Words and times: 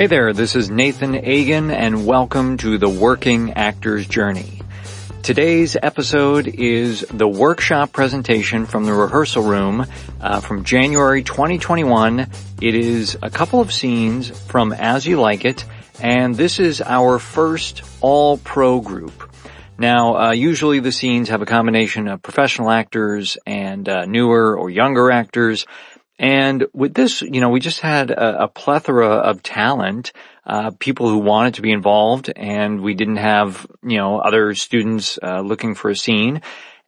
Hey 0.00 0.06
there, 0.06 0.32
this 0.32 0.56
is 0.56 0.70
Nathan 0.70 1.14
Agan 1.14 1.70
and 1.70 2.06
welcome 2.06 2.56
to 2.56 2.78
the 2.78 2.88
Working 2.88 3.52
Actor's 3.52 4.06
Journey. 4.06 4.62
Today's 5.22 5.76
episode 5.76 6.46
is 6.48 7.02
the 7.12 7.28
workshop 7.28 7.92
presentation 7.92 8.64
from 8.64 8.86
the 8.86 8.94
rehearsal 8.94 9.42
room 9.42 9.84
uh, 10.18 10.40
from 10.40 10.64
January 10.64 11.22
2021. 11.22 12.20
It 12.62 12.74
is 12.74 13.18
a 13.20 13.28
couple 13.28 13.60
of 13.60 13.74
scenes 13.74 14.30
from 14.46 14.72
As 14.72 15.04
You 15.04 15.20
Like 15.20 15.44
It, 15.44 15.66
and 16.00 16.34
this 16.34 16.60
is 16.60 16.80
our 16.80 17.18
first 17.18 17.82
all-pro 18.00 18.80
group. 18.80 19.30
Now, 19.80 20.16
uh, 20.16 20.30
usually 20.32 20.80
the 20.80 20.92
scenes 20.92 21.30
have 21.30 21.40
a 21.40 21.46
combination 21.46 22.06
of 22.06 22.20
professional 22.20 22.70
actors 22.70 23.38
and 23.46 23.88
uh, 23.88 24.04
newer 24.04 24.54
or 24.54 24.68
younger 24.68 25.10
actors. 25.10 25.66
And 26.20 26.66
with 26.74 26.92
this, 26.92 27.22
you 27.22 27.40
know, 27.40 27.48
we 27.48 27.60
just 27.60 27.80
had 27.80 28.10
a, 28.10 28.44
a 28.44 28.48
plethora 28.48 29.08
of 29.08 29.42
talent, 29.42 30.12
uh, 30.44 30.70
people 30.78 31.08
who 31.08 31.16
wanted 31.16 31.54
to 31.54 31.62
be 31.62 31.72
involved 31.72 32.30
and 32.36 32.82
we 32.82 32.92
didn't 32.92 33.16
have, 33.16 33.66
you 33.82 33.96
know, 33.96 34.18
other 34.18 34.54
students, 34.54 35.18
uh, 35.22 35.40
looking 35.40 35.74
for 35.74 35.88
a 35.88 35.96
scene. 35.96 36.42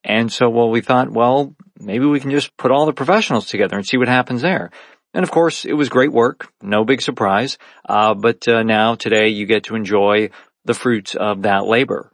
And 0.04 0.30
so, 0.30 0.50
well, 0.50 0.68
we 0.68 0.82
thought, 0.82 1.10
well, 1.10 1.56
maybe 1.80 2.04
we 2.04 2.20
can 2.20 2.30
just 2.30 2.54
put 2.58 2.70
all 2.70 2.84
the 2.84 2.92
professionals 2.92 3.46
together 3.46 3.74
and 3.74 3.86
see 3.86 3.96
what 3.96 4.08
happens 4.08 4.42
there. 4.42 4.70
And 5.14 5.22
of 5.22 5.30
course, 5.30 5.64
it 5.64 5.72
was 5.72 5.88
great 5.88 6.12
work. 6.12 6.52
No 6.60 6.84
big 6.84 7.00
surprise. 7.00 7.56
Uh, 7.88 8.12
but, 8.12 8.46
uh, 8.46 8.62
now 8.64 8.96
today 8.96 9.28
you 9.28 9.46
get 9.46 9.64
to 9.64 9.76
enjoy 9.76 10.28
the 10.66 10.74
fruits 10.74 11.14
of 11.14 11.42
that 11.42 11.64
labor. 11.64 12.12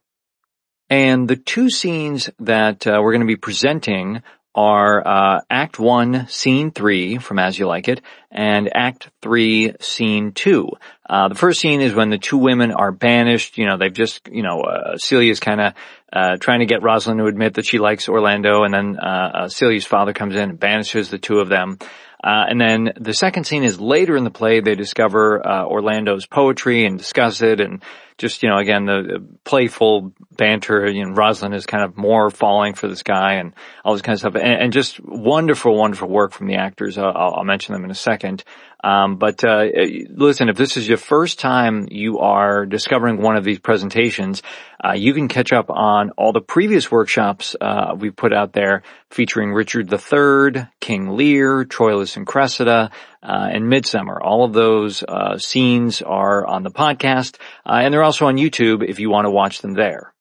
And 0.89 1.27
the 1.27 1.37
two 1.37 1.69
scenes 1.69 2.31
that 2.39 2.87
uh, 2.87 3.01
we're 3.03 3.13
going 3.13 3.23
to 3.23 3.27
be 3.27 3.37
presenting 3.37 4.23
are 4.55 5.07
uh, 5.07 5.41
Act 5.49 5.79
1, 5.79 6.27
Scene 6.29 6.71
3 6.71 7.19
from 7.19 7.39
As 7.39 7.59
You 7.59 7.67
Like 7.67 7.89
It, 7.89 8.01
and 8.31 8.69
Act 8.75 9.09
3, 9.23 9.75
Scene 9.81 10.33
2. 10.33 10.71
Uh, 11.09 11.29
the 11.29 11.35
first 11.35 11.61
scene 11.61 11.81
is 11.81 11.95
when 11.95 12.11
the 12.11 12.19
two 12.19 12.39
women 12.39 12.73
are 12.73 12.93
banished. 12.93 13.59
You 13.59 13.67
know, 13.67 13.77
they've 13.77 13.93
just, 13.93 14.29
you 14.29 14.43
know, 14.43 14.63
uh, 14.63 14.97
Celia's 14.97 15.41
kind 15.41 15.61
of 15.61 15.75
uh, 16.13 16.37
trying 16.39 16.61
to 16.61 16.67
get 16.67 16.83
Rosalind 16.83 17.19
to 17.19 17.27
admit 17.27 17.55
that 17.55 17.67
she 17.67 17.79
likes 17.79 18.09
Orlando, 18.09 18.65
and 18.65 18.75
then 18.75 18.99
uh, 18.99 19.31
uh, 19.35 19.49
Celia's 19.49 19.87
father 19.87 20.13
comes 20.13 20.35
in 20.35 20.51
and 20.51 20.61
banishes 20.61 21.11
the 21.11 21.19
two 21.19 21.41
of 21.41 21.49
them. 21.49 21.79
Uh, 22.23 22.47
and 22.49 22.61
then 22.61 22.93
the 22.97 23.15
second 23.15 23.45
scene 23.45 23.63
is 23.63 23.81
later 23.81 24.17
in 24.17 24.25
the 24.25 24.31
play. 24.31 24.61
They 24.61 24.75
discover 24.75 25.47
uh, 25.47 25.65
Orlando's 25.65 26.27
poetry 26.27 26.85
and 26.85 26.99
discuss 26.99 27.43
it, 27.43 27.61
and 27.61 27.83
just 28.19 28.43
you 28.43 28.49
know, 28.49 28.59
again, 28.59 28.85
the, 28.85 29.25
playful 29.45 30.13
banter. 30.37 30.91
You 30.91 31.07
know, 31.07 31.13
Rosalind 31.13 31.55
is 31.55 31.65
kind 31.65 31.85
of 31.85 31.97
more 31.97 32.31
falling 32.31 32.75
for 32.75 32.89
this 32.89 33.03
guy, 33.03 33.35
and 33.35 33.55
all 33.85 33.95
this 33.95 34.03
kind 34.03 34.15
of 34.15 34.21
stuff, 34.21 34.35
and, 34.35 34.63
and 34.63 34.73
just 34.73 35.01
wonderful, 35.03 35.77
wonderful 35.77 36.09
work 36.09 36.33
from 36.33 36.49
the 36.49 36.57
actors. 36.57 36.99
I'll, 36.99 37.15
I'll 37.15 37.45
mention 37.45 37.73
them 37.73 37.85
in 37.85 37.91
a 37.91 37.95
second. 37.95 38.45
Um, 38.83 39.17
but 39.17 39.43
uh, 39.45 39.65
listen, 40.11 40.49
if 40.49 40.57
this 40.57 40.77
is 40.77 40.89
your 40.89 40.99
first 40.99 41.41
time 41.41 41.89
you 41.91 42.19
are 42.21 42.65
discovering 42.65 43.21
one 43.21 43.37
of 43.37 43.45
these 43.45 43.59
presentations, 43.59 44.43
uh, 44.85 44.93
you 44.93 45.13
can 45.15 45.29
catch 45.29 45.53
up 45.53 45.71
on 45.71 46.11
all 46.11 46.33
the 46.33 46.41
previous 46.41 46.91
workshops 46.91 47.57
uh, 47.61 47.95
we 47.99 48.11
put 48.11 48.33
out 48.33 48.53
there 48.53 48.83
featuring 49.11 49.53
Richard 49.53 49.93
III, 49.93 50.69
King 50.81 51.17
Lear, 51.17 51.65
Troilus 51.65 52.17
and 52.17 52.27
Cressida, 52.27 52.91
uh, 53.23 53.49
and 53.53 53.69
Midsummer. 53.69 54.21
All 54.21 54.45
of 54.45 54.53
those 54.53 55.03
uh, 55.03 55.39
scenes 55.39 56.03
are 56.03 56.47
on 56.47 56.63
the 56.63 56.71
podcast, 56.71 57.37
uh, 57.67 57.81
and 57.83 57.93
they're 57.93 58.05
also 58.05 58.27
on 58.27 58.37
YouTube 58.37 58.89
if 58.89 59.01
you 59.01 59.11
want 59.11 59.27
to 59.27 59.31
watch 59.31 59.61
them 59.61 59.75
there. 59.75 60.15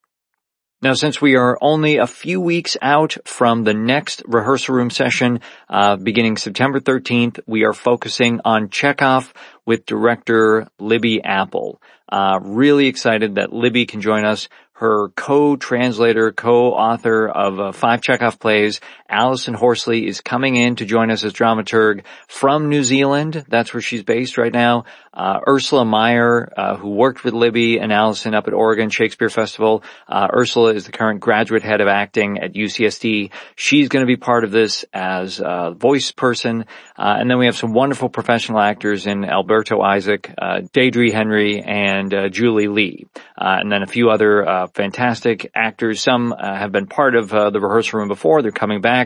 Now, 0.80 0.94
since 0.94 1.20
we 1.20 1.36
are 1.38 1.58
only 1.60 1.98
a 1.98 2.06
few 2.06 2.40
weeks 2.40 2.78
out 2.80 3.18
from 3.26 3.64
the 3.64 3.74
next 3.74 4.22
rehearsal 4.28 4.76
room 4.76 4.92
session, 4.92 5.40
uh, 5.68 5.96
beginning 5.96 6.38
September 6.38 6.80
13th, 6.80 7.40
we 7.48 7.66
are 7.66 7.74
focusing 7.74 8.42
on 8.46 8.70
Chekhov 8.70 9.34
with 9.66 9.88
director 9.88 10.68
Libby 10.80 11.20
Appel. 11.24 11.82
Uh, 12.10 12.40
really 12.42 12.88
excited 12.88 13.36
that 13.36 13.52
Libby 13.52 13.86
can 13.86 14.02
join 14.02 14.26
us 14.26 14.48
her 14.74 15.10
co-translator, 15.10 16.32
co-author 16.32 17.28
of 17.28 17.60
uh, 17.60 17.72
five 17.72 18.00
Chekhov 18.02 18.40
plays, 18.40 18.80
Alison 19.10 19.54
Horsley, 19.54 20.08
is 20.08 20.22
coming 20.22 20.56
in 20.56 20.76
to 20.78 20.86
join 20.86 21.12
us 21.12 21.23
as 21.23 21.34
dramaturg 21.34 22.04
from 22.28 22.70
New 22.70 22.84
Zealand. 22.84 23.45
That's 23.48 23.73
where 23.73 23.82
she's 23.82 24.04
based 24.04 24.38
right 24.38 24.54
now. 24.54 24.86
Uh, 25.14 25.40
Ursula 25.48 25.84
Meyer, 25.84 26.52
uh, 26.56 26.78
who 26.78 26.92
worked 26.92 27.23
with 27.23 27.34
Libby 27.34 27.80
and 27.80 27.92
Alison 27.92 28.36
up 28.36 28.48
at 28.48 28.54
Oregon 28.54 28.90
Shakespeare 28.90 29.30
Festival. 29.30 29.84
Uh, 30.08 30.28
Ursula 30.32 30.73
is 30.73 30.86
the 30.86 30.92
current 30.92 31.20
graduate 31.20 31.64
head 31.64 31.82
of 31.82 31.88
acting 31.88 32.38
at 32.40 32.54
UCSD. 32.54 33.32
She's 33.56 33.90
going 33.90 34.04
to 34.04 34.08
be 34.08 34.17
part 34.17 34.44
of 34.44 34.52
this 34.52 34.86
as 34.94 35.40
a 35.44 35.73
voice 35.76 36.12
person. 36.12 36.66
Uh, 36.96 37.16
and 37.20 37.30
then 37.30 37.40
we 37.40 37.48
have 37.48 37.58
some 37.58 37.73
wonderful 37.73 38.10
professional 38.10 38.60
actors 38.60 39.08
in 39.08 39.26
Alberto 39.26 39.82
Isaac, 39.82 40.32
uh, 40.38 40.62
Deidre 40.73 41.12
Henry, 41.12 41.62
and 41.62 42.14
Julie 42.32 42.67
Lee. 42.67 43.08
and 43.36 43.72
then 43.72 43.82
a 43.82 43.88
few 43.88 44.12
other 44.12 44.67
fantastic 44.73 45.50
actors. 45.56 46.02
Some 46.02 46.34
uh, 46.34 46.56
have 46.56 46.72
been 46.72 46.88
part 46.88 47.16
of 47.16 47.34
uh, 47.34 47.50
the 47.50 47.60
rehearsal 47.60 48.00
room 48.00 48.08
before. 48.08 48.42
They're 48.42 48.52
coming 48.52 48.82
back. 48.82 48.97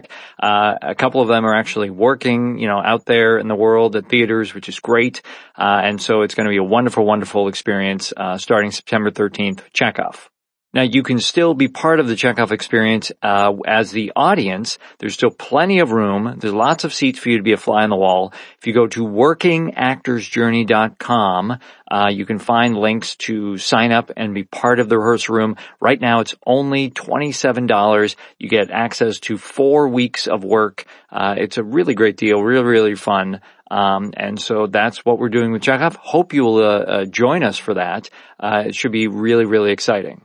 Uh, 0.42 0.76
a 0.82 0.96
couple 0.96 1.22
of 1.22 1.28
them 1.28 1.46
are 1.46 1.56
actually 1.56 1.90
working, 1.90 2.58
you 2.58 2.68
know, 2.68 2.82
out 2.84 3.06
there 3.06 3.38
in 3.38 3.48
the 3.48 3.56
world 3.56 3.96
at 3.96 4.08
theaters, 4.08 4.54
which 4.54 4.70
is 4.70 4.80
great. 4.80 5.22
Uh, 5.58 5.82
and 5.84 6.02
so 6.02 6.22
it's 6.22 6.36
going 6.36 6.46
to 6.46 6.52
be 6.52 6.58
a 6.58 6.64
wonderful, 6.64 7.06
wonderful 7.06 7.48
experience 7.48 8.14
uh, 8.16 8.38
starting 8.38 8.72
September 8.72 9.12
13th. 9.12 9.62
Chekhov. 9.74 10.31
Now 10.74 10.84
you 10.84 11.04
can 11.04 11.20
still 11.20 11.54
be 11.54 11.68
part 11.68 12.00
of 12.00 12.08
the 12.08 12.16
Chekhov 12.16 12.54
experience 12.54 13.12
uh, 13.22 13.54
as 13.68 13.92
the 13.92 14.14
audience. 14.16 14.80
There's 15.00 15.14
still 15.14 15.30
plenty 15.30 15.80
of 15.80 15.92
room. 15.92 16.36
There's 16.38 16.54
lots 16.54 16.86
of 16.86 16.94
seats 16.94 17.20
for 17.20 17.28
you 17.30 17.36
to 17.38 17.44
be 17.44 17.52
a 17.52 17.58
fly 17.58 17.84
on 17.84 17.90
the 17.90 17.98
wall. 17.98 18.32
If 18.58 18.68
you 18.68 18.74
go 18.74 18.88
to 18.88 19.04
workingactorsjourney.com, 19.04 21.60
uh, 21.92 22.10
you 22.10 22.26
can 22.26 22.40
find 22.40 22.78
links 22.78 23.18
to 23.18 23.58
sign 23.58 23.92
up 23.92 24.12
and 24.16 24.34
be 24.34 24.44
part 24.44 24.80
of 24.80 24.88
the 24.88 24.98
rehearsal 24.98 25.36
room. 25.36 25.58
Right 25.82 26.00
now 26.00 26.22
it's 26.22 26.36
only 26.46 26.90
$27. 26.90 28.16
You 28.40 28.48
get 28.48 28.72
access 28.72 29.20
to 29.22 29.38
four 29.38 29.90
weeks 29.90 30.28
of 30.28 30.46
work. 30.46 30.86
Uh, 31.12 31.36
it's 31.38 31.58
a 31.58 31.64
really 31.64 31.96
great 31.96 32.16
deal, 32.16 32.42
really, 32.42 32.64
really 32.64 32.96
fun. 32.96 33.42
Um, 33.70 34.14
and 34.16 34.40
so 34.40 34.68
that's 34.68 35.04
what 35.06 35.20
we're 35.20 35.28
doing 35.30 35.52
with 35.52 35.64
Chekhov. 35.64 35.96
Hope 35.96 36.34
you 36.34 36.44
will 36.44 36.64
uh, 36.64 36.80
uh, 36.80 37.06
join 37.06 37.44
us 37.44 37.58
for 37.58 37.74
that. 37.74 38.10
Uh, 38.40 38.64
it 38.68 38.76
should 38.76 38.94
be 38.94 39.08
really, 39.08 39.46
really 39.46 39.72
exciting. 39.72 40.24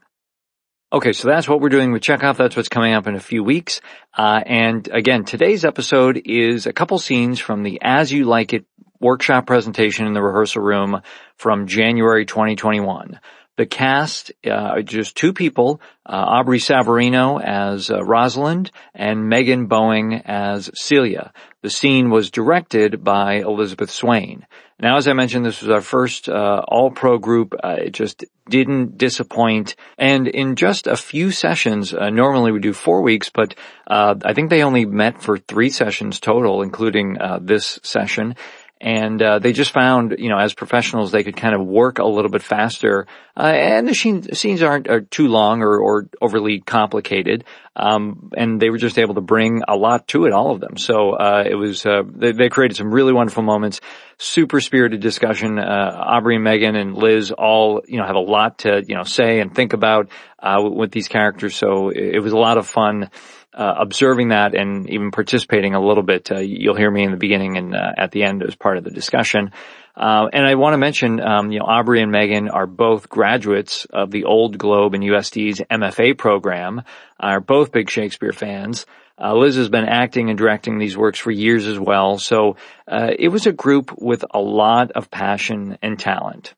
Okay, 0.92 1.12
so 1.12 1.26
that's 1.26 1.48
what 1.48 1.60
we're 1.60 1.68
doing 1.68 1.90
with 1.90 2.02
Chekhov. 2.02 2.36
That's 2.36 2.54
what's 2.54 2.68
coming 2.68 2.94
up 2.94 3.08
in 3.08 3.16
a 3.16 3.20
few 3.20 3.42
weeks. 3.42 3.80
Uh, 4.16 4.40
and 4.46 4.88
again, 4.92 5.24
today's 5.24 5.64
episode 5.64 6.22
is 6.24 6.66
a 6.66 6.72
couple 6.72 6.96
scenes 7.00 7.40
from 7.40 7.64
the 7.64 7.80
As 7.82 8.12
You 8.12 8.24
Like 8.24 8.52
It 8.52 8.66
workshop 9.00 9.48
presentation 9.48 10.06
in 10.06 10.12
the 10.12 10.22
rehearsal 10.22 10.62
room 10.62 11.02
from 11.34 11.66
January 11.66 12.24
2021. 12.24 13.18
The 13.56 13.66
cast, 13.66 14.30
uh, 14.48 14.80
just 14.82 15.16
two 15.16 15.32
people, 15.32 15.80
uh, 16.04 16.12
Aubrey 16.12 16.58
Saverino 16.58 17.42
as 17.42 17.90
uh, 17.90 18.04
Rosalind 18.04 18.70
and 18.94 19.30
Meaghan 19.30 19.66
Boeing 19.66 20.22
as 20.24 20.70
Celia. 20.74 21.32
The 21.62 21.70
scene 21.70 22.10
was 22.10 22.30
directed 22.30 23.02
by 23.02 23.40
Elizabeth 23.40 23.90
Swain. 23.90 24.46
Now, 24.78 24.98
as 24.98 25.08
I 25.08 25.14
mentioned, 25.14 25.46
this 25.46 25.62
was 25.62 25.70
our 25.70 25.80
first 25.80 26.28
uh, 26.28 26.62
all-pro 26.68 27.16
group. 27.16 27.54
Uh, 27.64 27.76
it 27.78 27.92
just 27.92 28.26
didn't 28.46 28.98
disappoint. 28.98 29.74
And 29.96 30.28
in 30.28 30.54
just 30.54 30.86
a 30.86 30.96
few 30.96 31.30
sessions, 31.30 31.94
uh, 31.94 32.10
normally 32.10 32.52
we 32.52 32.60
do 32.60 32.74
four 32.74 33.00
weeks, 33.00 33.30
but 33.30 33.54
uh, 33.86 34.16
I 34.22 34.34
think 34.34 34.50
they 34.50 34.62
only 34.62 34.84
met 34.84 35.22
for 35.22 35.38
three 35.38 35.70
sessions 35.70 36.20
total, 36.20 36.60
including 36.60 37.18
uh, 37.18 37.38
this 37.40 37.80
session 37.82 38.36
and 38.78 39.22
uh, 39.22 39.38
they 39.38 39.52
just 39.52 39.70
found, 39.70 40.16
you 40.18 40.28
know, 40.28 40.38
as 40.38 40.52
professionals, 40.52 41.10
they 41.10 41.24
could 41.24 41.36
kind 41.36 41.54
of 41.54 41.66
work 41.66 41.98
a 41.98 42.04
little 42.04 42.30
bit 42.30 42.42
faster, 42.42 43.06
uh, 43.34 43.42
and 43.42 43.88
the 43.88 43.94
scene, 43.94 44.22
scenes 44.34 44.62
aren't 44.62 44.88
are 44.88 45.00
too 45.00 45.28
long 45.28 45.62
or, 45.62 45.78
or 45.78 46.08
overly 46.20 46.60
complicated, 46.60 47.44
um, 47.74 48.30
and 48.36 48.60
they 48.60 48.68
were 48.68 48.76
just 48.76 48.98
able 48.98 49.14
to 49.14 49.22
bring 49.22 49.62
a 49.66 49.74
lot 49.74 50.06
to 50.08 50.26
it, 50.26 50.32
all 50.32 50.50
of 50.50 50.60
them. 50.60 50.76
So 50.76 51.12
uh, 51.12 51.44
it 51.46 51.54
was 51.54 51.86
uh, 51.86 52.02
they, 52.06 52.32
they, 52.32 52.48
created 52.50 52.76
some 52.76 52.92
really 52.92 53.14
wonderful 53.14 53.42
moments, 53.42 53.80
super 54.18 54.60
spirited 54.60 55.00
discussion. 55.00 55.58
Uh, 55.58 55.62
Aubrey 56.06 56.36
and 56.36 56.44
Meaghan 56.44 56.78
and 56.78 56.94
Liz 56.94 57.32
all, 57.32 57.82
you 57.88 57.98
know, 57.98 58.06
have 58.06 58.16
a 58.16 58.20
lot 58.20 58.58
to 58.58 58.82
you 58.86 58.94
know 58.94 59.04
say 59.04 59.40
and 59.40 59.54
think 59.54 59.72
about 59.72 60.10
uh, 60.38 60.62
with 60.62 60.90
these 60.90 61.08
characters. 61.08 61.56
So 61.56 61.88
it, 61.88 62.16
it 62.16 62.20
was 62.20 62.32
a 62.32 62.38
lot 62.38 62.58
of 62.58 62.66
fun 62.66 63.10
uh, 63.56 63.74
observing 63.78 64.28
that 64.28 64.54
and 64.54 64.88
even 64.90 65.10
participating 65.10 65.74
a 65.74 65.80
little 65.80 66.02
bit. 66.02 66.30
Uh, 66.30 66.38
you'll 66.38 66.76
hear 66.76 66.90
me 66.90 67.04
in 67.04 67.10
the 67.10 67.16
beginning 67.16 67.56
and 67.56 67.74
uh, 67.74 67.92
at 67.96 68.12
the 68.12 68.22
end 68.22 68.42
as 68.42 68.54
part 68.54 68.76
of 68.76 68.84
the 68.84 68.90
discussion. 68.90 69.50
Uh, 69.96 70.28
and 70.30 70.46
I 70.46 70.56
want 70.56 70.74
to 70.74 70.78
mention, 70.78 71.20
um, 71.20 71.50
you 71.50 71.58
know, 71.58 71.64
Aubrey 71.64 72.02
and 72.02 72.12
Meaghan 72.12 72.52
are 72.52 72.66
both 72.66 73.08
graduates 73.08 73.86
of 73.86 74.10
the 74.10 74.24
Old 74.24 74.58
Globe 74.58 74.92
and 74.92 75.02
USD's 75.02 75.60
MFA 75.70 76.18
program. 76.18 76.82
Are 77.18 77.40
both 77.40 77.72
big 77.72 77.88
Shakespeare 77.88 78.32
fans. 78.32 78.84
Uh, 79.18 79.34
Liz 79.34 79.56
has 79.56 79.70
been 79.70 79.86
acting 79.86 80.28
and 80.28 80.36
directing 80.36 80.78
these 80.78 80.98
works 80.98 81.18
for 81.18 81.30
years 81.30 81.66
as 81.66 81.78
well. 81.78 82.18
So 82.18 82.56
uh, 82.86 83.12
it 83.18 83.28
was 83.28 83.46
a 83.46 83.52
group 83.52 83.94
with 83.96 84.26
a 84.30 84.38
lot 84.38 84.92
of 84.92 85.10
passion 85.10 85.78
and 85.80 85.98
talent. 85.98 86.54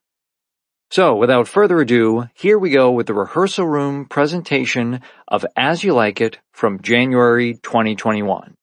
So 0.91 1.17
without 1.17 1.49
further 1.49 1.81
ado, 1.81 2.29
here 2.35 2.59
we 2.59 2.71
go 2.71 2.91
with 2.91 3.07
the 3.07 3.15
rehearsal 3.15 3.67
room 3.67 4.07
presentation 4.07 5.03
of 5.27 5.45
As 5.55 5.85
You 5.85 5.93
Like 5.93 6.21
It 6.21 6.39
from 6.53 6.81
January 6.81 7.55
2021. 7.55 8.58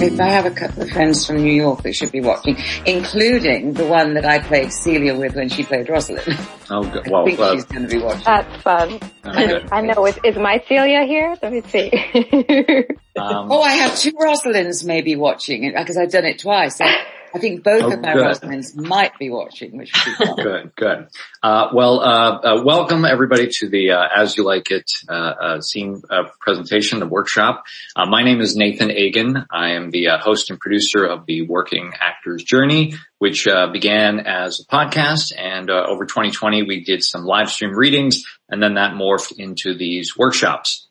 If 0.00 0.20
I 0.20 0.30
have 0.30 0.46
a 0.46 0.50
couple 0.50 0.82
of 0.82 0.90
friends 0.90 1.26
from 1.26 1.36
New 1.36 1.52
York 1.52 1.82
that 1.82 1.94
should 1.94 2.12
be 2.12 2.20
watching, 2.20 2.56
including 2.84 3.72
the 3.72 3.86
one 3.86 4.14
that 4.14 4.24
I 4.24 4.38
played 4.38 4.72
Celia 4.72 5.16
with 5.16 5.34
when 5.34 5.48
she 5.48 5.62
played 5.64 5.88
Rosalind. 5.88 6.38
Oh, 6.68 6.82
good. 6.82 7.08
Well, 7.08 7.22
I 7.22 7.26
think 7.26 7.38
uh, 7.38 7.54
she's 7.54 7.64
going 7.66 7.82
to 7.82 7.88
be 7.88 8.02
watching. 8.02 8.24
That's 8.24 8.62
fun. 8.64 8.98
good. 9.22 9.68
I 9.70 9.82
know. 9.82 10.04
Is, 10.04 10.18
is 10.24 10.34
my 10.34 10.60
Celia 10.66 11.04
here? 11.04 11.36
Let 11.40 11.52
me 11.52 11.60
see. 11.60 11.92
um, 13.16 13.52
Oh, 13.52 13.62
I 13.62 13.74
have 13.74 13.96
two 13.96 14.10
Rosalinds 14.10 14.84
maybe 14.84 15.14
watching 15.14 15.72
because 15.72 15.96
I've 15.96 16.10
done 16.10 16.24
it 16.24 16.40
twice. 16.40 16.80
I 17.36 17.38
think 17.38 17.62
both 17.64 17.82
Oh, 17.82 17.92
of 17.92 18.00
my 18.00 18.14
good. 18.14 18.24
Rosalinds 18.24 18.74
might 18.74 19.18
be 19.18 19.28
watching, 19.28 19.76
which 19.76 19.92
would 20.06 20.18
be 20.18 20.24
fun. 20.26 20.36
Good, 20.36 20.74
good. 20.74 21.08
Uh, 21.42 21.68
well, 21.74 22.00
uh, 22.00 22.38
uh, 22.38 22.62
welcome 22.64 23.04
everybody 23.04 23.48
to 23.58 23.68
the 23.68 23.90
uh, 23.90 24.08
As 24.16 24.38
You 24.38 24.44
Like 24.44 24.70
It 24.70 24.90
uh, 25.06 25.12
uh, 25.12 25.60
scene 25.60 26.00
uh, 26.10 26.22
presentation, 26.40 26.98
the 26.98 27.06
workshop. 27.06 27.64
Uh, 27.94 28.06
my 28.06 28.22
name 28.22 28.40
is 28.40 28.56
Nathan 28.56 28.90
Agan. 28.90 29.44
I 29.52 29.72
am 29.72 29.90
the 29.90 30.08
uh, 30.08 30.18
host 30.18 30.48
and 30.48 30.58
producer 30.58 31.04
of 31.04 31.26
the 31.26 31.42
Working 31.42 31.92
Actors 32.00 32.42
Journey, 32.42 32.94
which 33.18 33.46
uh, 33.46 33.66
began 33.70 34.20
as 34.20 34.60
a 34.60 34.74
podcast, 34.74 35.32
and 35.36 35.68
uh, 35.68 35.84
over 35.86 36.06
2020 36.06 36.62
we 36.62 36.84
did 36.84 37.04
some 37.04 37.24
live 37.24 37.50
stream 37.50 37.76
readings, 37.76 38.24
and 38.48 38.62
then 38.62 38.76
that 38.76 38.94
morphed 38.94 39.34
into 39.36 39.76
these 39.76 40.16
workshops. 40.16 40.85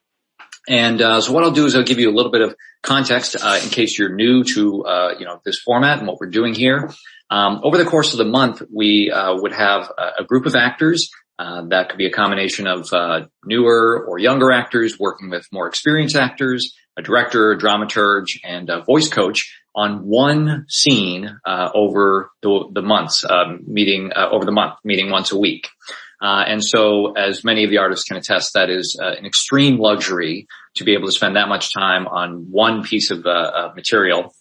And 0.67 1.01
uh, 1.01 1.21
so 1.21 1.31
what 1.31 1.43
I'll 1.43 1.51
do 1.51 1.65
is 1.65 1.75
I'll 1.75 1.83
give 1.83 1.99
you 1.99 2.09
a 2.09 2.15
little 2.15 2.31
bit 2.31 2.41
of 2.41 2.55
context 2.81 3.35
uh, 3.41 3.59
in 3.63 3.69
case 3.69 3.97
you're 3.97 4.13
new 4.13 4.43
to 4.43 4.83
uh, 4.85 5.15
you 5.19 5.25
know 5.25 5.41
this 5.45 5.59
format 5.59 5.99
and 5.99 6.07
what 6.07 6.19
we're 6.19 6.29
doing 6.29 6.53
here. 6.53 6.89
Um, 7.29 7.61
over 7.63 7.77
the 7.77 7.85
course 7.85 8.13
of 8.13 8.19
the 8.19 8.25
month, 8.25 8.61
we 8.73 9.11
uh, 9.11 9.35
would 9.35 9.53
have 9.53 9.91
a, 10.19 10.23
group 10.23 10.45
of 10.45 10.55
actors. 10.55 11.09
Uh, 11.39 11.63
that 11.69 11.89
could 11.89 11.97
be 11.97 12.05
a 12.05 12.11
combination 12.11 12.67
of 12.67 12.93
uh, 12.93 13.25
newer 13.43 14.05
or 14.07 14.19
younger 14.19 14.51
actors 14.51 14.99
working 14.99 15.29
with 15.31 15.45
more 15.51 15.67
experienced 15.67 16.15
actors, 16.15 16.75
a 16.97 17.01
director, 17.01 17.51
a 17.51 17.57
dramaturge, 17.57 18.39
and 18.43 18.69
a 18.69 18.83
voice 18.83 19.09
coach 19.09 19.59
on 19.73 20.05
one 20.05 20.65
scene 20.69 21.39
uh, 21.45 21.69
over 21.73 22.31
the, 22.41 22.69
the 22.73 22.81
months, 22.81 23.25
um, 23.29 23.59
meeting 23.67 24.11
over 24.15 24.45
the 24.45 24.51
month, 24.51 24.75
meeting 24.85 25.09
once 25.09 25.31
a 25.31 25.37
week. 25.37 25.67
Uh, 26.21 26.43
and 26.47 26.63
so, 26.63 27.13
as 27.13 27.43
many 27.43 27.63
of 27.63 27.69
the 27.69 27.77
artists 27.77 28.05
can 28.05 28.17
attest, 28.17 28.53
that 28.53 28.69
is 28.69 28.97
uh, 29.01 29.11
an 29.17 29.25
extreme 29.25 29.77
luxury 29.77 30.47
to 30.75 30.83
be 30.83 30.93
able 30.93 31.07
to 31.07 31.11
spend 31.11 31.35
that 31.35 31.49
much 31.49 31.73
time 31.73 32.07
on 32.07 32.47
one 32.49 32.83
piece 32.83 33.11
of 33.11 33.25
uh, 33.25 33.29
uh, 33.29 33.71
material. 33.75 34.33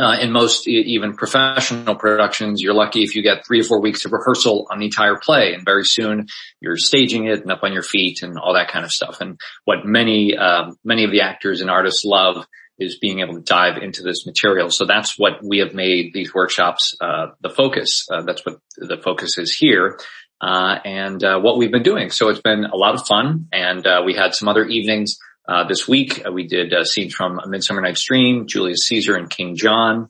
Uh, 0.00 0.16
in 0.22 0.32
most 0.32 0.66
even 0.66 1.14
professional 1.14 1.94
productions, 1.94 2.62
you're 2.62 2.72
lucky 2.72 3.02
if 3.02 3.14
you 3.14 3.22
get 3.22 3.44
three 3.46 3.60
or 3.60 3.64
four 3.64 3.78
weeks 3.78 4.06
of 4.06 4.12
rehearsal 4.12 4.66
on 4.70 4.78
the 4.78 4.86
entire 4.86 5.16
play, 5.16 5.52
and 5.52 5.66
very 5.66 5.84
soon 5.84 6.26
you're 6.60 6.78
staging 6.78 7.26
it 7.26 7.42
and 7.42 7.52
up 7.52 7.62
on 7.62 7.74
your 7.74 7.82
feet 7.82 8.22
and 8.22 8.38
all 8.38 8.54
that 8.54 8.70
kind 8.70 8.86
of 8.86 8.90
stuff. 8.90 9.20
And 9.20 9.38
what 9.66 9.84
many 9.84 10.34
um, 10.34 10.76
many 10.82 11.04
of 11.04 11.10
the 11.10 11.20
actors 11.20 11.60
and 11.60 11.68
artists 11.68 12.06
love 12.06 12.46
is 12.78 12.98
being 12.98 13.20
able 13.20 13.34
to 13.34 13.40
dive 13.40 13.82
into 13.82 14.02
this 14.02 14.26
material. 14.26 14.70
So 14.70 14.86
that's 14.86 15.18
what 15.18 15.42
we 15.42 15.58
have 15.58 15.74
made 15.74 16.12
these 16.12 16.34
workshops 16.34 16.94
uh, 17.00 17.28
the 17.40 17.50
focus. 17.50 18.06
Uh, 18.10 18.22
that's 18.22 18.44
what 18.44 18.58
the 18.76 18.96
focus 18.96 19.38
is 19.38 19.54
here. 19.54 19.98
Uh, 20.42 20.76
and 20.84 21.22
uh, 21.22 21.38
what 21.38 21.56
we've 21.56 21.70
been 21.70 21.84
doing. 21.84 22.10
So 22.10 22.28
it's 22.28 22.40
been 22.40 22.64
a 22.64 22.76
lot 22.76 22.94
of 22.94 23.06
fun, 23.06 23.46
and 23.52 23.86
uh, 23.86 24.02
we 24.04 24.14
had 24.14 24.34
some 24.34 24.48
other 24.48 24.64
evenings 24.64 25.18
uh, 25.48 25.68
this 25.68 25.86
week. 25.86 26.26
Uh, 26.26 26.32
we 26.32 26.48
did 26.48 26.74
uh, 26.74 26.84
scenes 26.84 27.14
from 27.14 27.38
A 27.38 27.46
Midsummer 27.46 27.80
Night's 27.80 28.04
Dream, 28.04 28.48
Julius 28.48 28.86
Caesar, 28.86 29.14
and 29.14 29.30
King 29.30 29.54
John, 29.54 30.08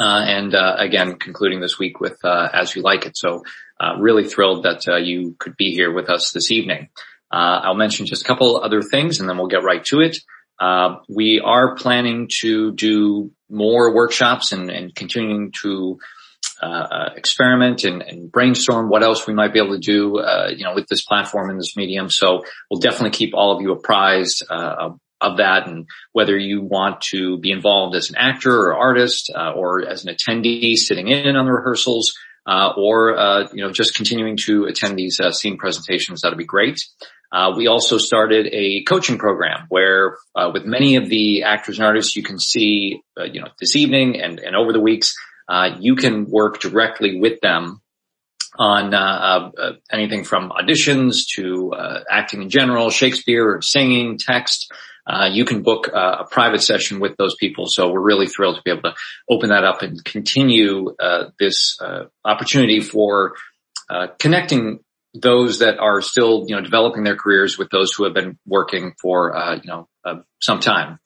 uh, 0.00 0.24
and 0.26 0.54
uh, 0.54 0.76
again 0.78 1.16
concluding 1.16 1.60
this 1.60 1.78
week 1.78 2.00
with 2.00 2.18
As 2.24 2.74
You 2.74 2.80
Like 2.80 3.04
It. 3.04 3.18
So 3.18 3.42
uh, 3.78 3.96
really 3.98 4.24
thrilled 4.24 4.64
that 4.64 4.86
you 5.04 5.36
could 5.38 5.56
be 5.56 5.72
here 5.72 5.92
with 5.92 6.08
us 6.08 6.32
this 6.32 6.50
evening. 6.50 6.88
Uh, 7.30 7.60
I'll 7.64 7.74
mention 7.74 8.06
just 8.06 8.22
a 8.22 8.24
couple 8.24 8.56
other 8.56 8.80
things, 8.80 9.18
and 9.18 9.28
then 9.28 9.36
we'll 9.36 9.48
get 9.48 9.64
right 9.64 9.84
to 9.86 10.00
it. 10.00 10.16
Uh, 10.60 10.96
we 11.08 11.42
are 11.44 11.74
planning 11.74 12.28
to 12.40 12.72
do 12.72 13.32
more 13.50 13.92
workshops 13.92 14.52
and, 14.52 14.70
and 14.70 14.94
continuing 14.94 15.52
to 15.62 15.98
uh, 16.64 17.10
experiment 17.16 17.84
and, 17.84 18.02
and 18.02 18.32
brainstorm 18.32 18.88
what 18.88 19.02
else 19.02 19.26
we 19.26 19.34
might 19.34 19.52
be 19.52 19.58
able 19.58 19.74
to 19.74 19.86
do, 19.94 20.18
uh, 20.18 20.48
you 20.56 20.64
know, 20.64 20.74
with 20.74 20.86
this 20.88 21.04
platform 21.04 21.50
and 21.50 21.58
this 21.58 21.76
medium. 21.76 22.08
So 22.10 22.44
we'll 22.68 22.80
definitely 22.80 23.10
keep 23.10 23.34
all 23.34 23.54
of 23.54 23.62
you 23.62 23.72
apprised 23.72 24.44
uh, 24.50 24.90
of, 25.20 25.36
that, 25.38 25.68
and 25.68 25.86
whether 26.12 26.36
you 26.36 26.62
want 26.62 27.00
to 27.12 27.38
be 27.38 27.50
involved 27.50 27.96
as 27.96 28.10
an 28.10 28.16
actor 28.16 28.54
or 28.54 28.74
artist, 28.74 29.30
uh, 29.34 29.52
or 29.52 29.86
as 29.86 30.04
an 30.04 30.14
attendee 30.14 30.76
sitting 30.76 31.08
in 31.08 31.36
on 31.36 31.46
the 31.46 31.52
rehearsals, 31.52 32.12
uh, 32.46 32.72
or 32.76 33.16
uh, 33.16 33.48
you 33.54 33.64
know, 33.64 33.72
just 33.72 33.96
continuing 33.96 34.36
to 34.36 34.64
attend 34.66 34.96
these 34.96 35.18
scene 35.30 35.56
presentations, 35.56 36.20
that'd 36.20 36.36
be 36.36 36.44
great. 36.44 36.78
Uh, 37.32 37.52
we 37.56 37.66
also 37.68 37.98
started 37.98 38.46
a 38.52 38.84
coaching 38.84 39.18
program 39.18 39.66
where, 39.68 40.16
with 40.52 40.64
many 40.64 40.96
of 40.96 41.08
the 41.08 41.42
actors 41.42 41.78
and 41.78 41.86
artists, 41.86 42.14
you 42.14 42.22
can 42.22 42.38
see, 42.38 43.00
you 43.32 43.40
know, 43.40 43.48
this 43.58 43.74
evening 43.74 44.20
and, 44.20 44.38
and 44.38 44.54
over 44.54 44.72
the 44.72 44.80
weeks, 44.80 45.14
uh, 45.48 45.76
you 45.78 45.96
can 45.96 46.26
work 46.26 46.60
directly 46.60 47.20
with 47.20 47.40
them 47.40 47.80
on 48.56 48.94
uh, 48.94 49.50
uh, 49.58 49.72
anything 49.90 50.24
from 50.24 50.50
auditions 50.50 51.26
to 51.34 51.72
uh, 51.72 52.00
acting 52.10 52.42
in 52.42 52.50
general, 52.50 52.90
Shakespeare, 52.90 53.60
singing, 53.60 54.18
text. 54.18 54.72
Uh, 55.06 55.28
you 55.30 55.44
can 55.44 55.62
book 55.62 55.88
a 55.88 56.24
private 56.30 56.62
session 56.62 56.98
with 56.98 57.16
those 57.18 57.34
people. 57.34 57.66
So 57.66 57.92
we're 57.92 58.00
really 58.00 58.26
thrilled 58.26 58.56
to 58.56 58.62
be 58.64 58.70
able 58.70 58.82
to 58.82 58.94
open 59.28 59.50
that 59.50 59.62
up 59.64 59.82
and 59.82 60.02
continue 60.02 60.94
uh, 60.98 61.30
this 61.38 61.78
uh, 61.80 62.04
opportunity 62.24 62.80
for 62.80 63.34
uh, 63.90 64.06
connecting 64.18 64.80
those 65.12 65.58
that 65.58 65.78
are 65.78 66.00
still, 66.00 66.44
you 66.48 66.56
know, 66.56 66.62
developing 66.62 67.04
their 67.04 67.16
careers 67.16 67.58
with 67.58 67.68
those 67.70 67.92
who 67.92 68.04
have 68.04 68.14
been 68.14 68.38
working 68.46 68.94
for, 69.00 69.36
uh, 69.36 69.56
you 69.56 69.66
know, 69.66 69.88
some 70.40 70.60
time. 70.60 70.98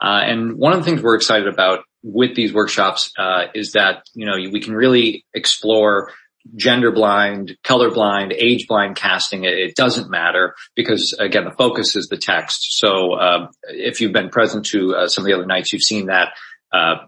Uh, 0.00 0.20
and 0.24 0.56
one 0.56 0.72
of 0.72 0.78
the 0.78 0.84
things 0.84 1.02
we're 1.02 1.16
excited 1.16 1.46
about 1.46 1.80
with 2.02 2.34
these 2.34 2.52
workshops 2.52 3.12
uh, 3.18 3.44
is 3.54 3.72
that 3.72 4.04
you 4.14 4.26
know 4.26 4.36
we 4.50 4.60
can 4.60 4.74
really 4.74 5.24
explore 5.34 6.12
gender 6.56 6.90
blind, 6.90 7.56
color 7.62 7.90
blind, 7.90 8.32
age 8.32 8.66
blind 8.66 8.96
casting. 8.96 9.44
It, 9.44 9.52
it 9.52 9.76
doesn't 9.76 10.10
matter 10.10 10.54
because 10.74 11.14
again 11.18 11.44
the 11.44 11.52
focus 11.52 11.96
is 11.96 12.08
the 12.08 12.16
text. 12.16 12.78
So 12.78 13.12
uh, 13.14 13.48
if 13.68 14.00
you've 14.00 14.12
been 14.12 14.30
present 14.30 14.66
to 14.66 14.94
uh, 14.94 15.08
some 15.08 15.24
of 15.24 15.26
the 15.26 15.34
other 15.34 15.46
nights, 15.46 15.72
you've 15.72 15.82
seen 15.82 16.06
that 16.06 16.32
uh, 16.72 17.06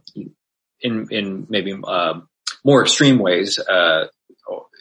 in 0.80 1.06
in 1.10 1.46
maybe 1.48 1.74
uh, 1.82 2.20
more 2.64 2.82
extreme 2.82 3.18
ways 3.18 3.58
uh, 3.58 4.06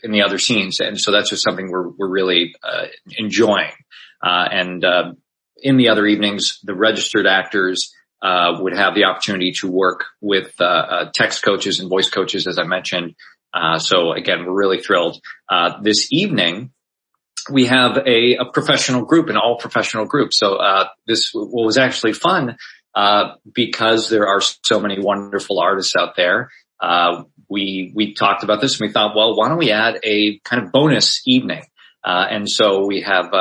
in 0.04 0.12
the 0.12 0.24
other 0.24 0.40
scenes, 0.40 0.80
and 0.80 1.00
so 1.00 1.12
that's 1.12 1.30
just 1.30 1.44
something 1.44 1.70
we're 1.70 1.90
we're 1.90 2.10
really 2.10 2.56
uh, 2.64 2.88
enjoying. 3.18 3.72
Uh, 4.24 4.48
and 4.52 4.86
uh, 4.86 5.14
in 5.58 5.78
the 5.78 5.90
other 5.90 6.06
evenings, 6.06 6.60
the 6.64 6.76
registered 6.76 7.26
actors 7.26 7.94
uh, 8.22 8.58
would 8.60 8.76
have 8.76 8.96
the 8.96 9.06
opportunity 9.06 9.52
to 9.60 9.70
work 9.70 10.06
with 10.22 10.54
uh, 10.60 10.64
uh, 10.64 11.12
text 11.14 11.44
coaches 11.44 11.80
and 11.80 11.90
voice 11.90 12.10
coaches, 12.10 12.48
as 12.48 12.60
I 12.60 12.64
mentioned. 12.64 13.16
Uh, 13.54 13.80
so 13.80 14.14
again, 14.14 14.46
we're 14.46 14.58
really 14.58 14.80
thrilled. 14.80 15.20
Uh, 15.50 15.82
this 15.82 16.12
evening, 16.12 16.72
we 17.52 17.66
have 17.66 17.98
a, 17.98 18.38
a, 18.38 18.46
professional 18.54 19.04
group, 19.04 19.30
an 19.30 19.38
all 19.38 19.58
professional 19.58 20.06
group. 20.06 20.34
So 20.34 20.56
uh, 20.56 20.88
this 21.08 21.32
was 21.34 21.78
actually 21.78 22.14
fun 22.14 22.58
uh, 22.96 23.34
because 23.52 24.10
there 24.10 24.28
are 24.28 24.42
so 24.42 24.80
many 24.80 25.00
wonderful 25.00 25.60
artists 25.60 25.96
out 25.98 26.16
there. 26.16 26.50
Uh, 26.80 27.24
we 27.50 27.92
we 27.96 28.14
talked 28.14 28.44
about 28.44 28.62
this 28.62 28.80
and 28.80 28.88
we 28.88 28.94
thought, 28.94 29.16
well, 29.16 29.36
why 29.36 29.50
don't 29.50 29.58
we 29.58 29.72
add 29.72 30.00
a 30.04 30.40
kind 30.40 30.64
of 30.64 30.72
bonus 30.72 31.22
evening? 31.26 31.64
Uh, 32.04 32.26
and 32.30 32.50
so 32.50 32.86
we 32.88 33.02
have 33.02 33.32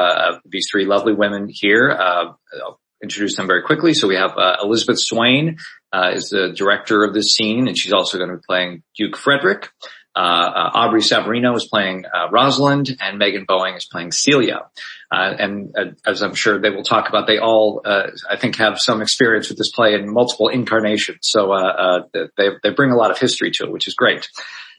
these 0.45 0.67
three 0.71 0.87
lovely 0.87 1.15
women 1.15 1.49
here. 1.49 1.91
I'll 1.93 2.80
introduce 3.03 3.37
them 3.37 3.47
very 3.47 3.63
quickly. 3.63 3.95
So 3.95 4.09
we 4.09 4.17
have 4.17 4.37
uh, 4.37 4.57
Elizabeth 4.63 5.01
Swain 5.01 5.59
uh, 5.93 6.13
is 6.15 6.29
the 6.29 6.53
director 6.55 7.05
of 7.05 7.15
this 7.15 7.35
scene, 7.35 7.69
and 7.69 7.77
she's 7.77 7.93
also 7.93 8.19
going 8.19 8.31
to 8.31 8.37
be 8.37 8.43
playing 8.47 8.83
Duke 8.97 9.17
Frederick. 9.17 9.71
Uh, 10.15 10.19
uh, 10.19 10.71
Aubrey 10.75 11.03
Saverino 11.03 11.57
is 11.57 11.69
playing 11.71 12.05
uh, 12.05 12.31
Rosalind, 12.31 12.97
and 13.01 13.21
Meaghan 13.21 13.47
Boeing 13.47 13.77
is 13.77 13.87
playing 13.91 14.11
Celia. 14.11 14.63
Uh, 15.11 15.35
and 15.39 15.77
as 16.05 16.23
I'm 16.23 16.35
sure 16.35 16.61
they 16.61 16.71
will 16.71 16.83
talk 16.83 17.09
about, 17.09 17.27
they 17.27 17.39
all, 17.39 17.83
I 17.85 18.37
think, 18.37 18.57
have 18.57 18.81
some 18.81 19.03
experience 19.03 19.49
with 19.49 19.59
this 19.59 19.71
play 19.71 19.95
in 19.95 20.13
multiple 20.13 20.49
incarnations. 20.49 21.21
So 21.23 22.05
they 22.13 22.49
they 22.63 22.71
bring 22.71 22.91
a 22.91 22.97
lot 22.97 23.11
of 23.11 23.19
history 23.19 23.51
to 23.53 23.65
it, 23.65 23.73
which 23.73 23.89
is 23.89 23.95
great. 23.95 24.29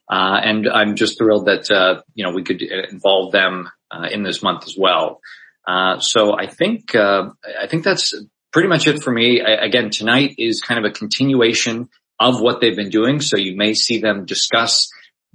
and 0.09 0.67
I'm 0.69 0.95
just 0.95 1.17
thrilled 1.17 1.47
that 1.47 2.03
you 2.13 2.25
know 2.25 2.33
we 2.33 2.43
could 2.43 2.61
involve 2.61 3.31
them 3.31 3.69
in 4.09 4.23
this 4.23 4.41
month 4.43 4.65
as 4.65 4.75
well. 4.77 5.21
So 5.99 6.37
I 6.37 6.47
think 6.47 6.95
I 6.95 7.67
think 7.67 7.83
that's 7.83 8.13
pretty 8.51 8.67
much 8.67 8.87
it 8.87 9.01
for 9.01 9.11
me. 9.11 9.41
I, 9.41 9.65
again, 9.65 9.89
tonight 9.89 10.35
is 10.37 10.61
kind 10.61 10.83
of 10.83 10.89
a 10.89 10.93
continuation 10.93 11.89
of 12.19 12.39
what 12.39 12.61
they've 12.61 12.75
been 12.75 12.89
doing. 12.89 13.21
So 13.21 13.37
you 13.37 13.55
may 13.55 13.73
see 13.73 13.99
them 13.99 14.25
discuss 14.25 14.89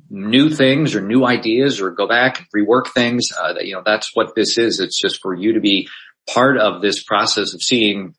new 0.08 0.50
things 0.50 0.94
or 0.94 1.00
new 1.00 1.24
ideas 1.24 1.80
or 1.80 1.90
go 1.90 2.06
back 2.06 2.38
and 2.38 2.46
rework 2.56 2.88
things. 2.88 3.28
Uh, 3.36 3.54
you 3.60 3.74
know, 3.74 3.82
that's 3.84 4.10
what 4.14 4.34
this 4.36 4.56
is. 4.58 4.78
It's 4.78 5.00
just 5.00 5.20
for 5.20 5.34
you 5.34 5.54
to 5.54 5.60
be 5.60 5.88
part 6.32 6.58
of 6.58 6.82
this 6.82 7.02
process 7.02 7.54
of 7.54 7.62
seeing 7.62 8.14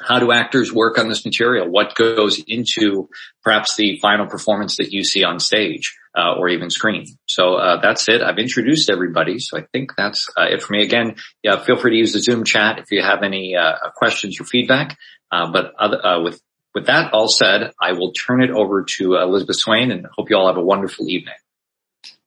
how 0.00 0.18
do 0.18 0.32
actors 0.32 0.72
work 0.72 0.98
on 0.98 1.08
this 1.08 1.24
material? 1.24 1.70
What 1.70 1.94
goes 1.94 2.42
into 2.46 3.08
perhaps 3.44 3.76
the 3.76 3.98
final 4.00 4.26
performance 4.26 4.78
that 4.78 4.92
you 4.92 5.04
see 5.04 5.22
on 5.22 5.38
stage 5.38 5.96
uh, 6.16 6.34
or 6.34 6.48
even 6.48 6.70
screen? 6.70 7.06
So 7.26 7.54
uh, 7.54 7.80
that's 7.80 8.08
it. 8.08 8.22
I've 8.22 8.38
introduced 8.38 8.90
everybody, 8.90 9.38
so 9.38 9.58
I 9.58 9.64
think 9.72 9.92
that's 9.96 10.28
uh, 10.36 10.46
it 10.50 10.62
for 10.62 10.72
me. 10.72 10.82
Again, 10.82 11.16
yeah, 11.42 11.62
feel 11.62 11.76
free 11.76 11.92
to 11.92 11.96
use 11.96 12.12
the 12.12 12.20
Zoom 12.20 12.44
chat 12.44 12.78
if 12.78 12.90
you 12.90 13.02
have 13.02 13.22
any 13.22 13.56
uh, 13.56 13.90
questions 13.94 14.40
or 14.40 14.44
feedback. 14.44 14.98
Uh, 15.30 15.50
but 15.50 15.72
other, 15.78 16.04
uh, 16.04 16.22
with 16.22 16.40
with 16.74 16.86
that 16.86 17.12
all 17.12 17.28
said, 17.28 17.72
I 17.80 17.92
will 17.92 18.12
turn 18.12 18.42
it 18.42 18.50
over 18.50 18.84
to 18.96 19.16
Elizabeth 19.16 19.56
Swain 19.56 19.90
and 19.90 20.06
hope 20.16 20.30
you 20.30 20.36
all 20.36 20.46
have 20.46 20.56
a 20.56 20.64
wonderful 20.64 21.08
evening. 21.08 21.34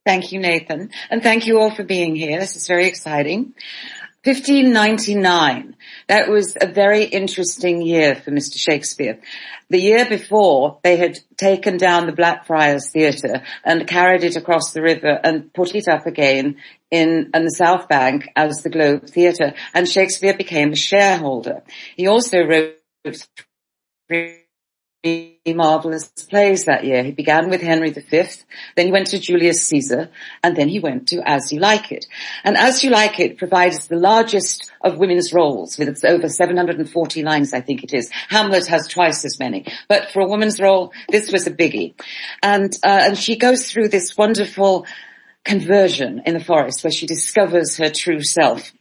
Thank 0.06 0.32
you, 0.32 0.40
Nathan. 0.40 0.92
And 1.10 1.24
thank 1.24 1.48
you 1.48 1.60
all 1.60 1.74
for 1.74 1.84
being 1.84 2.16
here. 2.16 2.40
This 2.40 2.56
is 2.56 2.68
very 2.68 2.86
exciting. 2.86 3.56
1599. 4.26 5.76
That 6.08 6.30
was 6.30 6.58
a 6.60 6.66
very 6.66 7.04
interesting 7.04 7.84
year 7.84 8.16
for 8.16 8.32
Mr. 8.32 8.58
Shakespeare. 8.58 9.20
The 9.70 9.80
year 9.80 10.10
before, 10.10 10.80
they 10.84 10.98
had 10.98 11.20
taken 11.38 11.78
down 11.78 12.08
the 12.08 12.12
Blackfriars 12.12 12.90
Theatre 12.90 13.44
and 13.64 13.88
carried 13.88 14.24
it 14.24 14.36
across 14.36 14.72
the 14.72 14.82
river 14.82 15.20
and 15.24 15.54
put 15.54 15.76
it 15.76 15.88
up 15.88 16.08
again 16.08 16.58
in, 16.90 17.30
in 17.36 17.44
the 17.44 17.52
South 17.52 17.88
Bank 17.88 18.28
as 18.36 18.64
the 18.64 18.72
Globe 18.72 19.08
Theatre. 19.08 19.54
And 19.76 19.88
Shakespeare 19.88 20.36
became 20.36 20.72
a 20.72 20.76
shareholder. 20.76 21.62
He 21.96 22.08
also 22.08 22.40
wrote 22.40 22.78
marvelous 25.48 26.08
plays 26.08 26.66
that 26.66 26.84
year. 26.84 27.04
He 27.04 27.12
began 27.12 27.50
with 27.50 27.62
Henry 27.62 27.92
V, 27.92 28.24
then 28.76 28.86
he 28.88 28.92
went 28.92 29.08
to 29.08 29.20
Julius 29.20 29.66
Caesar, 29.68 30.10
and 30.44 30.56
then 30.56 30.68
he 30.68 30.80
went 30.80 31.10
to 31.10 31.22
As 31.26 31.52
You 31.52 31.60
Like 31.60 31.92
It. 31.92 32.06
And 32.44 32.58
As 32.58 32.84
You 32.84 32.90
Like 32.90 33.20
It 33.20 33.38
provides 33.38 33.88
the 33.88 33.98
largest 33.98 34.72
of 34.82 34.98
women's 34.98 35.34
roles 35.34 35.78
with 35.78 35.88
its 35.88 36.04
over 36.04 36.28
740 36.28 37.24
lines, 37.24 37.54
I 37.54 37.62
think 37.62 37.84
it 37.84 37.94
is. 37.94 38.10
Hamlet 38.30 38.68
has 38.68 38.88
twice 38.88 39.24
as 39.26 39.40
many. 39.40 39.66
But 39.88 40.12
for 40.12 40.22
a 40.22 40.28
woman's 40.28 40.60
role, 40.60 40.92
this 41.10 41.32
was 41.32 41.46
a 41.46 41.52
biggie. 41.52 41.94
And, 42.42 42.74
uh, 42.84 43.02
and 43.04 43.18
she 43.18 43.36
goes 43.36 43.70
through 43.70 43.90
this 43.90 44.18
wonderful 44.18 44.86
conversion 45.44 46.24
in 46.26 46.34
the 46.34 46.44
forest 46.44 46.84
where 46.84 46.92
she 46.92 47.06
discovers 47.06 47.78
her 47.78 47.90
true 47.90 48.22
self. 48.22 48.74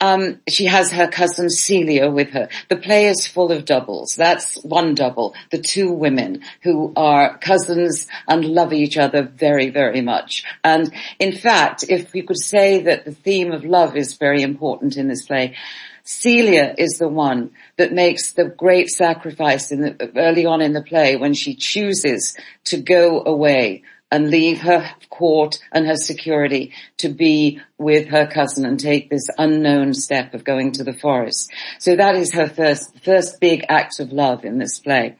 Um, 0.00 0.40
she 0.46 0.66
has 0.66 0.92
her 0.92 1.08
cousin 1.08 1.48
Celia 1.48 2.10
with 2.10 2.30
her. 2.30 2.48
The 2.68 2.76
play 2.76 3.06
is 3.06 3.26
full 3.26 3.50
of 3.50 3.64
doubles. 3.64 4.14
That's 4.14 4.62
one 4.62 4.94
double. 4.94 5.34
The 5.50 5.58
two 5.58 5.90
women 5.90 6.42
who 6.62 6.92
are 6.96 7.38
cousins 7.38 8.06
and 8.28 8.44
love 8.44 8.74
each 8.74 8.98
other 8.98 9.22
very, 9.22 9.70
very 9.70 10.02
much. 10.02 10.44
And 10.62 10.92
in 11.18 11.32
fact, 11.32 11.84
if 11.88 12.12
we 12.12 12.22
could 12.22 12.38
say 12.38 12.82
that 12.82 13.06
the 13.06 13.14
theme 13.14 13.52
of 13.52 13.64
love 13.64 13.96
is 13.96 14.18
very 14.18 14.42
important 14.42 14.98
in 14.98 15.08
this 15.08 15.24
play, 15.24 15.56
Celia 16.04 16.74
is 16.78 16.98
the 16.98 17.08
one 17.08 17.50
that 17.78 17.92
makes 17.92 18.32
the 18.32 18.44
great 18.44 18.88
sacrifice 18.90 19.70
the, 19.70 20.12
early 20.14 20.46
on 20.46 20.60
in 20.60 20.72
the 20.72 20.82
play 20.82 21.16
when 21.16 21.34
she 21.34 21.54
chooses 21.54 22.36
to 22.64 22.76
go 22.76 23.22
away 23.24 23.82
and 24.10 24.30
leave 24.30 24.60
her 24.60 24.88
court 25.10 25.58
and 25.72 25.86
her 25.86 25.96
security 25.96 26.72
to 26.98 27.08
be 27.08 27.60
with 27.78 28.08
her 28.08 28.26
cousin 28.26 28.64
and 28.64 28.78
take 28.78 29.10
this 29.10 29.28
unknown 29.36 29.92
step 29.92 30.32
of 30.32 30.44
going 30.44 30.72
to 30.72 30.84
the 30.84 30.92
forest. 30.92 31.50
So 31.78 31.96
that 31.96 32.14
is 32.14 32.32
her 32.32 32.48
first, 32.48 32.98
first 33.00 33.40
big 33.40 33.64
act 33.68 33.98
of 33.98 34.12
love 34.12 34.44
in 34.44 34.58
this 34.58 34.78
play. 34.78 35.16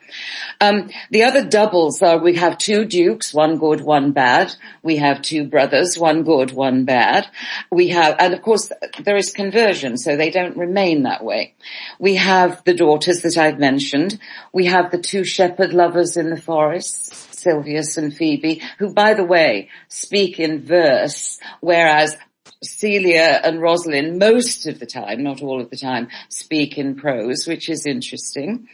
Um, 0.61 0.89
the 1.11 1.25
other 1.25 1.45
doubles 1.45 2.01
are 2.01 2.19
we 2.19 2.37
have 2.37 2.59
two 2.59 2.85
dukes, 2.85 3.35
one 3.35 3.59
good, 3.59 3.81
one 3.81 4.13
bad. 4.13 4.55
We 4.83 4.97
have 4.97 5.21
two 5.21 5.45
brothers, 5.45 5.99
one 5.99 6.23
good, 6.23 6.53
one 6.53 6.85
bad. 6.85 7.27
We 7.71 7.89
have, 7.89 8.17
and 8.21 8.33
of 8.33 8.43
course 8.43 8.71
there 9.03 9.17
is 9.17 9.33
conversion, 9.33 9.99
so 9.99 10.17
they 10.17 10.31
don't 10.31 10.57
remain 10.57 11.03
that 11.03 11.25
way. 11.25 11.55
We 11.99 12.15
have 12.15 12.63
the 12.65 12.75
daughters 12.75 13.23
that 13.23 13.37
I've 13.37 13.59
mentioned. 13.59 14.19
We 14.53 14.67
have 14.67 14.91
the 14.91 14.99
two 14.99 15.25
shepherd 15.25 15.75
lovers 15.75 16.17
in 16.17 16.31
the 16.31 16.41
forest 16.41 17.26
Silvius 17.37 17.99
and 17.99 18.15
Phoebe, 18.15 18.63
who 18.79 18.93
by 18.93 19.15
the 19.15 19.25
way 19.25 19.69
speak 19.89 20.41
in 20.41 20.65
verse, 20.65 21.39
whereas 21.61 22.17
Celia 22.63 23.41
and 23.45 23.61
Rosalind 23.61 24.19
most 24.19 24.67
of 24.67 24.79
the 24.79 24.87
time, 24.87 25.23
not 25.23 25.43
all 25.43 25.61
of 25.61 25.71
the 25.71 25.77
time, 25.77 26.09
speak 26.29 26.79
in 26.79 26.97
prose, 26.97 27.47
which 27.47 27.69
is 27.69 27.87
interesting. 27.87 28.69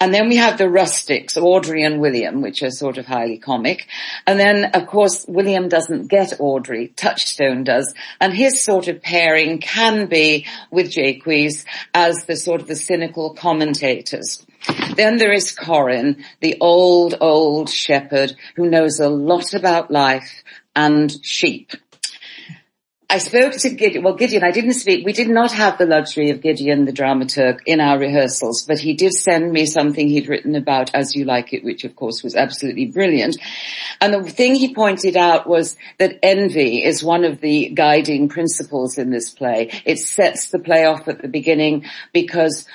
And 0.00 0.14
then 0.14 0.28
we 0.28 0.36
have 0.36 0.56
the 0.56 0.68
rustics, 0.68 1.36
Audrey 1.36 1.82
and 1.82 2.00
William, 2.00 2.42
which 2.42 2.62
are 2.62 2.70
sort 2.70 2.98
of 2.98 3.06
highly 3.06 3.38
comic. 3.38 3.88
And 4.26 4.38
then 4.38 4.66
of 4.74 4.86
course 4.86 5.24
William 5.26 5.68
doesn't 5.68 6.08
get 6.08 6.34
Audrey, 6.38 6.88
Touchstone 6.88 7.64
does. 7.64 7.92
And 8.20 8.32
his 8.32 8.60
sort 8.60 8.88
of 8.88 9.02
pairing 9.02 9.58
can 9.58 10.06
be 10.06 10.46
with 10.70 10.90
Jaques 10.90 11.64
as 11.92 12.24
the 12.26 12.36
sort 12.36 12.60
of 12.60 12.68
the 12.68 12.76
cynical 12.76 13.34
commentators. 13.34 14.44
Then 14.96 15.16
there 15.18 15.32
is 15.32 15.52
Corin, 15.52 16.24
the 16.40 16.56
old, 16.60 17.16
old 17.20 17.68
shepherd 17.68 18.34
who 18.56 18.68
knows 18.68 19.00
a 19.00 19.08
lot 19.08 19.54
about 19.54 19.90
life 19.90 20.42
and 20.74 21.12
sheep. 21.24 21.72
I 23.14 23.18
spoke 23.18 23.52
to 23.52 23.70
Gideon, 23.70 24.02
well 24.02 24.16
Gideon, 24.16 24.42
I 24.42 24.50
didn't 24.50 24.72
speak, 24.72 25.06
we 25.06 25.12
did 25.12 25.28
not 25.28 25.52
have 25.52 25.78
the 25.78 25.86
luxury 25.86 26.30
of 26.30 26.40
Gideon 26.40 26.84
the 26.84 26.92
dramaturg 26.92 27.60
in 27.64 27.80
our 27.80 27.96
rehearsals, 27.96 28.64
but 28.66 28.80
he 28.80 28.94
did 28.94 29.12
send 29.12 29.52
me 29.52 29.66
something 29.66 30.08
he'd 30.08 30.28
written 30.28 30.56
about 30.56 30.92
As 30.94 31.14
You 31.14 31.24
Like 31.24 31.52
It, 31.52 31.62
which 31.62 31.84
of 31.84 31.94
course 31.94 32.24
was 32.24 32.34
absolutely 32.34 32.86
brilliant. 32.86 33.38
And 34.00 34.12
the 34.12 34.28
thing 34.28 34.56
he 34.56 34.74
pointed 34.74 35.16
out 35.16 35.46
was 35.46 35.76
that 35.98 36.18
envy 36.24 36.82
is 36.82 37.04
one 37.04 37.24
of 37.24 37.40
the 37.40 37.68
guiding 37.68 38.28
principles 38.28 38.98
in 38.98 39.10
this 39.10 39.30
play. 39.30 39.70
It 39.84 39.98
sets 40.00 40.48
the 40.48 40.58
play 40.58 40.84
off 40.84 41.06
at 41.06 41.22
the 41.22 41.28
beginning 41.28 41.84
because 42.12 42.66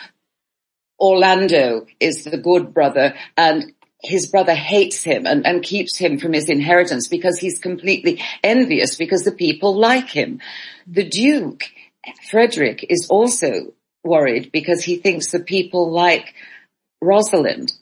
Orlando 1.00 1.86
is 2.00 2.24
the 2.24 2.38
good 2.38 2.74
brother 2.74 3.16
and 3.38 3.74
his 4.02 4.28
brother 4.28 4.56
hates 4.56 5.04
him 5.04 5.26
and, 5.26 5.46
and, 5.46 5.62
keeps 5.62 5.98
him 5.98 6.20
from 6.20 6.32
his 6.32 6.48
inheritance 6.50 7.08
because 7.08 7.38
he's 7.38 7.60
completely 7.60 8.22
envious 8.44 8.96
because 8.96 9.24
the 9.24 9.32
people 9.32 9.76
like 9.76 10.10
him. 10.10 10.40
The 10.88 11.04
Duke, 11.04 11.66
Frederick, 12.30 12.86
is 12.90 13.08
also 13.10 13.74
worried 14.04 14.52
because 14.54 14.84
he 14.84 14.96
thinks 14.96 15.32
the 15.32 15.42
people 15.42 15.92
like 15.92 16.34
Rosalind 17.02 17.74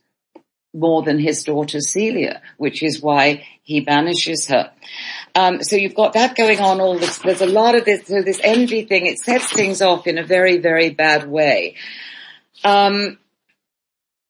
more 0.74 1.02
than 1.04 1.20
his 1.20 1.44
daughter 1.44 1.80
Celia, 1.82 2.42
which 2.58 2.84
is 2.84 3.02
why 3.02 3.46
he 3.64 3.82
banishes 3.82 4.48
her. 4.48 4.72
Um, 5.36 5.64
so 5.64 5.76
you've 5.76 5.96
got 5.96 6.14
that 6.14 6.36
going 6.36 6.60
on 6.60 6.82
all 6.82 6.98
this, 6.98 7.18
there's 7.20 7.42
a 7.42 7.48
lot 7.48 7.76
of 7.76 7.86
this, 7.86 8.08
so 8.08 8.22
this 8.22 8.40
envy 8.44 8.86
thing, 8.86 9.06
it 9.06 9.20
sets 9.20 9.52
things 9.52 9.82
off 9.82 10.08
in 10.08 10.18
a 10.18 10.24
very, 10.24 10.58
very 10.58 10.90
bad 10.90 11.28
way. 11.28 11.76
Um, 12.64 13.20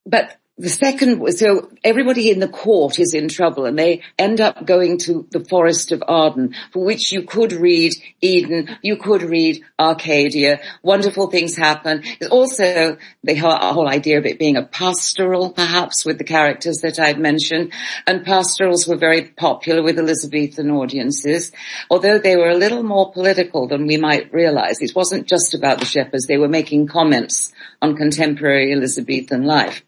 but 0.06 0.38
the 0.60 0.70
second, 0.70 1.34
so 1.34 1.70
everybody 1.84 2.32
in 2.32 2.40
the 2.40 2.48
court 2.48 2.98
is 2.98 3.14
in 3.14 3.30
trouble 3.30 3.66
and 3.66 3.78
they 3.78 4.02
end 4.18 4.42
up 4.42 4.66
going 4.66 4.98
to 4.98 5.28
the 5.30 5.46
forest 5.46 5.92
of 5.92 6.04
Arden, 6.08 6.56
for 6.74 6.84
which 6.84 7.12
you 7.12 7.22
could 7.22 7.54
read 7.54 7.94
Eden, 8.22 8.76
you 8.82 8.98
could 8.98 9.22
read 9.22 9.62
Arcadia, 9.80 10.60
wonderful 10.82 11.28
things 11.30 11.56
happen. 11.56 12.04
Also 12.32 12.98
the 13.24 13.36
whole 13.36 13.88
idea 13.88 14.18
of 14.18 14.26
it 14.26 14.40
being 14.40 14.58
a 14.58 14.64
pastoral, 14.64 15.52
perhaps, 15.52 16.04
with 16.06 16.18
the 16.18 16.24
characters 16.24 16.78
that 16.78 16.98
I've 16.98 17.20
mentioned, 17.20 17.72
and 18.08 18.26
pastorals 18.26 18.88
were 18.88 18.98
very 18.98 19.26
popular 19.26 19.84
with 19.84 20.00
Elizabethan 20.00 20.72
audiences, 20.72 21.52
although 21.92 22.18
they 22.18 22.36
were 22.36 22.50
a 22.50 22.58
little 22.58 22.82
more 22.82 23.12
political 23.12 23.68
than 23.68 23.86
we 23.86 23.98
might 23.98 24.34
realize. 24.34 24.82
It 24.82 24.96
wasn't 24.96 25.28
just 25.28 25.54
about 25.54 25.78
the 25.78 25.86
shepherds, 25.86 26.26
they 26.26 26.38
were 26.38 26.48
making 26.48 26.88
comments 26.88 27.54
on 27.80 27.96
contemporary 27.96 28.74
Elizabethan 28.74 29.44
life. 29.44 29.84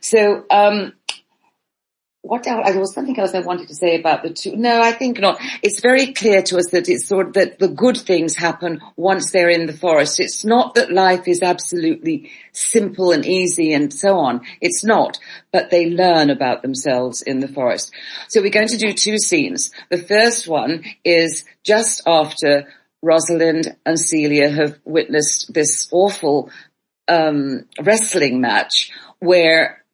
So, 0.00 0.44
um, 0.50 0.92
what 2.24 2.46
else? 2.46 2.70
There 2.70 2.80
was 2.80 2.94
something 2.94 3.18
else 3.18 3.34
I 3.34 3.40
wanted 3.40 3.68
to 3.68 3.74
say 3.74 4.00
about 4.00 4.22
the 4.22 4.30
two. 4.30 4.56
No, 4.56 4.80
I 4.80 4.92
think 4.92 5.20
not. 5.20 5.38
It's 5.62 5.80
very 5.80 6.14
clear 6.14 6.40
to 6.44 6.56
us 6.56 6.70
that 6.72 6.88
it's 6.88 7.06
sort 7.06 7.28
of 7.28 7.32
that 7.34 7.58
the 7.58 7.68
good 7.68 7.98
things 7.98 8.34
happen 8.34 8.80
once 8.96 9.30
they're 9.30 9.50
in 9.50 9.66
the 9.66 9.74
forest. 9.74 10.20
It's 10.20 10.42
not 10.42 10.74
that 10.76 10.90
life 10.90 11.28
is 11.28 11.42
absolutely 11.42 12.30
simple 12.52 13.12
and 13.12 13.26
easy 13.26 13.74
and 13.74 13.92
so 13.92 14.16
on. 14.16 14.40
It's 14.62 14.82
not, 14.82 15.18
but 15.52 15.68
they 15.68 15.90
learn 15.90 16.30
about 16.30 16.62
themselves 16.62 17.20
in 17.20 17.40
the 17.40 17.48
forest. 17.48 17.92
So 18.28 18.40
we're 18.40 18.48
going 18.48 18.68
to 18.68 18.78
do 18.78 18.94
two 18.94 19.18
scenes. 19.18 19.70
The 19.90 19.98
first 19.98 20.48
one 20.48 20.82
is 21.04 21.44
just 21.62 22.04
after 22.06 22.68
Rosalind 23.02 23.76
and 23.84 24.00
Celia 24.00 24.48
have 24.48 24.78
witnessed 24.86 25.52
this 25.52 25.90
awful 25.92 26.48
um, 27.06 27.66
wrestling 27.82 28.40
match 28.40 28.90
where 29.18 29.84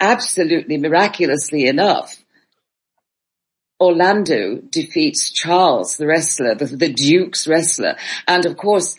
absolutely 0.00 0.76
miraculously 0.76 1.66
enough, 1.66 2.22
Orlando 3.80 4.56
defeats 4.56 5.32
Charles, 5.32 5.96
the 5.96 6.06
wrestler, 6.06 6.54
the, 6.54 6.66
the, 6.66 6.92
Duke's 6.92 7.48
wrestler. 7.48 7.96
And 8.28 8.46
of 8.46 8.56
course, 8.56 8.96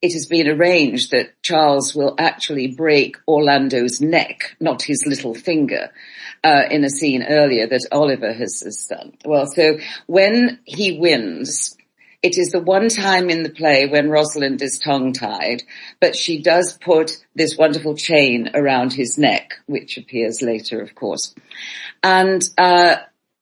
it 0.00 0.12
has 0.12 0.26
been 0.26 0.48
arranged 0.48 1.10
that 1.10 1.40
Charles 1.42 1.94
will 1.94 2.14
actually 2.18 2.68
break 2.68 3.16
Orlando's 3.28 4.00
neck, 4.00 4.56
not 4.60 4.82
his 4.82 5.04
little 5.06 5.34
finger, 5.34 5.90
uh, 6.42 6.62
in 6.70 6.84
a 6.84 6.90
scene 6.90 7.22
earlier 7.22 7.66
that 7.66 7.86
Oliver 7.92 8.32
has, 8.32 8.60
has 8.60 8.86
done. 8.86 9.14
Well, 9.24 9.46
so 9.46 9.78
when 10.06 10.60
he 10.64 10.98
wins, 10.98 11.76
it 12.22 12.38
is 12.38 12.50
the 12.50 12.60
one 12.60 12.88
time 12.88 13.30
in 13.30 13.42
the 13.42 13.50
play 13.50 13.86
when 13.86 14.10
Rosalind 14.10 14.62
is 14.62 14.78
tongue-tied, 14.78 15.62
but 16.00 16.16
she 16.16 16.42
does 16.42 16.78
put 16.78 17.18
this 17.34 17.56
wonderful 17.56 17.94
chain 17.94 18.50
around 18.54 18.92
his 18.92 19.18
neck, 19.18 19.54
which 19.66 19.98
appears 19.98 20.42
later, 20.42 20.80
of 20.80 20.94
course. 20.94 21.34
And 22.02 22.42
uh, 22.58 22.96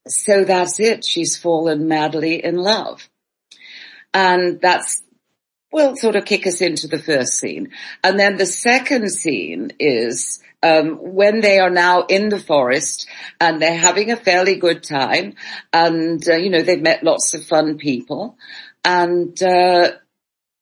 so 0.07 0.45
that's 0.45 0.81
it. 0.81 1.05
She's 1.05 1.37
fallen 1.37 1.89
madly 1.89 2.45
in 2.45 2.57
love. 2.57 3.09
And 4.13 4.61
that's 4.61 5.03
will 5.75 5.97
sort 5.97 6.15
of 6.15 6.25
kick 6.25 6.47
us 6.47 6.61
into 6.61 6.87
the 6.87 7.01
first 7.01 7.37
scene. 7.37 7.71
And 8.05 8.19
then 8.19 8.37
the 8.37 8.47
second 8.47 9.11
scene 9.11 9.73
is 9.81 10.41
um, 10.63 10.99
when 11.01 11.41
they 11.41 11.59
are 11.59 11.69
now 11.69 12.03
in 12.03 12.29
the 12.29 12.39
forest 12.39 13.09
and 13.41 13.61
they're 13.61 13.77
having 13.77 14.13
a 14.13 14.17
fairly 14.17 14.55
good 14.55 14.85
time 14.85 15.35
and, 15.73 16.27
uh, 16.29 16.37
you 16.37 16.49
know, 16.49 16.63
they've 16.63 16.81
met 16.81 17.03
lots 17.03 17.35
of 17.35 17.45
fun 17.45 17.77
people 17.77 18.39
and, 18.85 19.41
uh, 19.43 19.93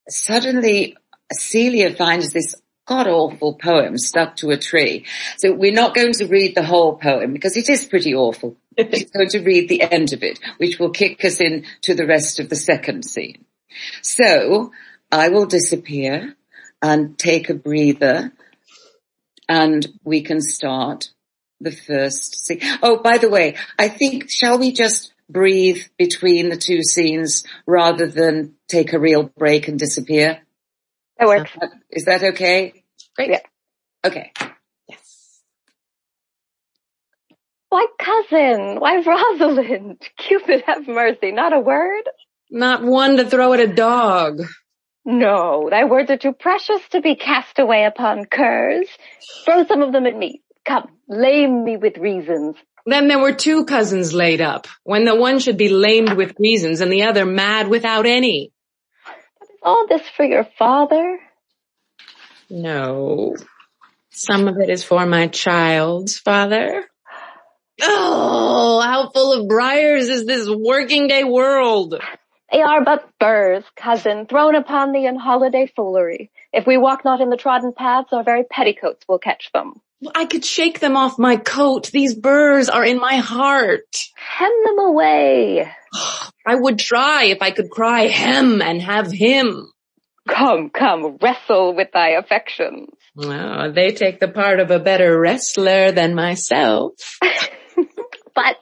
suddenly 0.09 0.97
Celia 1.31 1.95
finds 1.95 2.33
this 2.33 2.55
god 2.85 3.07
awful 3.07 3.53
poem 3.55 3.97
stuck 3.97 4.35
to 4.37 4.49
a 4.49 4.57
tree. 4.57 5.05
So 5.37 5.53
we're 5.53 5.71
not 5.71 5.95
going 5.95 6.13
to 6.13 6.27
read 6.27 6.55
the 6.55 6.63
whole 6.63 6.97
poem 6.97 7.33
because 7.33 7.55
it 7.55 7.69
is 7.69 7.85
pretty 7.85 8.13
awful. 8.13 8.57
we're 8.77 8.85
going 9.13 9.29
to 9.29 9.39
read 9.39 9.69
the 9.69 9.81
end 9.81 10.13
of 10.13 10.23
it, 10.23 10.39
which 10.57 10.79
will 10.79 10.89
kick 10.89 11.23
us 11.23 11.39
in 11.39 11.65
to 11.81 11.93
the 11.93 12.05
rest 12.05 12.39
of 12.39 12.49
the 12.49 12.55
second 12.55 13.05
scene. 13.05 13.45
So 14.01 14.71
I 15.11 15.29
will 15.29 15.45
disappear 15.45 16.35
and 16.81 17.17
take 17.17 17.49
a 17.49 17.53
breather 17.53 18.33
and 19.47 19.85
we 20.03 20.21
can 20.21 20.41
start 20.41 21.11
the 21.61 21.71
first 21.71 22.45
scene. 22.45 22.59
Oh, 22.81 22.97
by 22.97 23.17
the 23.17 23.29
way, 23.29 23.55
I 23.79 23.87
think, 23.87 24.29
shall 24.29 24.57
we 24.57 24.71
just 24.71 25.12
breathe 25.29 25.81
between 25.97 26.49
the 26.49 26.57
two 26.57 26.81
scenes 26.83 27.43
rather 27.65 28.07
than 28.07 28.55
take 28.67 28.93
a 28.93 28.99
real 28.99 29.23
break 29.23 29.67
and 29.67 29.79
disappear? 29.79 30.41
That 31.17 31.27
works. 31.27 31.51
Is 31.89 32.05
that 32.05 32.23
okay? 32.23 32.83
Great. 33.15 33.29
Yeah. 33.29 33.39
Okay. 34.05 34.31
Yes. 34.89 35.41
Why 37.69 37.85
cousin? 37.99 38.79
Why 38.79 39.01
Rosalind? 39.01 40.01
Cupid 40.17 40.63
have 40.65 40.87
mercy. 40.87 41.31
Not 41.31 41.53
a 41.53 41.59
word? 41.59 42.03
Not 42.49 42.83
one 42.83 43.17
to 43.17 43.29
throw 43.29 43.53
at 43.53 43.59
a 43.59 43.67
dog. 43.67 44.41
No, 45.05 45.67
thy 45.69 45.83
words 45.83 46.09
are 46.11 46.17
too 46.17 46.33
precious 46.33 46.81
to 46.91 47.01
be 47.01 47.15
cast 47.15 47.59
away 47.59 47.83
upon 47.83 48.25
curs. 48.25 48.87
Throw 49.43 49.65
some 49.65 49.81
of 49.81 49.91
them 49.91 50.05
at 50.05 50.15
me. 50.15 50.41
Come, 50.65 50.87
lame 51.09 51.65
me 51.65 51.75
with 51.75 51.97
reasons. 51.97 52.55
Then 52.85 53.07
there 53.07 53.19
were 53.19 53.33
two 53.33 53.65
cousins 53.65 54.13
laid 54.13 54.41
up, 54.41 54.67
when 54.83 55.05
the 55.05 55.15
one 55.15 55.39
should 55.39 55.57
be 55.57 55.69
lamed 55.69 56.13
with 56.13 56.39
reasons 56.39 56.81
and 56.81 56.91
the 56.91 57.03
other 57.03 57.25
mad 57.25 57.69
without 57.69 58.05
any. 58.05 58.51
But 59.39 59.49
is 59.49 59.59
all 59.63 59.87
this 59.87 60.01
for 60.17 60.25
your 60.25 60.47
father? 60.57 61.19
No. 62.49 63.37
Some 64.09 64.47
of 64.47 64.57
it 64.57 64.69
is 64.69 64.83
for 64.83 65.05
my 65.05 65.27
child's 65.27 66.19
father. 66.19 66.85
Oh, 67.81 68.81
how 68.81 69.09
full 69.09 69.33
of 69.33 69.47
briars 69.47 70.09
is 70.09 70.25
this 70.25 70.47
working 70.49 71.07
day 71.07 71.23
world? 71.23 71.95
They 72.51 72.61
are 72.61 72.83
but 72.83 73.09
burrs, 73.19 73.63
cousin, 73.75 74.27
thrown 74.27 74.55
upon 74.55 74.91
thee 74.91 75.07
in 75.07 75.15
holiday 75.15 75.71
foolery. 75.75 76.29
If 76.51 76.67
we 76.67 76.77
walk 76.77 77.03
not 77.03 77.19
in 77.19 77.31
the 77.31 77.37
trodden 77.37 77.73
paths, 77.73 78.09
our 78.11 78.23
very 78.23 78.43
petticoats 78.43 79.03
will 79.07 79.17
catch 79.17 79.49
them. 79.53 79.81
I 80.15 80.25
could 80.25 80.45
shake 80.45 80.79
them 80.79 80.95
off 80.95 81.19
my 81.19 81.37
coat. 81.37 81.91
These 81.91 82.15
burrs 82.15 82.69
are 82.69 82.85
in 82.85 82.99
my 82.99 83.17
heart. 83.17 83.97
Hem 84.15 84.51
them 84.65 84.79
away. 84.79 85.71
I 86.45 86.55
would 86.55 86.79
try 86.79 87.25
if 87.25 87.41
I 87.41 87.51
could 87.51 87.69
cry 87.69 88.07
hem 88.07 88.61
and 88.61 88.81
have 88.81 89.11
him. 89.11 89.71
Come, 90.27 90.69
come, 90.69 91.17
wrestle 91.21 91.75
with 91.75 91.89
thy 91.93 92.11
affections. 92.11 92.89
Oh, 93.17 93.71
they 93.71 93.91
take 93.91 94.19
the 94.19 94.29
part 94.29 94.59
of 94.59 94.71
a 94.71 94.79
better 94.79 95.19
wrestler 95.19 95.91
than 95.91 96.15
myself. 96.15 96.93
but 98.35 98.57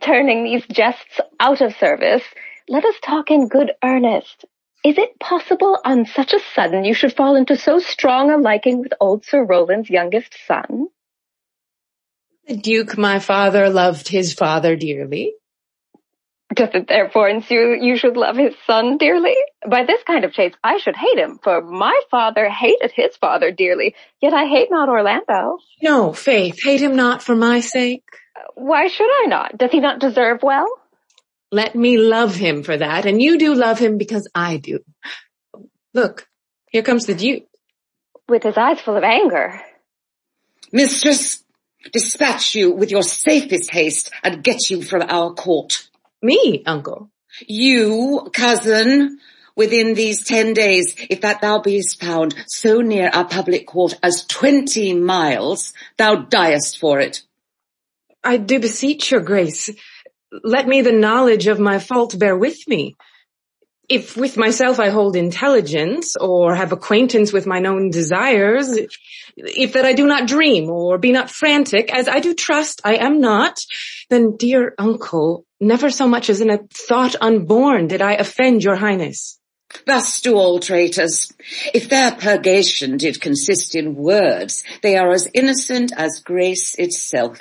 turning 0.00 0.44
these 0.44 0.64
jests 0.70 1.20
out 1.40 1.60
of 1.60 1.74
service, 1.76 2.22
let 2.68 2.84
us 2.84 2.94
talk 3.02 3.30
in 3.30 3.48
good 3.48 3.72
earnest. 3.82 4.44
Is 4.86 4.98
it 4.98 5.18
possible 5.18 5.80
on 5.84 6.06
such 6.06 6.32
a 6.32 6.38
sudden 6.54 6.84
you 6.84 6.94
should 6.94 7.12
fall 7.12 7.34
into 7.34 7.56
so 7.56 7.80
strong 7.80 8.30
a 8.30 8.36
liking 8.36 8.78
with 8.78 8.92
old 9.00 9.24
Sir 9.24 9.44
Roland's 9.44 9.90
youngest 9.90 10.32
son? 10.46 10.86
The 12.46 12.56
Duke, 12.56 12.96
my 12.96 13.18
father, 13.18 13.68
loved 13.68 14.06
his 14.06 14.32
father 14.32 14.76
dearly. 14.76 15.34
Does 16.54 16.68
it 16.72 16.86
therefore 16.86 17.28
ensue 17.28 17.76
you 17.80 17.96
should 17.96 18.16
love 18.16 18.36
his 18.36 18.54
son 18.64 18.96
dearly? 18.96 19.34
By 19.68 19.84
this 19.84 20.04
kind 20.06 20.24
of 20.24 20.32
chase 20.32 20.54
I 20.62 20.78
should 20.78 20.94
hate 20.94 21.18
him, 21.18 21.40
for 21.42 21.60
my 21.60 22.00
father 22.08 22.48
hated 22.48 22.92
his 22.94 23.16
father 23.16 23.50
dearly, 23.50 23.96
yet 24.22 24.34
I 24.34 24.46
hate 24.46 24.68
not 24.70 24.88
Orlando. 24.88 25.58
No, 25.82 26.12
Faith, 26.12 26.62
hate 26.62 26.80
him 26.80 26.94
not 26.94 27.24
for 27.24 27.34
my 27.34 27.58
sake. 27.58 28.04
Why 28.54 28.86
should 28.86 29.10
I 29.10 29.26
not? 29.26 29.58
Does 29.58 29.72
he 29.72 29.80
not 29.80 29.98
deserve 29.98 30.44
well? 30.44 30.68
Let 31.56 31.74
me 31.74 31.96
love 31.96 32.34
him 32.34 32.62
for 32.64 32.76
that, 32.76 33.06
and 33.06 33.22
you 33.22 33.38
do 33.38 33.54
love 33.54 33.78
him 33.78 33.96
because 33.96 34.28
I 34.34 34.58
do. 34.58 34.80
Look, 35.94 36.28
here 36.70 36.82
comes 36.82 37.06
the 37.06 37.14
Duke. 37.14 37.44
With 38.28 38.42
his 38.42 38.58
eyes 38.58 38.78
full 38.78 38.98
of 38.98 39.02
anger. 39.02 39.62
Mistress, 40.70 41.42
dispatch 41.94 42.54
you 42.54 42.72
with 42.72 42.90
your 42.90 43.02
safest 43.02 43.70
haste 43.70 44.10
and 44.22 44.44
get 44.44 44.68
you 44.68 44.82
from 44.82 45.04
our 45.08 45.32
court. 45.32 45.88
Me, 46.20 46.62
uncle. 46.66 47.08
You, 47.46 48.28
cousin, 48.34 49.18
within 49.56 49.94
these 49.94 50.26
ten 50.26 50.52
days, 50.52 50.94
if 51.08 51.22
that 51.22 51.40
thou 51.40 51.60
beest 51.60 51.98
found 51.98 52.34
so 52.48 52.82
near 52.82 53.08
our 53.08 53.26
public 53.26 53.66
court 53.66 53.94
as 54.02 54.26
twenty 54.26 54.92
miles, 54.92 55.72
thou 55.96 56.16
diest 56.16 56.78
for 56.78 57.00
it. 57.00 57.22
I 58.22 58.36
do 58.36 58.60
beseech 58.60 59.10
your 59.10 59.22
grace 59.22 59.70
let 60.30 60.66
me 60.66 60.82
the 60.82 60.92
knowledge 60.92 61.46
of 61.46 61.58
my 61.58 61.78
fault 61.78 62.18
bear 62.18 62.36
with 62.36 62.66
me. 62.68 62.96
If 63.88 64.16
with 64.16 64.36
myself 64.36 64.80
I 64.80 64.88
hold 64.88 65.14
intelligence 65.14 66.16
or 66.16 66.56
have 66.56 66.72
acquaintance 66.72 67.32
with 67.32 67.46
mine 67.46 67.66
own 67.66 67.90
desires, 67.90 68.76
if 69.36 69.74
that 69.74 69.84
I 69.84 69.92
do 69.92 70.06
not 70.06 70.26
dream 70.26 70.68
or 70.68 70.98
be 70.98 71.12
not 71.12 71.30
frantic 71.30 71.94
as 71.94 72.08
I 72.08 72.18
do 72.18 72.34
trust 72.34 72.80
I 72.84 72.96
am 72.96 73.20
not, 73.20 73.60
then 74.10 74.36
dear 74.36 74.74
uncle, 74.76 75.44
never 75.60 75.90
so 75.90 76.08
much 76.08 76.30
as 76.30 76.40
in 76.40 76.50
a 76.50 76.58
thought 76.74 77.14
unborn 77.20 77.86
did 77.86 78.02
I 78.02 78.14
offend 78.14 78.64
your 78.64 78.76
highness. 78.76 79.38
Thus 79.84 80.20
do 80.20 80.34
all 80.34 80.58
traitors. 80.58 81.32
If 81.74 81.88
their 81.88 82.12
purgation 82.12 82.96
did 82.96 83.20
consist 83.20 83.74
in 83.74 83.94
words, 83.94 84.64
they 84.82 84.96
are 84.96 85.10
as 85.10 85.28
innocent 85.32 85.92
as 85.96 86.20
grace 86.20 86.74
itself. 86.76 87.40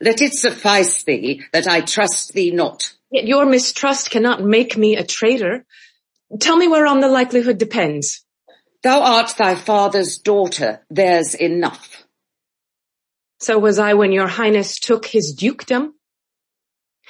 Let 0.00 0.20
it 0.20 0.34
suffice 0.34 1.04
thee 1.04 1.42
that 1.52 1.66
I 1.66 1.80
trust 1.80 2.32
thee 2.32 2.50
not. 2.50 2.92
Yet 3.10 3.26
your 3.26 3.46
mistrust 3.46 4.10
cannot 4.10 4.42
make 4.42 4.76
me 4.76 4.96
a 4.96 5.04
traitor. 5.04 5.64
Tell 6.40 6.56
me 6.56 6.68
whereon 6.68 7.00
the 7.00 7.08
likelihood 7.08 7.58
depends. 7.58 8.24
Thou 8.82 9.00
art 9.02 9.34
thy 9.38 9.54
father's 9.54 10.18
daughter, 10.18 10.84
there's 10.90 11.34
enough. 11.34 12.04
So 13.40 13.58
was 13.58 13.78
I 13.78 13.94
when 13.94 14.12
your 14.12 14.28
highness 14.28 14.78
took 14.78 15.06
his 15.06 15.34
dukedom. 15.34 15.94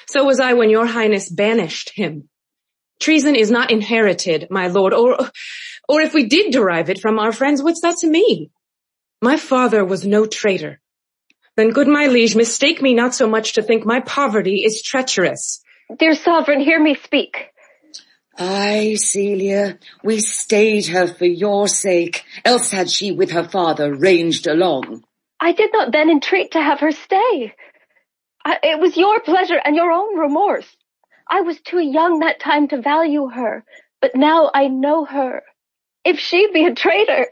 So 0.09 0.25
was 0.25 0.41
I 0.41 0.55
when 0.55 0.71
your 0.71 0.87
highness 0.87 1.29
banished 1.29 1.93
him. 1.95 2.29
Treason 3.01 3.35
is 3.35 3.51
not 3.51 3.71
inherited, 3.71 4.49
my 4.51 4.69
lord, 4.69 4.95
or, 4.95 5.31
or 5.89 6.01
if 6.01 6.15
we 6.15 6.27
did 6.27 6.53
derive 6.53 6.91
it 6.91 7.01
from 7.01 7.19
our 7.19 7.33
friends, 7.33 7.63
what's 7.63 7.83
that 7.83 7.97
to 7.99 8.07
me? 8.07 8.51
My 9.21 9.37
father 9.37 9.85
was 9.85 10.07
no 10.07 10.27
traitor. 10.27 10.81
Then 11.57 11.71
good 11.71 11.89
my 11.89 12.07
liege, 12.07 12.37
mistake 12.37 12.83
me 12.83 12.93
not 12.93 13.15
so 13.15 13.27
much 13.27 13.55
to 13.55 13.63
think 13.63 13.87
my 13.87 14.01
poverty 14.01 14.65
is 14.65 14.83
treacherous. 14.83 15.63
Dear 15.99 16.15
sovereign, 16.15 16.61
hear 16.61 16.81
me 16.81 16.95
speak. 16.95 17.51
Ay, 18.39 18.97
Celia, 18.97 19.79
we 20.05 20.21
stayed 20.21 20.87
her 20.89 21.07
for 21.07 21.25
your 21.25 21.67
sake, 21.69 22.25
else 22.45 22.71
had 22.71 22.91
she 22.91 23.11
with 23.11 23.31
her 23.31 23.45
father 23.45 23.95
ranged 23.95 24.47
along. 24.47 25.05
I 25.41 25.53
did 25.53 25.71
not 25.73 25.93
then 25.93 26.11
entreat 26.11 26.51
to 26.53 26.61
have 26.61 26.81
her 26.81 26.93
stay. 26.93 27.55
I, 28.45 28.59
it 28.63 28.79
was 28.79 28.97
your 28.97 29.21
pleasure 29.21 29.61
and 29.65 29.75
your 29.75 29.91
own 29.91 30.19
remorse. 30.19 30.69
I 31.29 31.41
was 31.41 31.59
too 31.61 31.81
young 31.81 32.21
that 32.21 32.39
time 32.39 32.69
to 32.69 32.81
value 32.81 33.29
her, 33.29 33.65
but 34.03 34.15
now 34.15 34.51
I 34.53 34.69
know 34.69 35.07
her. 35.07 35.43
If 36.05 36.19
she 36.19 36.53
be 36.53 36.67
a 36.67 36.75
traitor, 36.75 37.27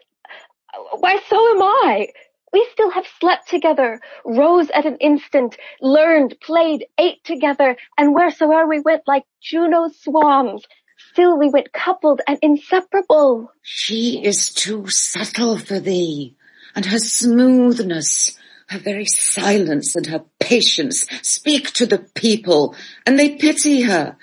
why 0.98 1.18
so 1.28 1.37
am 1.37 1.62
I. 1.62 2.08
We 2.55 2.64
still 2.71 2.90
have 2.90 3.07
slept 3.19 3.49
together, 3.49 4.01
rose 4.25 4.71
at 4.71 4.87
an 4.87 4.97
instant, 5.01 5.57
learned, 5.81 6.37
played, 6.40 6.87
ate 6.97 7.25
together, 7.25 7.77
and 7.99 8.14
wheresoever 8.14 8.69
we 8.69 8.79
went 8.79 9.03
like 9.09 9.25
Juno's 9.43 10.01
swans, 10.01 10.62
still 11.11 11.37
we 11.37 11.49
went 11.49 11.73
coupled 11.73 12.21
and 12.29 12.38
inseparable. 12.43 13.51
She 13.62 14.23
is 14.23 14.55
too 14.55 14.87
subtle 14.87 15.59
for 15.59 15.81
thee, 15.81 16.37
and 16.77 16.87
her 16.87 17.01
smoothness, 17.01 18.38
her 18.69 18.79
very 18.79 19.07
silence 19.07 19.97
and 19.97 20.07
her 20.07 20.23
patience 20.38 21.07
speak 21.23 21.73
to 21.73 21.87
the 21.87 22.07
people, 22.14 22.77
and 23.05 23.19
they 23.19 23.31
pity 23.31 23.81
her. 23.81 24.17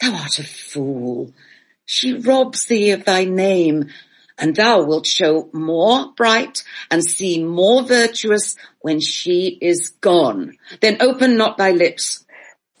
Thou 0.00 0.14
art 0.14 0.38
a 0.38 0.44
fool. 0.44 1.32
She 1.86 2.12
robs 2.12 2.66
thee 2.66 2.92
of 2.92 3.04
thy 3.04 3.24
name, 3.24 3.90
and 4.38 4.56
thou 4.56 4.82
wilt 4.84 5.06
show 5.06 5.48
more 5.52 6.12
bright 6.16 6.64
and 6.90 7.04
seem 7.04 7.46
more 7.46 7.82
virtuous 7.82 8.56
when 8.80 9.00
she 9.00 9.58
is 9.60 9.90
gone. 10.00 10.56
Then 10.80 10.98
open 11.00 11.36
not 11.36 11.58
thy 11.58 11.70
lips. 11.70 12.24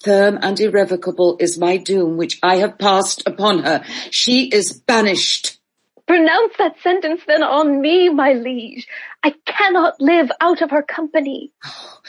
Firm 0.02 0.38
and 0.42 0.58
irrevocable 0.60 1.36
is 1.40 1.58
my 1.58 1.78
doom 1.78 2.16
which 2.16 2.38
I 2.42 2.56
have 2.56 2.78
passed 2.78 3.22
upon 3.26 3.60
her. 3.60 3.84
She 4.10 4.48
is 4.48 4.72
banished. 4.72 5.58
Pronounce 6.06 6.52
that 6.58 6.74
sentence 6.82 7.22
then 7.26 7.42
on 7.42 7.80
me, 7.80 8.10
my 8.10 8.34
liege. 8.34 8.86
I 9.22 9.34
cannot 9.46 10.00
live 10.00 10.30
out 10.40 10.60
of 10.60 10.70
her 10.70 10.82
company. 10.82 11.52
Oh, 11.64 12.00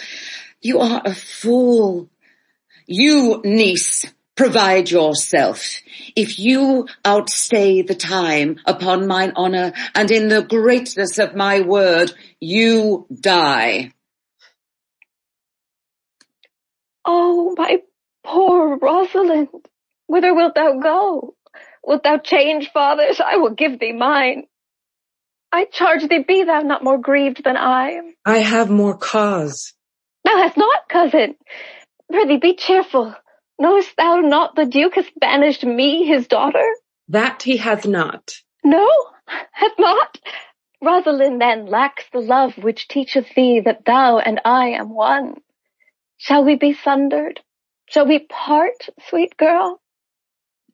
you 0.61 0.79
are 0.79 1.01
a 1.05 1.13
fool. 1.13 2.09
You, 2.87 3.41
niece, 3.45 4.05
provide 4.35 4.91
yourself. 4.91 5.81
If 6.15 6.39
you 6.39 6.87
outstay 7.03 7.81
the 7.81 7.95
time 7.95 8.57
upon 8.65 9.07
mine 9.07 9.33
honour 9.35 9.73
and 9.93 10.11
in 10.11 10.27
the 10.27 10.43
greatness 10.43 11.17
of 11.19 11.35
my 11.35 11.61
word, 11.61 12.13
you 12.39 13.07
die. 13.13 13.93
Oh, 17.05 17.55
my 17.57 17.81
poor 18.23 18.77
Rosalind, 18.77 19.49
whither 20.07 20.33
wilt 20.33 20.55
thou 20.55 20.79
go? 20.79 21.35
Wilt 21.83 22.03
thou 22.03 22.17
change 22.17 22.71
fathers? 22.71 23.21
I 23.21 23.37
will 23.37 23.53
give 23.53 23.79
thee 23.79 23.93
mine. 23.93 24.47
I 25.51 25.65
charge 25.65 26.07
thee, 26.07 26.25
be 26.27 26.43
thou 26.43 26.61
not 26.61 26.83
more 26.83 26.97
grieved 26.97 27.43
than 27.43 27.55
I. 27.55 28.01
I 28.25 28.39
have 28.39 28.69
more 28.69 28.97
cause. 28.97 29.73
Thou 30.25 30.37
hast 30.37 30.57
not, 30.57 30.89
cousin. 30.89 31.35
Prithee, 32.11 32.37
be 32.37 32.55
cheerful. 32.55 33.15
Knowest 33.57 33.95
thou 33.97 34.17
not 34.17 34.55
the 34.55 34.65
Duke 34.65 34.95
hath 34.95 35.09
banished 35.19 35.63
me, 35.63 36.05
his 36.05 36.27
daughter? 36.27 36.65
That 37.07 37.43
he 37.43 37.57
hath 37.57 37.85
not. 37.85 38.33
No, 38.63 38.89
hath 39.51 39.79
not? 39.79 40.19
Rosalind 40.81 41.41
then 41.41 41.65
lacks 41.67 42.03
the 42.11 42.19
love 42.19 42.57
which 42.57 42.87
teacheth 42.87 43.33
thee 43.35 43.61
that 43.61 43.85
thou 43.85 44.19
and 44.19 44.41
I 44.43 44.69
am 44.69 44.89
one. 44.89 45.35
Shall 46.17 46.43
we 46.43 46.55
be 46.55 46.73
sundered? 46.73 47.41
Shall 47.87 48.07
we 48.07 48.19
part, 48.19 48.89
sweet 49.09 49.37
girl? 49.37 49.81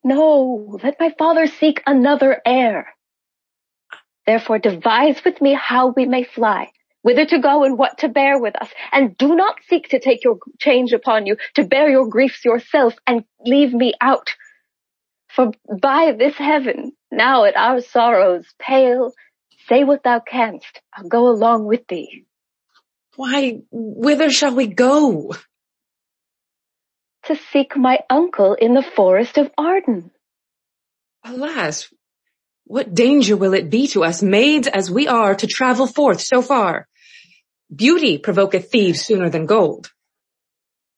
No, 0.03 0.79
let 0.83 0.99
my 0.99 1.13
father 1.17 1.45
seek 1.47 1.83
another 1.85 2.41
heir. 2.45 2.93
Therefore 4.25 4.59
devise 4.59 5.23
with 5.23 5.41
me 5.41 5.53
how 5.53 5.87
we 5.87 6.05
may 6.05 6.23
fly, 6.23 6.71
whither 7.01 7.25
to 7.25 7.39
go 7.39 7.63
and 7.63 7.77
what 7.77 7.99
to 7.99 8.09
bear 8.09 8.39
with 8.39 8.55
us, 8.61 8.69
and 8.91 9.17
do 9.17 9.35
not 9.35 9.55
seek 9.69 9.89
to 9.89 9.99
take 9.99 10.23
your 10.23 10.37
change 10.59 10.93
upon 10.93 11.25
you, 11.25 11.37
to 11.55 11.63
bear 11.63 11.89
your 11.89 12.07
griefs 12.07 12.45
yourself 12.45 12.95
and 13.07 13.23
leave 13.45 13.73
me 13.73 13.93
out. 14.01 14.31
For 15.35 15.51
by 15.81 16.13
this 16.17 16.35
heaven, 16.35 16.91
now 17.11 17.45
at 17.45 17.55
our 17.55 17.81
sorrows 17.81 18.45
pale, 18.59 19.13
say 19.67 19.83
what 19.83 20.03
thou 20.03 20.19
canst, 20.19 20.81
I'll 20.93 21.07
go 21.07 21.27
along 21.29 21.65
with 21.65 21.87
thee. 21.87 22.25
Why, 23.15 23.59
whither 23.71 24.29
shall 24.29 24.55
we 24.55 24.67
go? 24.67 25.33
To 27.25 27.35
seek 27.51 27.77
my 27.77 27.99
uncle 28.09 28.55
in 28.55 28.73
the 28.73 28.83
forest 28.83 29.37
of 29.37 29.51
Arden. 29.57 30.11
Alas, 31.23 31.93
what 32.65 32.93
danger 32.93 33.37
will 33.37 33.53
it 33.53 33.69
be 33.69 33.87
to 33.89 34.03
us, 34.03 34.23
maids 34.23 34.67
as 34.67 34.89
we 34.89 35.07
are, 35.07 35.35
to 35.35 35.47
travel 35.47 35.87
forth 35.87 36.21
so 36.21 36.41
far? 36.41 36.87
Beauty 37.73 38.17
provoketh 38.17 38.69
thieves 38.69 39.01
sooner 39.01 39.29
than 39.29 39.45
gold. 39.45 39.91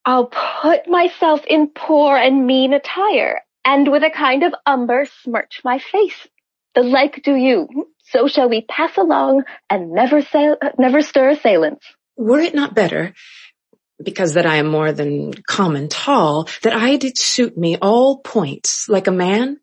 I'll 0.05 0.31
put 0.61 0.87
myself 0.87 1.41
in 1.47 1.67
poor 1.67 2.17
and 2.17 2.45
mean 2.45 2.73
attire, 2.73 3.41
and 3.63 3.91
with 3.91 4.03
a 4.03 4.09
kind 4.09 4.43
of 4.43 4.53
umber 4.65 5.05
smirch 5.23 5.61
my 5.63 5.79
face. 5.79 6.27
The 6.75 6.81
like 6.81 7.21
do 7.23 7.35
you. 7.35 7.67
So 8.05 8.27
shall 8.27 8.49
we 8.49 8.61
pass 8.61 8.97
along 8.97 9.43
and 9.69 9.91
never 9.91 10.21
sail, 10.21 10.57
never 10.77 11.01
stir 11.01 11.29
assailants. 11.29 11.85
Were 12.17 12.39
it 12.39 12.55
not 12.55 12.75
better, 12.75 13.13
because 14.03 14.33
that 14.33 14.45
I 14.45 14.57
am 14.57 14.67
more 14.67 14.91
than 14.91 15.33
common 15.33 15.87
tall, 15.87 16.49
that 16.63 16.73
I 16.73 16.97
did 16.97 17.17
suit 17.17 17.57
me 17.57 17.77
all 17.77 18.17
points 18.17 18.89
like 18.89 19.07
a 19.07 19.11
man? 19.11 19.59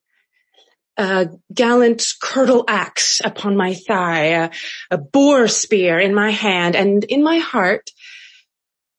A 0.96 1.29
gallant 1.53 2.07
curtal 2.22 2.64
axe 2.68 3.20
upon 3.24 3.57
my 3.57 3.74
thigh, 3.74 4.24
a, 4.24 4.50
a 4.90 4.98
boar 4.98 5.48
spear 5.48 5.98
in 5.98 6.14
my 6.14 6.31
hand, 6.31 6.76
and 6.76 7.05
in 7.05 7.22
my 7.22 7.38
heart 7.38 7.90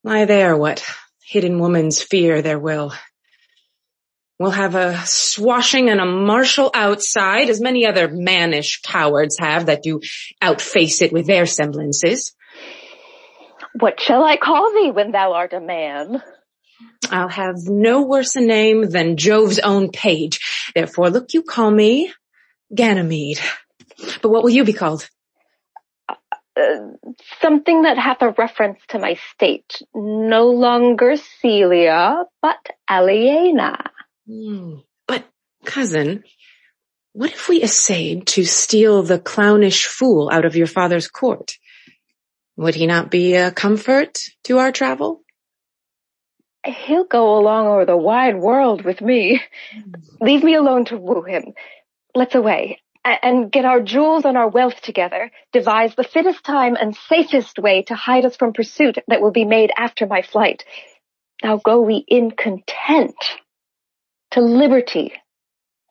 lie 0.02 0.24
there 0.24 0.56
what 0.56 0.84
hidden 1.24 1.58
woman's 1.58 2.02
fear 2.02 2.42
there 2.42 2.58
will. 2.58 2.92
We'll 4.38 4.50
have 4.50 4.74
a 4.74 4.98
swashing 5.04 5.88
and 5.88 6.00
a 6.00 6.04
martial 6.04 6.70
outside, 6.74 7.48
as 7.48 7.60
many 7.60 7.86
other 7.86 8.08
mannish 8.08 8.80
cowards 8.82 9.36
have 9.38 9.66
that 9.66 9.84
do 9.84 10.00
outface 10.40 11.00
it 11.00 11.12
with 11.12 11.26
their 11.26 11.46
semblances. 11.46 12.34
What 13.78 14.00
shall 14.00 14.24
I 14.24 14.36
call 14.36 14.72
thee 14.72 14.90
when 14.90 15.12
thou 15.12 15.34
art 15.34 15.52
a 15.52 15.60
man? 15.60 16.22
I'll 17.10 17.28
have 17.28 17.56
no 17.66 18.02
worse 18.02 18.36
a 18.36 18.40
name 18.40 18.88
than 18.88 19.16
Jove's 19.16 19.58
own 19.58 19.90
page. 19.90 20.70
Therefore 20.74 21.10
look 21.10 21.34
you 21.34 21.42
call 21.42 21.70
me 21.70 22.12
Ganymede. 22.74 23.40
But 24.20 24.30
what 24.30 24.42
will 24.42 24.50
you 24.50 24.64
be 24.64 24.72
called? 24.72 25.08
Uh, 26.08 26.76
something 27.40 27.82
that 27.82 27.98
hath 27.98 28.22
a 28.22 28.30
reference 28.30 28.80
to 28.88 28.98
my 28.98 29.18
state. 29.34 29.80
No 29.94 30.50
longer 30.50 31.16
Celia, 31.40 32.24
but 32.40 32.58
Aliena. 32.90 33.90
Hmm. 34.26 34.76
But 35.06 35.24
cousin, 35.64 36.24
what 37.12 37.32
if 37.32 37.48
we 37.48 37.62
essayed 37.62 38.26
to 38.28 38.44
steal 38.44 39.02
the 39.02 39.18
clownish 39.18 39.86
fool 39.86 40.30
out 40.32 40.44
of 40.44 40.56
your 40.56 40.66
father's 40.66 41.08
court? 41.08 41.58
Would 42.56 42.74
he 42.74 42.86
not 42.86 43.10
be 43.10 43.34
a 43.34 43.50
comfort 43.50 44.18
to 44.44 44.58
our 44.58 44.72
travel? 44.72 45.22
He'll 46.64 47.04
go 47.04 47.38
along 47.38 47.66
over 47.66 47.84
the 47.84 47.96
wide 47.96 48.36
world 48.36 48.84
with 48.84 49.00
me. 49.00 49.42
Hmm. 49.72 49.92
Leave 50.20 50.44
me 50.44 50.54
alone 50.54 50.84
to 50.86 50.96
woo 50.96 51.22
him. 51.22 51.54
Let's 52.14 52.34
away 52.34 52.82
and 53.04 53.50
get 53.50 53.64
our 53.64 53.80
jewels 53.80 54.24
and 54.24 54.36
our 54.36 54.48
wealth 54.48 54.80
together, 54.80 55.30
devise 55.52 55.94
the 55.94 56.04
fittest 56.04 56.44
time 56.44 56.76
and 56.80 56.96
safest 57.08 57.58
way 57.58 57.82
to 57.82 57.94
hide 57.94 58.24
us 58.24 58.36
from 58.36 58.52
pursuit 58.52 58.98
that 59.08 59.20
will 59.20 59.32
be 59.32 59.44
made 59.44 59.72
after 59.76 60.06
my 60.06 60.22
flight. 60.22 60.64
Now 61.42 61.56
go 61.56 61.80
we 61.80 62.04
in 62.06 62.30
content 62.30 63.16
to 64.32 64.40
liberty, 64.40 65.12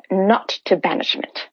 not 0.09 0.59
to 0.65 0.77
banishment. 0.77 1.47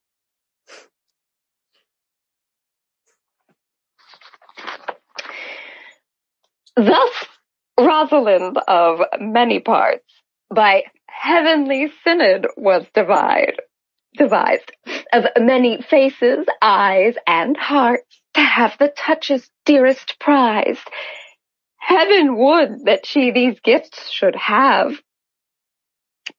Thus, 6.77 7.11
Rosalind 7.79 8.59
of 8.67 9.01
many 9.21 9.61
parts 9.61 10.05
by 10.53 10.85
heavenly 11.07 11.93
synod 12.03 12.49
was 12.57 12.85
devised, 12.93 13.61
devised 14.17 14.73
of 15.13 15.25
many 15.39 15.81
faces, 15.83 16.47
eyes, 16.61 17.15
and 17.27 17.57
hearts 17.57 18.21
to 18.35 18.41
have 18.41 18.77
the 18.79 18.89
touches 18.89 19.49
dearest 19.65 20.19
prized. 20.19 20.87
Heaven 21.77 22.37
would 22.37 22.85
that 22.87 23.07
she 23.07 23.31
these 23.31 23.61
gifts 23.61 24.11
should 24.11 24.35
have, 24.35 24.93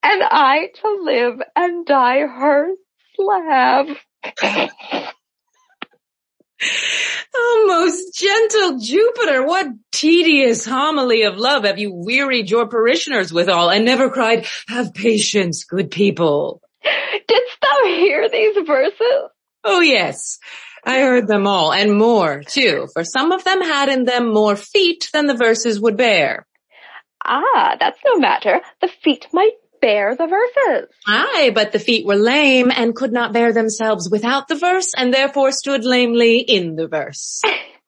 and 0.03 0.21
I 0.23 0.69
to 0.81 0.99
live 1.03 1.41
and 1.55 1.85
die 1.85 2.19
her 2.19 2.69
slave. 3.15 3.97
Oh, 7.33 7.65
most 7.67 8.15
gentle 8.15 8.79
Jupiter, 8.79 9.45
what 9.45 9.67
tedious 9.91 10.65
homily 10.65 11.23
of 11.23 11.37
love 11.37 11.63
have 11.63 11.77
you 11.77 11.93
wearied 11.93 12.49
your 12.49 12.67
parishioners 12.67 13.31
withal 13.31 13.69
and 13.69 13.85
never 13.85 14.09
cried, 14.09 14.47
have 14.67 14.93
patience, 14.93 15.63
good 15.63 15.91
people. 15.91 16.61
Didst 17.27 17.57
thou 17.61 17.85
hear 17.85 18.29
these 18.29 18.57
verses? 18.65 19.29
Oh 19.63 19.81
yes, 19.81 20.39
I 20.83 21.01
heard 21.01 21.27
them 21.27 21.45
all 21.45 21.71
and 21.71 21.97
more 21.97 22.41
too, 22.43 22.87
for 22.93 23.03
some 23.03 23.31
of 23.31 23.43
them 23.43 23.61
had 23.61 23.89
in 23.89 24.05
them 24.05 24.33
more 24.33 24.55
feet 24.55 25.09
than 25.13 25.27
the 25.27 25.35
verses 25.35 25.79
would 25.79 25.97
bear. 25.97 26.47
Ah, 27.23 27.75
that's 27.79 27.99
no 28.05 28.17
matter. 28.17 28.61
The 28.81 28.87
feet 28.87 29.27
might 29.33 29.53
bear 29.81 30.15
the 30.15 30.27
verses. 30.27 30.89
Aye, 31.07 31.51
but 31.53 31.71
the 31.71 31.79
feet 31.79 32.05
were 32.05 32.15
lame 32.15 32.71
and 32.71 32.95
could 32.95 33.11
not 33.11 33.33
bear 33.33 33.53
themselves 33.53 34.09
without 34.09 34.47
the 34.47 34.55
verse 34.55 34.93
and 34.95 35.13
therefore 35.13 35.51
stood 35.51 35.85
lamely 35.85 36.39
in 36.39 36.75
the 36.75 36.87
verse. 36.87 37.41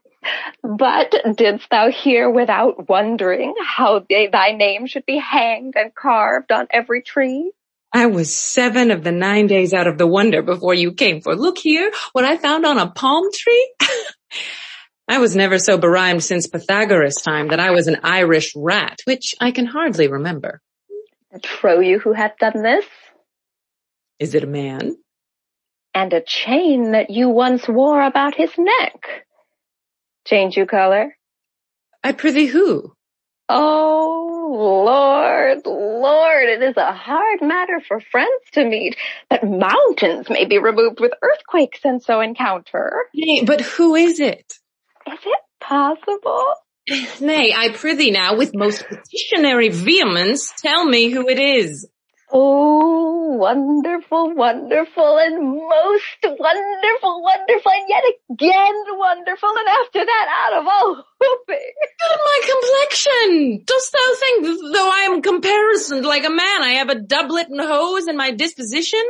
but 0.64 1.14
didst 1.36 1.70
thou 1.70 1.90
hear 1.90 2.30
without 2.30 2.90
wondering 2.90 3.54
how 3.66 4.06
they, 4.08 4.28
thy 4.28 4.52
name 4.52 4.88
should 4.88 5.06
be 5.06 5.18
hanged 5.18 5.74
and 5.76 5.94
carved 5.94 6.52
on 6.52 6.68
every 6.72 7.02
tree? 7.02 7.52
I 7.94 8.06
was 8.06 8.34
seven 8.34 8.90
of 8.92 9.04
the 9.04 9.12
nine 9.12 9.48
days 9.48 9.74
out 9.74 9.88
of 9.88 9.98
the 9.98 10.08
wonder 10.08 10.42
before 10.42 10.74
you 10.74 10.94
came 10.94 11.22
for 11.22 11.36
look 11.36 11.58
here 11.58 11.92
what 12.14 12.24
I 12.24 12.38
found 12.38 12.66
on 12.66 12.78
a 12.78 12.90
palm 12.90 13.26
tree. 13.34 13.74
I 15.08 15.18
was 15.18 15.36
never 15.36 15.60
so 15.60 15.78
berhymed 15.78 16.24
since 16.24 16.48
Pythagoras 16.48 17.22
time 17.22 17.50
that 17.50 17.60
I 17.60 17.72
was 17.72 17.88
an 17.88 17.98
Irish 18.04 18.54
rat, 18.56 19.00
which 19.04 19.36
I 19.42 19.52
can 19.52 19.66
hardly 19.66 20.08
remember. 20.08 20.62
Trow 21.40 21.80
you 21.80 22.00
who 22.00 22.14
hath 22.14 22.38
done 22.40 22.62
this? 22.62 22.86
Is 24.20 24.36
it 24.36 24.44
a 24.44 24.48
man? 24.48 24.98
And 25.94 26.14
a 26.14 26.22
chain 26.22 26.92
that 26.92 27.10
you 27.10 27.30
once 27.30 27.68
wore 27.68 28.02
about 28.02 28.36
his 28.36 28.52
neck. 28.58 29.26
Change 30.26 30.58
you 30.58 30.66
color? 30.66 31.16
I 32.04 32.12
prithee 32.12 32.48
who? 32.48 32.94
Oh, 33.50 34.84
Lord, 34.86 35.66
Lord, 35.66 36.44
it 36.44 36.62
is 36.64 36.78
a 36.78 36.94
hard 36.94 37.42
matter 37.42 37.82
for 37.86 38.00
friends 38.00 38.44
to 38.54 38.64
meet, 38.64 38.96
but 39.30 39.44
mountains 39.44 40.30
may 40.30 40.46
be 40.46 40.58
removed 40.58 41.00
with 41.00 41.12
earthquakes 41.22 41.82
and 41.84 42.02
so 42.02 42.22
encounter. 42.22 43.06
Nay, 43.14 43.44
but 43.44 43.60
who 43.62 43.96
is 43.96 44.20
it? 44.20 44.54
Is 45.08 45.20
it 45.26 45.40
possible? 45.60 46.54
Nay, 47.22 47.54
I 47.56 47.70
prithee 47.74 48.12
now, 48.12 48.36
with 48.38 48.56
most 48.56 48.86
petitionary 48.88 49.70
vehemence, 49.70 50.52
tell 50.62 50.84
me 50.86 51.10
who 51.10 51.28
it 51.28 51.40
is. 51.40 51.88
Oh, 52.34 53.36
wonderful, 53.38 54.34
wonderful, 54.34 55.18
and 55.18 55.58
most 55.58 56.24
wonderful, 56.24 57.24
wonderful, 57.24 57.72
and 57.72 57.86
yet 57.90 58.04
again 58.32 58.74
wonderful, 58.94 59.50
and 59.50 59.68
after 59.68 60.06
that 60.06 60.48
out 60.48 60.62
of 60.62 60.68
all 60.68 61.04
hooping. 61.20 61.74
God, 62.00 62.20
my 62.24 62.42
complexion! 62.50 63.64
Dost 63.66 63.92
thou 63.92 64.16
think, 64.16 64.74
though 64.74 64.90
I 64.90 65.08
am 65.12 65.22
comparisoned 65.22 66.06
like 66.06 66.26
a 66.26 66.30
man, 66.30 66.64
I 66.64 66.76
have 66.78 66.90
a 66.90 67.00
doublet 67.00 67.50
and 67.50 67.60
hose 67.60 68.08
in 68.08 68.16
my 68.16 68.32
disposition? 68.32 69.04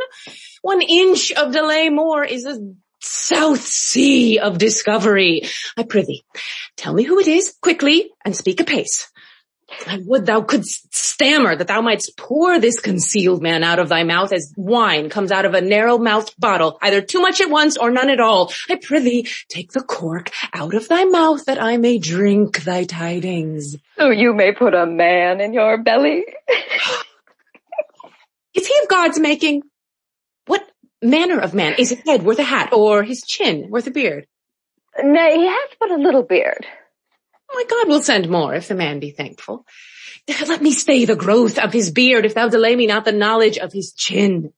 One 0.63 0.81
inch 0.81 1.31
of 1.31 1.53
delay 1.53 1.89
more 1.89 2.23
is 2.23 2.45
a 2.45 2.59
South 3.01 3.61
Sea 3.61 4.39
of 4.39 4.57
discovery. 4.57 5.43
I 5.75 5.83
prithee, 5.83 6.23
tell 6.77 6.93
me 6.93 7.03
who 7.03 7.19
it 7.19 7.27
is, 7.27 7.55
quickly, 7.61 8.11
and 8.23 8.35
speak 8.35 8.59
apace. 8.59 9.11
I 9.87 9.99
would 10.05 10.25
thou 10.25 10.41
couldst 10.41 10.93
stammer 10.93 11.55
that 11.55 11.67
thou 11.67 11.81
mightst 11.81 12.17
pour 12.17 12.59
this 12.59 12.79
concealed 12.79 13.41
man 13.41 13.63
out 13.63 13.79
of 13.79 13.89
thy 13.89 14.03
mouth 14.03 14.33
as 14.33 14.53
wine 14.57 15.09
comes 15.09 15.31
out 15.31 15.45
of 15.45 15.53
a 15.53 15.61
narrow-mouthed 15.61 16.35
bottle, 16.37 16.77
either 16.81 17.01
too 17.01 17.21
much 17.21 17.41
at 17.41 17.49
once 17.49 17.77
or 17.77 17.89
none 17.89 18.09
at 18.09 18.19
all. 18.19 18.51
I 18.69 18.75
prithee, 18.75 19.27
take 19.49 19.71
the 19.71 19.81
cork 19.81 20.31
out 20.53 20.73
of 20.73 20.87
thy 20.87 21.05
mouth 21.05 21.45
that 21.45 21.61
I 21.61 21.77
may 21.77 21.99
drink 21.99 22.63
thy 22.63 22.83
tidings. 22.83 23.77
So 23.97 24.09
you 24.09 24.33
may 24.33 24.53
put 24.53 24.73
a 24.73 24.85
man 24.85 25.41
in 25.41 25.53
your 25.53 25.81
belly. 25.81 26.25
is 28.53 28.67
he 28.67 28.79
of 28.83 28.89
God's 28.89 29.19
making? 29.19 29.63
Manner 31.01 31.39
of 31.39 31.53
man? 31.53 31.75
Is 31.77 31.89
his 31.89 32.01
head 32.05 32.23
worth 32.23 32.39
a 32.39 32.43
hat 32.43 32.73
or 32.73 33.03
his 33.03 33.21
chin 33.21 33.69
worth 33.69 33.87
a 33.87 33.91
beard? 33.91 34.27
Nay, 35.01 35.37
he 35.37 35.47
has 35.47 35.69
but 35.79 35.91
a 35.91 35.95
little 35.95 36.23
beard. 36.23 36.65
Oh 37.49 37.55
my 37.55 37.63
God 37.69 37.87
will 37.87 38.01
send 38.01 38.29
more 38.29 38.53
if 38.53 38.67
the 38.67 38.75
man 38.75 38.99
be 38.99 39.11
thankful. 39.11 39.65
Let 40.47 40.61
me 40.61 40.71
stay 40.71 41.05
the 41.05 41.15
growth 41.15 41.57
of 41.57 41.73
his 41.73 41.91
beard 41.91 42.25
if 42.25 42.35
thou 42.35 42.49
delay 42.49 42.75
me 42.75 42.87
not 42.87 43.05
the 43.05 43.11
knowledge 43.11 43.57
of 43.57 43.73
his 43.73 43.93
chin. 43.93 44.53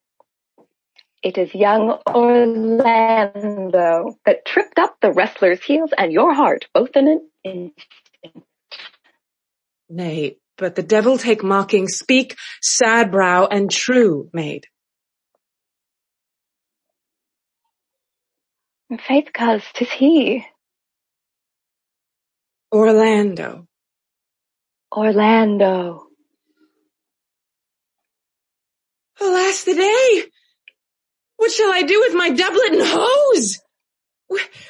It 1.23 1.38
is 1.38 1.56
young 1.56 1.99
Orlando 2.08 4.17
that 4.25 4.45
tripped 4.45 4.77
up 4.77 4.97
the 5.01 5.13
wrestler's 5.13 5.63
heels 5.63 5.91
and 5.97 6.12
your 6.12 6.34
heart, 6.34 6.67
both 6.73 6.89
in 6.95 7.08
an 7.08 7.29
instant. 7.45 8.45
Nay, 9.89 10.38
but 10.58 10.75
the 10.75 10.84
devil 10.84 11.17
take 11.17 11.43
mocking, 11.43 11.88
speak 11.88 12.36
sad 12.62 13.10
brow 13.10 13.45
and 13.45 13.71
true, 13.71 14.29
maid. 14.34 14.67
Faith, 18.99 19.29
cause 19.34 19.63
tis 19.73 19.91
he. 19.91 20.45
Orlando. 22.71 23.67
Orlando. 24.95 26.08
Alas 29.21 29.63
the 29.63 29.75
day! 29.75 30.23
What 31.38 31.51
shall 31.51 31.73
I 31.73 31.84
do 31.84 31.99
with 32.01 32.15
my 32.15 32.29
doublet 32.29 32.73
and 32.73 32.82
hose? 32.84 33.60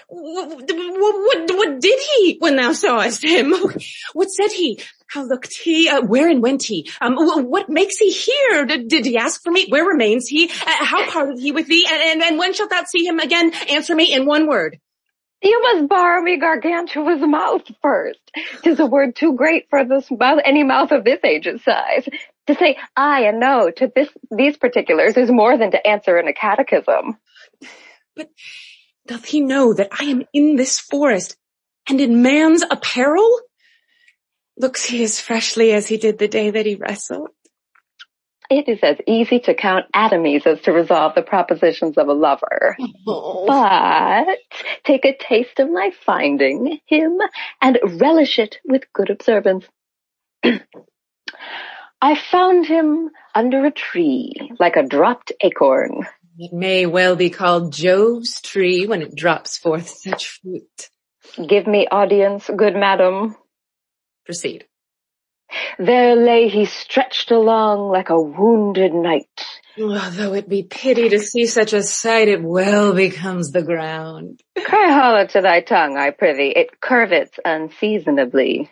What, 0.07 0.71
what, 0.71 1.51
what, 1.51 1.79
did 1.81 1.99
he 1.99 2.37
when 2.39 2.55
thou 2.55 2.73
sawest 2.73 3.23
him? 3.23 3.53
What 4.13 4.29
said 4.29 4.51
he? 4.51 4.79
How 5.07 5.23
looked 5.23 5.55
he? 5.55 5.89
Uh, 5.89 6.01
where 6.01 6.29
and 6.29 6.41
went 6.41 6.63
he? 6.63 6.89
Um, 7.01 7.15
what 7.15 7.69
makes 7.69 7.97
he 7.97 8.11
here? 8.11 8.65
Did, 8.65 8.87
did, 8.87 9.05
he 9.05 9.17
ask 9.17 9.41
for 9.41 9.51
me? 9.51 9.67
Where 9.69 9.85
remains 9.85 10.27
he? 10.27 10.49
Uh, 10.49 10.85
how 10.85 11.09
parted 11.09 11.39
he 11.39 11.51
with 11.51 11.67
thee? 11.67 11.87
And, 11.89 12.01
and, 12.01 12.23
and 12.23 12.39
when 12.39 12.53
shalt 12.53 12.69
thou 12.69 12.83
see 12.83 13.05
him 13.05 13.19
again? 13.19 13.53
Answer 13.69 13.95
me 13.95 14.13
in 14.13 14.25
one 14.25 14.47
word. 14.47 14.79
You 15.43 15.61
must 15.61 15.89
borrow 15.89 16.21
me 16.21 16.37
Gargantua's 16.37 17.21
mouth 17.21 17.63
first. 17.81 18.19
Tis 18.63 18.79
a 18.79 18.85
word 18.85 19.15
too 19.15 19.33
great 19.33 19.67
for 19.69 19.83
this 19.83 20.09
mouth, 20.09 20.39
any 20.43 20.63
mouth 20.63 20.91
of 20.91 21.03
this 21.03 21.19
age's 21.23 21.63
size. 21.63 22.07
To 22.47 22.55
say 22.55 22.77
I 22.95 23.25
and 23.25 23.39
no 23.39 23.69
to 23.69 23.91
this, 23.93 24.09
these 24.31 24.57
particulars 24.57 25.17
is 25.17 25.29
more 25.29 25.57
than 25.57 25.71
to 25.71 25.85
answer 25.85 26.17
in 26.17 26.27
a 26.27 26.33
catechism. 26.33 27.17
But 28.15 28.29
doth 29.07 29.25
he 29.25 29.41
know 29.41 29.73
that 29.73 29.89
I 29.91 30.05
am 30.05 30.23
in 30.33 30.55
this 30.55 30.79
forest 30.79 31.35
and 31.89 31.99
in 31.99 32.21
man's 32.21 32.63
apparel? 32.69 33.39
Looks 34.57 34.85
he 34.85 35.03
as 35.03 35.19
freshly 35.19 35.73
as 35.73 35.87
he 35.87 35.97
did 35.97 36.17
the 36.19 36.27
day 36.27 36.51
that 36.51 36.65
he 36.65 36.75
wrestled? 36.75 37.29
It 38.49 38.67
is 38.67 38.79
as 38.83 38.97
easy 39.07 39.39
to 39.41 39.55
count 39.55 39.85
atomies 39.95 40.45
as 40.45 40.61
to 40.61 40.71
resolve 40.71 41.15
the 41.15 41.21
propositions 41.21 41.97
of 41.97 42.07
a 42.07 42.13
lover. 42.13 42.77
Oh. 43.07 43.45
But 43.47 44.37
take 44.83 45.05
a 45.05 45.17
taste 45.17 45.59
of 45.59 45.71
my 45.71 45.91
finding 46.05 46.79
him 46.85 47.17
and 47.61 47.79
relish 47.99 48.37
it 48.39 48.59
with 48.63 48.83
good 48.93 49.09
observance. 49.09 49.65
I 52.01 52.15
found 52.31 52.65
him 52.67 53.09
under 53.33 53.65
a 53.65 53.71
tree, 53.71 54.51
like 54.59 54.75
a 54.75 54.83
dropped 54.83 55.31
acorn. 55.41 56.05
It 56.37 56.51
may 56.51 56.85
well 56.85 57.15
be 57.15 57.29
called 57.29 57.73
Jove's 57.73 58.41
tree 58.41 58.87
when 58.87 59.01
it 59.01 59.15
drops 59.15 59.57
forth 59.57 59.87
such 59.87 60.39
fruit. 60.41 60.89
Give 61.47 61.67
me 61.67 61.87
audience, 61.89 62.49
good 62.55 62.75
madam. 62.75 63.35
Proceed. 64.25 64.65
There 65.77 66.15
lay 66.15 66.49
he 66.49 66.65
stretched 66.65 67.29
along 67.29 67.91
like 67.91 68.09
a 68.09 68.19
wounded 68.19 68.93
knight. 68.93 69.45
Oh, 69.77 70.09
though 70.11 70.33
it 70.33 70.49
be 70.49 70.63
pity 70.63 71.09
to 71.09 71.19
see 71.19 71.45
such 71.45 71.73
a 71.73 71.83
sight, 71.83 72.27
it 72.27 72.41
well 72.41 72.93
becomes 72.93 73.51
the 73.51 73.61
ground. 73.61 74.41
Cry 74.63 74.91
hollow 74.91 75.27
to 75.27 75.41
thy 75.41 75.61
tongue, 75.61 75.97
I 75.97 76.11
prithee, 76.11 76.53
it 76.55 76.79
curvets 76.81 77.37
unseasonably. 77.45 78.71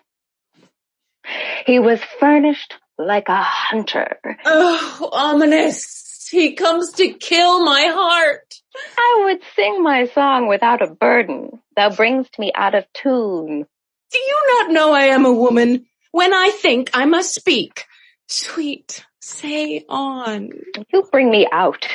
He 1.67 1.80
was 1.80 2.00
furnished 2.19 2.76
like 2.97 3.30
a 3.30 3.41
hunter. 3.41 4.17
Oh, 4.45 5.10
ominous! 5.12 6.01
He 6.32 6.54
comes 6.54 6.94
to 6.94 7.13
kill 7.13 7.63
my 7.63 7.91
heart. 7.94 8.54
I 8.98 9.24
would 9.26 9.41
sing 9.56 9.84
my 9.84 10.08
song 10.08 10.48
without 10.48 10.82
a 10.82 10.88
burden. 10.88 11.62
Thou 11.76 11.89
bringst 11.89 12.39
me 12.39 12.54
out 12.56 12.74
of 12.74 12.86
tune. 12.94 13.65
Do 14.12 14.17
you 14.17 14.44
not 14.48 14.72
know 14.72 14.94
I 14.94 15.08
am 15.08 15.26
a 15.26 15.34
woman? 15.34 15.86
When 16.12 16.34
I 16.34 16.50
think 16.50 16.89
I 16.94 17.06
must 17.06 17.36
speak. 17.36 17.86
Sweet, 18.28 19.06
say 19.22 19.84
on. 19.89 20.52
You 20.91 21.04
bring 21.12 21.30
me 21.30 21.48
out. 21.52 21.86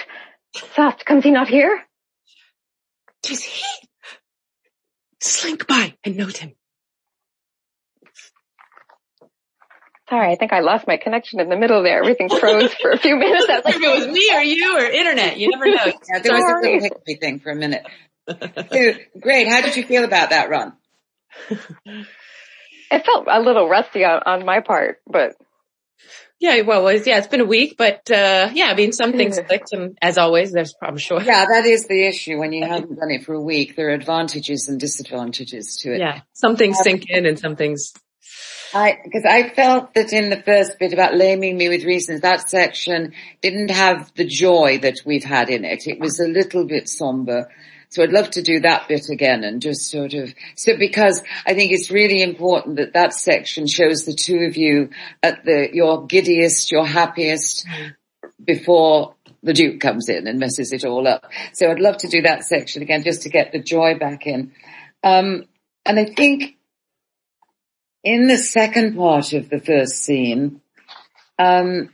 Soft, 0.74 1.06
comes 1.06 1.24
he 1.24 1.30
not 1.30 1.48
here? 1.48 1.82
Tis 3.22 3.42
he. 3.42 3.64
Slink 5.20 5.66
by 5.66 5.94
and 6.04 6.16
note 6.16 6.36
him. 6.36 6.54
Sorry, 10.08 10.32
I 10.32 10.36
think 10.36 10.52
I 10.52 10.60
lost 10.60 10.86
my 10.86 10.98
connection 10.98 11.40
in 11.40 11.48
the 11.48 11.56
middle 11.56 11.82
there. 11.82 11.98
Everything 11.98 12.28
froze 12.28 12.72
for 12.74 12.92
a 12.92 12.98
few 12.98 13.16
minutes. 13.18 13.46
I 13.48 13.56
was 13.56 13.64
like, 13.64 13.76
if 13.76 13.82
it 13.82 14.06
was 14.06 14.06
me 14.06 14.30
or 14.32 14.40
you 14.40 14.78
or 14.78 14.84
internet, 14.84 15.36
you 15.36 15.50
never 15.50 15.66
know. 15.66 15.84
Yeah, 15.84 16.18
there 16.20 16.32
was 16.32 16.44
a 16.44 16.60
little 16.62 16.80
hickey 16.80 17.18
thing 17.20 17.40
for 17.40 17.50
a 17.50 17.56
minute. 17.56 17.84
Great. 19.20 19.48
How 19.48 19.62
did 19.62 19.76
you 19.76 19.84
feel 19.84 20.04
about 20.04 20.30
that 20.30 20.48
run? 20.48 20.74
It 22.90 23.04
felt 23.04 23.26
a 23.28 23.40
little 23.40 23.68
rusty 23.68 24.04
on, 24.04 24.22
on 24.24 24.44
my 24.44 24.60
part, 24.60 25.00
but. 25.06 25.34
Yeah, 26.38 26.60
well, 26.62 26.92
yeah, 26.92 27.18
it's 27.18 27.26
been 27.28 27.40
a 27.40 27.46
week, 27.46 27.76
but, 27.78 28.10
uh, 28.10 28.50
yeah, 28.52 28.66
I 28.66 28.74
mean, 28.74 28.92
some 28.92 29.12
things 29.12 29.40
clicked 29.40 29.72
and 29.72 29.96
as 30.02 30.18
always, 30.18 30.52
there's, 30.52 30.74
I'm 30.82 30.98
sure. 30.98 31.20
Yeah, 31.22 31.46
that 31.46 31.64
is 31.64 31.86
the 31.86 32.06
issue. 32.06 32.38
When 32.38 32.52
you 32.52 32.64
haven't 32.66 32.94
done 32.96 33.10
it 33.10 33.24
for 33.24 33.32
a 33.32 33.40
week, 33.40 33.74
there 33.74 33.88
are 33.88 33.94
advantages 33.94 34.68
and 34.68 34.78
disadvantages 34.78 35.78
to 35.78 35.94
it. 35.94 35.98
Yeah, 36.00 36.20
some 36.34 36.56
things 36.56 36.76
um, 36.78 36.84
sink 36.84 37.06
in 37.08 37.24
and 37.24 37.38
some 37.38 37.56
things. 37.56 37.94
I, 38.74 38.98
cause 39.12 39.24
I 39.28 39.48
felt 39.50 39.94
that 39.94 40.12
in 40.12 40.30
the 40.30 40.42
first 40.42 40.78
bit 40.78 40.92
about 40.92 41.14
laming 41.14 41.56
me 41.56 41.68
with 41.68 41.84
reasons, 41.84 42.20
that 42.20 42.48
section 42.48 43.12
didn't 43.40 43.70
have 43.70 44.12
the 44.14 44.26
joy 44.26 44.78
that 44.78 44.96
we've 45.04 45.24
had 45.24 45.50
in 45.50 45.64
it. 45.64 45.86
It 45.86 46.00
was 46.00 46.20
a 46.20 46.28
little 46.28 46.66
bit 46.66 46.88
somber. 46.88 47.48
So 47.88 48.02
I'd 48.02 48.12
love 48.12 48.30
to 48.30 48.42
do 48.42 48.60
that 48.60 48.88
bit 48.88 49.08
again 49.10 49.44
and 49.44 49.62
just 49.62 49.88
sort 49.90 50.14
of, 50.14 50.34
so 50.56 50.76
because 50.76 51.22
I 51.46 51.54
think 51.54 51.72
it's 51.72 51.90
really 51.90 52.20
important 52.22 52.76
that 52.76 52.94
that 52.94 53.14
section 53.14 53.66
shows 53.66 54.04
the 54.04 54.14
two 54.14 54.38
of 54.48 54.56
you 54.56 54.90
at 55.22 55.44
the, 55.44 55.68
your 55.72 56.06
giddiest, 56.06 56.72
your 56.72 56.86
happiest 56.86 57.66
before 58.44 59.14
the 59.42 59.52
Duke 59.52 59.80
comes 59.80 60.08
in 60.08 60.26
and 60.26 60.40
messes 60.40 60.72
it 60.72 60.84
all 60.84 61.06
up. 61.06 61.30
So 61.52 61.70
I'd 61.70 61.78
love 61.78 61.98
to 61.98 62.08
do 62.08 62.22
that 62.22 62.44
section 62.44 62.82
again 62.82 63.04
just 63.04 63.22
to 63.22 63.28
get 63.28 63.52
the 63.52 63.62
joy 63.62 63.96
back 63.96 64.26
in. 64.26 64.52
Um, 65.04 65.44
and 65.84 66.00
I 66.00 66.06
think 66.06 66.55
in 68.06 68.28
the 68.28 68.38
second 68.38 68.96
part 68.96 69.32
of 69.32 69.50
the 69.50 69.58
first 69.58 70.04
scene, 70.04 70.60
um, 71.40 71.90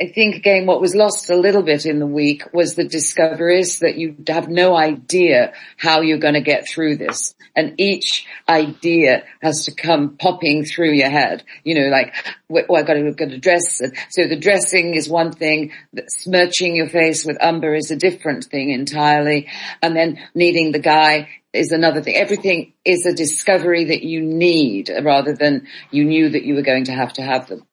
I 0.00 0.06
think 0.06 0.36
again 0.36 0.64
what 0.66 0.80
was 0.80 0.94
lost 0.94 1.28
a 1.28 1.36
little 1.36 1.62
bit 1.62 1.86
in 1.86 1.98
the 1.98 2.06
week 2.06 2.44
was 2.52 2.74
the 2.74 2.86
discoveries 2.86 3.80
that 3.80 3.96
you 3.96 4.14
have 4.28 4.48
no 4.48 4.76
idea 4.76 5.54
how 5.76 6.02
you're 6.02 6.18
going 6.18 6.34
to 6.34 6.40
get 6.40 6.68
through 6.68 6.98
this. 6.98 7.34
And 7.56 7.80
each 7.80 8.26
idea 8.48 9.24
has 9.42 9.64
to 9.64 9.74
come 9.74 10.18
popping 10.18 10.64
through 10.64 10.92
your 10.92 11.10
head. 11.10 11.42
You 11.64 11.80
know, 11.80 11.88
like, 11.88 12.14
well, 12.48 12.78
I've 12.78 12.86
got 12.86 12.94
to 12.94 13.10
get 13.12 13.32
a 13.32 13.38
dress. 13.38 13.80
So 14.10 14.28
the 14.28 14.38
dressing 14.38 14.94
is 14.94 15.08
one 15.08 15.32
thing, 15.32 15.72
smirching 16.06 16.76
your 16.76 16.88
face 16.88 17.24
with 17.24 17.42
umber 17.42 17.74
is 17.74 17.90
a 17.90 17.96
different 17.96 18.44
thing 18.44 18.70
entirely. 18.70 19.48
And 19.82 19.96
then 19.96 20.20
needing 20.34 20.70
the 20.70 20.78
guy 20.78 21.28
is 21.56 21.72
another 21.72 22.02
thing. 22.02 22.16
Everything 22.16 22.72
is 22.84 23.06
a 23.06 23.14
discovery 23.14 23.84
that 23.86 24.02
you 24.02 24.20
need 24.20 24.90
rather 25.02 25.34
than 25.34 25.66
you 25.90 26.04
knew 26.04 26.28
that 26.28 26.44
you 26.44 26.54
were 26.54 26.62
going 26.62 26.84
to 26.84 26.92
have 26.92 27.12
to 27.14 27.22
have 27.22 27.48
them. 27.48 27.66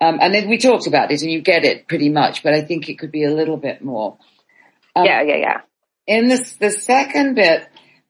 Um, 0.00 0.18
and 0.20 0.32
then 0.32 0.48
we 0.48 0.58
talked 0.58 0.86
about 0.86 1.10
it 1.10 1.22
and 1.22 1.30
you 1.30 1.40
get 1.40 1.64
it 1.64 1.88
pretty 1.88 2.08
much, 2.08 2.42
but 2.42 2.54
I 2.54 2.62
think 2.62 2.88
it 2.88 2.98
could 2.98 3.10
be 3.10 3.24
a 3.24 3.34
little 3.34 3.56
bit 3.56 3.82
more. 3.82 4.18
Um, 4.94 5.04
yeah, 5.04 5.22
yeah, 5.22 5.36
yeah. 5.36 5.60
In 6.06 6.28
this, 6.28 6.56
the 6.56 6.70
second 6.70 7.34
bit 7.34 7.68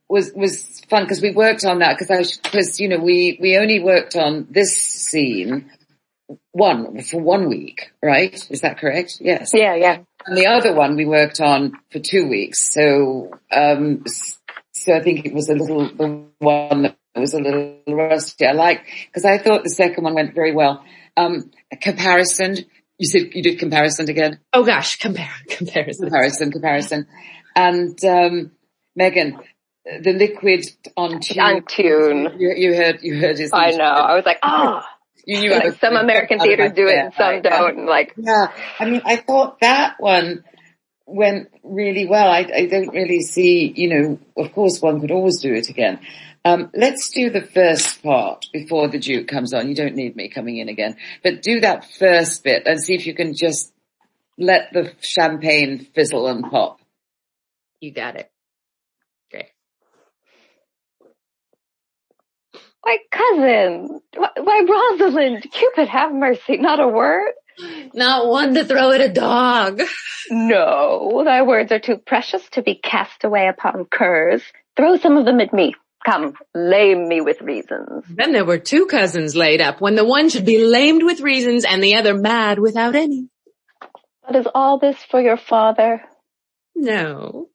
was, 0.08 0.32
was 0.34 0.80
fun 0.88 1.04
because 1.04 1.22
we 1.22 1.30
worked 1.30 1.64
on 1.64 1.78
that 1.78 1.98
because 1.98 2.10
I, 2.10 2.40
because, 2.42 2.78
you 2.78 2.88
know, 2.88 2.98
we, 2.98 3.38
we 3.40 3.56
only 3.56 3.80
worked 3.80 4.16
on 4.16 4.46
this 4.50 4.76
scene 4.76 5.70
one 6.52 7.00
for 7.02 7.20
one 7.20 7.48
week, 7.48 7.90
right? 8.02 8.34
Is 8.50 8.60
that 8.60 8.78
correct? 8.78 9.18
Yes. 9.20 9.52
Yeah, 9.54 9.74
yeah. 9.74 9.98
And 10.26 10.36
the 10.36 10.46
other 10.46 10.74
one 10.74 10.96
we 10.96 11.06
worked 11.06 11.40
on 11.40 11.72
for 11.90 12.00
two 12.00 12.28
weeks. 12.28 12.70
So, 12.72 13.30
um, 13.50 14.04
so 14.88 14.94
I 14.94 15.02
think 15.02 15.26
it 15.26 15.34
was 15.34 15.50
a 15.50 15.54
little, 15.54 15.84
the 15.84 16.24
one 16.38 16.82
that 16.82 16.96
was 17.14 17.34
a 17.34 17.38
little 17.38 17.76
rusty. 17.86 18.46
I 18.46 18.52
like, 18.52 18.86
cause 19.14 19.26
I 19.26 19.36
thought 19.36 19.62
the 19.62 19.68
second 19.70 20.02
one 20.02 20.14
went 20.14 20.34
very 20.34 20.54
well. 20.54 20.82
Um, 21.14 21.50
comparison. 21.82 22.56
You 22.96 23.06
said 23.06 23.34
you 23.34 23.42
did 23.42 23.58
comparison 23.58 24.08
again. 24.08 24.40
Oh 24.54 24.64
gosh, 24.64 24.96
compare, 24.96 25.30
comparison, 25.50 26.06
comparison, 26.06 26.50
comparison. 26.50 27.06
And, 27.54 28.02
um, 28.02 28.52
Meaghan, 28.98 29.38
the 29.84 30.12
liquid 30.12 30.64
on 30.96 31.20
tune. 31.20 31.40
On 31.40 31.62
tune. 31.64 32.38
You, 32.38 32.54
you 32.56 32.74
heard, 32.74 33.00
you 33.02 33.20
heard 33.20 33.38
his. 33.38 33.50
I 33.52 33.72
know. 33.72 33.84
I 33.84 34.14
was 34.16 34.24
like, 34.24 34.38
oh. 34.42 34.82
You 35.26 35.40
knew 35.40 35.50
like 35.50 35.78
some 35.78 35.94
American 35.94 36.38
theaters 36.38 36.72
do 36.72 36.86
it 36.86 36.96
and 36.96 37.12
some 37.12 37.26
right, 37.26 37.42
don't. 37.42 37.78
And 37.80 37.86
Like, 37.86 38.14
yeah. 38.16 38.50
I 38.80 38.86
mean, 38.86 39.02
I 39.04 39.16
thought 39.16 39.60
that 39.60 39.96
one 39.98 40.44
went 41.08 41.48
really 41.64 42.06
well. 42.06 42.30
I, 42.30 42.46
I 42.54 42.66
don't 42.66 42.92
really 42.92 43.22
see, 43.22 43.72
you 43.74 43.88
know, 43.88 44.18
of 44.36 44.52
course 44.52 44.80
one 44.80 45.00
could 45.00 45.10
always 45.10 45.40
do 45.40 45.54
it 45.54 45.68
again. 45.68 46.00
Um, 46.44 46.70
let's 46.74 47.10
do 47.10 47.30
the 47.30 47.42
first 47.42 48.02
part 48.02 48.46
before 48.52 48.88
the 48.88 48.98
Duke 48.98 49.26
comes 49.26 49.52
on. 49.52 49.68
You 49.68 49.74
don't 49.74 49.96
need 49.96 50.14
me 50.14 50.28
coming 50.28 50.58
in 50.58 50.68
again, 50.68 50.96
but 51.22 51.42
do 51.42 51.60
that 51.60 51.90
first 51.98 52.44
bit 52.44 52.66
and 52.66 52.80
see 52.80 52.94
if 52.94 53.06
you 53.06 53.14
can 53.14 53.34
just 53.34 53.72
let 54.38 54.72
the 54.72 54.92
champagne 55.00 55.86
fizzle 55.94 56.28
and 56.28 56.44
pop. 56.44 56.80
You 57.80 57.92
got 57.92 58.16
it. 58.16 58.30
Great. 59.30 59.46
Why, 62.82 62.98
cousin, 63.10 64.00
why, 64.14 64.66
Rosalind, 64.68 65.46
Cupid, 65.50 65.88
have 65.88 66.12
mercy, 66.12 66.58
not 66.58 66.80
a 66.80 66.88
word. 66.88 67.32
Not 67.94 68.28
one 68.28 68.54
to 68.54 68.64
throw 68.64 68.92
at 68.92 69.00
a 69.00 69.08
dog. 69.08 69.82
No, 70.30 71.22
thy 71.24 71.42
words 71.42 71.72
are 71.72 71.78
too 71.78 71.96
precious 71.96 72.46
to 72.50 72.62
be 72.62 72.74
cast 72.74 73.24
away 73.24 73.48
upon 73.48 73.86
curs. 73.86 74.42
Throw 74.76 74.96
some 74.98 75.16
of 75.16 75.24
them 75.24 75.40
at 75.40 75.52
me. 75.52 75.74
Come, 76.04 76.34
lame 76.54 77.08
me 77.08 77.20
with 77.20 77.40
reasons. 77.40 78.04
Then 78.08 78.32
there 78.32 78.44
were 78.44 78.58
two 78.58 78.86
cousins 78.86 79.34
laid 79.34 79.60
up 79.60 79.80
when 79.80 79.94
the 79.94 80.04
one 80.04 80.28
should 80.28 80.44
be 80.44 80.64
lamed 80.64 81.02
with 81.02 81.20
reasons 81.20 81.64
and 81.64 81.82
the 81.82 81.96
other 81.96 82.14
mad 82.14 82.58
without 82.58 82.94
any. 82.94 83.28
But 84.24 84.36
is 84.36 84.46
all 84.54 84.78
this 84.78 84.96
for 85.10 85.20
your 85.20 85.36
father? 85.36 86.02
No. 86.74 87.48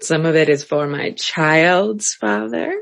Some 0.00 0.26
of 0.26 0.36
it 0.36 0.48
is 0.48 0.64
for 0.64 0.86
my 0.86 1.10
child's 1.10 2.14
father. 2.14 2.72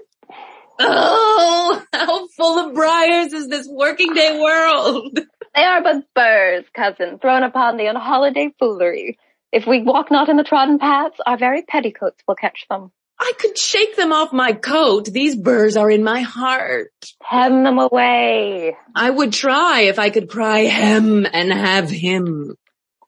Oh, 0.78 1.82
how 1.92 2.28
full 2.28 2.58
of 2.58 2.74
briars 2.74 3.32
is 3.32 3.48
this 3.48 3.68
working 3.70 4.14
day 4.14 4.38
world? 4.40 5.18
They 5.54 5.62
are 5.62 5.82
but 5.82 6.04
burrs, 6.14 6.64
cousin, 6.74 7.18
thrown 7.18 7.42
upon 7.42 7.76
thee 7.76 7.88
on 7.88 7.96
holiday 7.96 8.50
foolery. 8.58 9.18
If 9.52 9.66
we 9.66 9.82
walk 9.82 10.10
not 10.10 10.30
in 10.30 10.36
the 10.36 10.44
trodden 10.44 10.78
paths, 10.78 11.16
our 11.26 11.36
very 11.36 11.62
petticoats 11.62 12.22
will 12.26 12.36
catch 12.36 12.66
them. 12.70 12.90
I 13.20 13.32
could 13.38 13.56
shake 13.56 13.94
them 13.96 14.12
off 14.12 14.32
my 14.32 14.52
coat. 14.52 15.04
These 15.04 15.36
burrs 15.36 15.76
are 15.76 15.90
in 15.90 16.02
my 16.02 16.22
heart. 16.22 16.90
Hem 17.22 17.62
them 17.62 17.78
away. 17.78 18.76
I 18.96 19.10
would 19.10 19.32
try 19.32 19.82
if 19.82 19.98
I 19.98 20.10
could 20.10 20.28
cry 20.28 20.60
hem 20.60 21.26
and 21.30 21.52
have 21.52 21.88
him. 21.90 22.56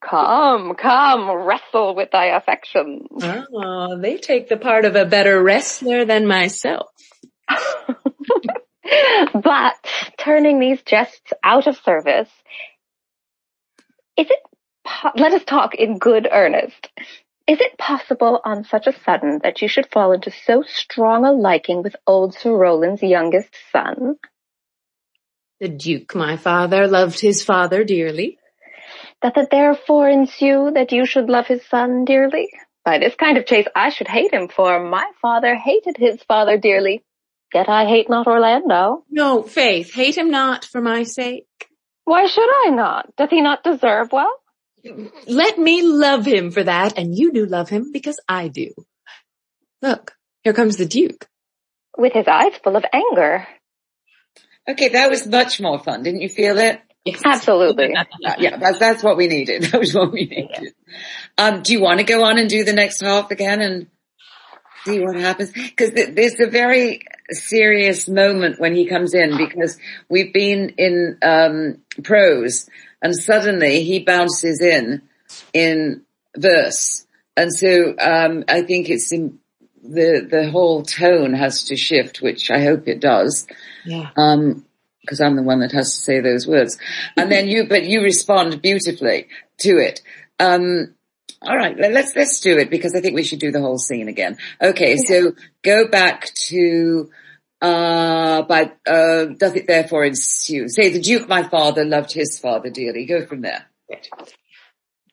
Come, 0.07 0.75
come, 0.75 1.29
wrestle 1.31 1.95
with 1.95 2.11
thy 2.11 2.27
affections. 2.27 3.07
Oh, 3.21 3.97
they 3.99 4.17
take 4.17 4.47
the 4.47 4.57
part 4.57 4.85
of 4.85 4.95
a 4.95 5.05
better 5.05 5.41
wrestler 5.41 6.05
than 6.05 6.27
myself. 6.27 6.91
but 9.33 9.73
turning 10.17 10.59
these 10.59 10.81
jests 10.83 11.33
out 11.43 11.67
of 11.67 11.77
service, 11.77 12.29
is 14.17 14.27
it, 14.29 14.39
po- 14.85 15.11
let 15.15 15.33
us 15.33 15.43
talk 15.43 15.75
in 15.75 15.97
good 15.97 16.27
earnest. 16.31 16.89
Is 17.47 17.59
it 17.59 17.77
possible 17.77 18.41
on 18.43 18.63
such 18.63 18.87
a 18.87 18.99
sudden 19.03 19.39
that 19.43 19.61
you 19.61 19.67
should 19.67 19.91
fall 19.91 20.13
into 20.13 20.31
so 20.31 20.63
strong 20.63 21.25
a 21.25 21.31
liking 21.31 21.83
with 21.83 21.95
old 22.07 22.33
Sir 22.33 22.55
Roland's 22.55 23.03
youngest 23.03 23.53
son? 23.71 24.15
The 25.59 25.69
Duke, 25.69 26.15
my 26.15 26.37
father, 26.37 26.87
loved 26.87 27.19
his 27.19 27.43
father 27.43 27.83
dearly. 27.83 28.39
Doth 29.21 29.37
it 29.37 29.49
therefore 29.51 30.09
ensue 30.09 30.71
that 30.73 30.91
you 30.91 31.05
should 31.05 31.29
love 31.29 31.47
his 31.47 31.65
son 31.67 32.03
dearly? 32.05 32.49
By 32.83 32.99
this 32.99 33.15
kind 33.15 33.37
of 33.37 33.45
chase 33.45 33.67
I 33.75 33.89
should 33.89 34.07
hate 34.07 34.33
him, 34.33 34.47
for 34.47 34.79
my 34.83 35.09
father 35.21 35.55
hated 35.55 35.97
his 35.97 36.21
father 36.23 36.57
dearly. 36.57 37.03
Yet 37.55 37.69
I 37.69 37.85
hate 37.85 38.09
not 38.09 38.27
Orlando. 38.27 39.05
No, 39.09 39.41
Faith, 39.41 39.93
hate 39.93 40.17
him 40.17 40.29
not 40.29 40.65
for 40.65 40.81
my 40.81 41.03
sake. 41.03 41.47
Why 42.03 42.25
should 42.25 42.49
I 42.49 42.71
not? 42.71 43.15
Doth 43.15 43.29
he 43.29 43.41
not 43.41 43.63
deserve 43.63 44.11
well? 44.11 44.33
Let 45.25 45.57
me 45.57 45.81
love 45.81 46.25
him 46.25 46.51
for 46.51 46.65
that, 46.65 46.97
and 46.97 47.17
you 47.17 47.31
do 47.31 47.45
love 47.45 47.69
him 47.69 47.93
because 47.93 48.19
I 48.27 48.49
do. 48.49 48.73
Look, 49.81 50.11
here 50.43 50.51
comes 50.51 50.75
the 50.75 50.85
Duke. 50.85 51.29
With 51.97 52.11
his 52.11 52.27
eyes 52.27 52.51
full 52.61 52.75
of 52.75 52.83
anger. 52.91 53.47
Okay, 54.67 54.89
that 54.89 55.09
was 55.09 55.25
much 55.25 55.61
more 55.61 55.79
fun. 55.79 56.03
Didn't 56.03 56.23
you 56.23 56.29
feel 56.29 56.57
it? 56.57 56.81
Yes. 57.05 57.21
Absolutely. 57.23 57.93
yeah, 58.37 58.57
that's, 58.57 58.79
that's 58.79 59.01
what 59.01 59.15
we 59.15 59.27
needed. 59.27 59.63
That 59.71 59.79
was 59.79 59.95
what 59.95 60.11
we 60.11 60.25
needed. 60.25 60.73
Um, 61.37 61.61
do 61.61 61.71
you 61.71 61.79
want 61.79 61.99
to 61.99 62.05
go 62.05 62.21
on 62.25 62.37
and 62.37 62.49
do 62.49 62.65
the 62.65 62.73
next 62.73 62.99
half 62.99 63.31
again 63.31 63.61
and 63.61 63.87
see 64.85 64.99
what 64.99 65.15
happens? 65.15 65.51
Cause 65.75 65.91
there's 65.91 66.39
a 66.39 66.47
very 66.49 67.01
serious 67.31 68.07
moment 68.07 68.59
when 68.59 68.75
he 68.75 68.85
comes 68.85 69.13
in 69.13 69.37
because 69.37 69.77
we've 70.09 70.33
been 70.33 70.75
in, 70.77 71.17
um, 71.21 71.81
prose 72.03 72.69
and 73.01 73.15
suddenly 73.15 73.83
he 73.83 73.99
bounces 73.99 74.61
in 74.61 75.01
in 75.53 76.03
verse. 76.37 77.05
And 77.37 77.53
so 77.53 77.95
um, 77.99 78.45
I 78.47 78.61
think 78.61 78.89
it's 78.89 79.11
in, 79.11 79.39
the 79.83 80.27
the 80.27 80.49
whole 80.49 80.81
tone 80.81 81.33
has 81.33 81.65
to 81.65 81.75
shift, 81.75 82.21
which 82.21 82.49
I 82.49 82.63
hope 82.63 82.87
it 82.87 82.99
does. 82.99 83.47
Yeah. 83.85 84.09
Um, 84.17 84.65
because 85.01 85.21
I'm 85.21 85.35
the 85.35 85.43
one 85.43 85.59
that 85.59 85.71
has 85.71 85.93
to 85.95 86.01
say 86.01 86.19
those 86.19 86.47
words. 86.47 86.79
And 87.15 87.31
then 87.31 87.47
you, 87.47 87.67
but 87.67 87.83
you 87.83 88.01
respond 88.01 88.59
beautifully 88.63 89.27
to 89.59 89.77
it. 89.77 90.01
Um, 90.39 90.95
all 91.41 91.55
right, 91.55 91.77
let's 91.77 92.15
let's 92.15 92.39
do 92.39 92.57
it 92.57 92.69
because 92.69 92.95
I 92.95 93.01
think 93.01 93.15
we 93.15 93.23
should 93.23 93.39
do 93.39 93.51
the 93.51 93.61
whole 93.61 93.77
scene 93.77 94.07
again. 94.07 94.37
Okay, 94.61 94.97
so 94.97 95.33
go 95.63 95.87
back 95.87 96.31
to 96.47 97.09
uh, 97.61 98.43
but, 98.43 98.77
uh, 98.85 99.25
doth 99.37 99.55
it 99.55 99.65
therefore 99.67 100.05
ensue? 100.05 100.67
Say 100.69 100.89
the 100.89 100.99
Duke, 101.01 101.27
my 101.27 101.43
father, 101.43 101.85
loved 101.85 102.11
his 102.11 102.37
father 102.37 102.69
dearly. 102.69 103.05
Go 103.05 103.25
from 103.25 103.41
there. 103.41 103.65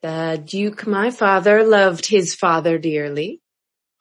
The 0.03 0.43
Duke, 0.45 0.87
my 0.87 1.11
father, 1.11 1.65
loved 1.65 2.07
his 2.07 2.35
father 2.35 2.77
dearly. 2.79 3.41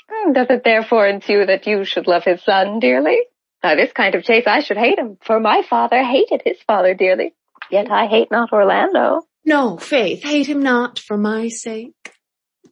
Hmm, 0.09 0.33
doth 0.33 0.49
it 0.49 0.63
therefore 0.63 1.07
ensue 1.07 1.45
that 1.45 1.67
you 1.67 1.85
should 1.85 2.07
love 2.07 2.23
his 2.25 2.43
son 2.43 2.79
dearly? 2.79 3.19
Now 3.63 3.75
this 3.75 3.93
kind 3.93 4.15
of 4.15 4.23
chase 4.23 4.45
I 4.47 4.61
should 4.61 4.77
hate 4.77 4.97
him, 4.97 5.17
for 5.21 5.39
my 5.39 5.61
father 5.69 6.03
hated 6.03 6.41
his 6.43 6.57
father 6.65 6.95
dearly. 6.95 7.33
Yet 7.69 7.91
I 7.91 8.07
hate 8.07 8.31
not 8.31 8.51
Orlando. 8.51 9.21
No, 9.45 9.77
Faith, 9.77 10.23
hate 10.23 10.47
him 10.47 10.61
not 10.61 10.99
for 10.99 11.17
my 11.17 11.47
sake. 11.47 11.93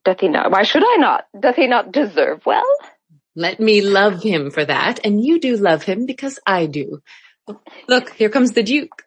Doth 0.03 0.19
he 0.21 0.27
not? 0.27 0.51
Why 0.51 0.63
should 0.63 0.83
I 0.83 0.97
not? 0.97 1.25
Doth 1.39 1.55
he 1.55 1.67
not 1.67 1.91
deserve 1.91 2.45
well? 2.45 2.65
Let 3.35 3.59
me 3.59 3.81
love 3.81 4.21
him 4.21 4.51
for 4.51 4.65
that, 4.65 4.99
and 5.03 5.23
you 5.23 5.39
do 5.39 5.55
love 5.55 5.83
him 5.83 6.05
because 6.05 6.39
I 6.45 6.65
do. 6.65 7.01
Look, 7.87 8.11
here 8.11 8.29
comes 8.29 8.51
the 8.51 8.63
Duke. 8.63 9.05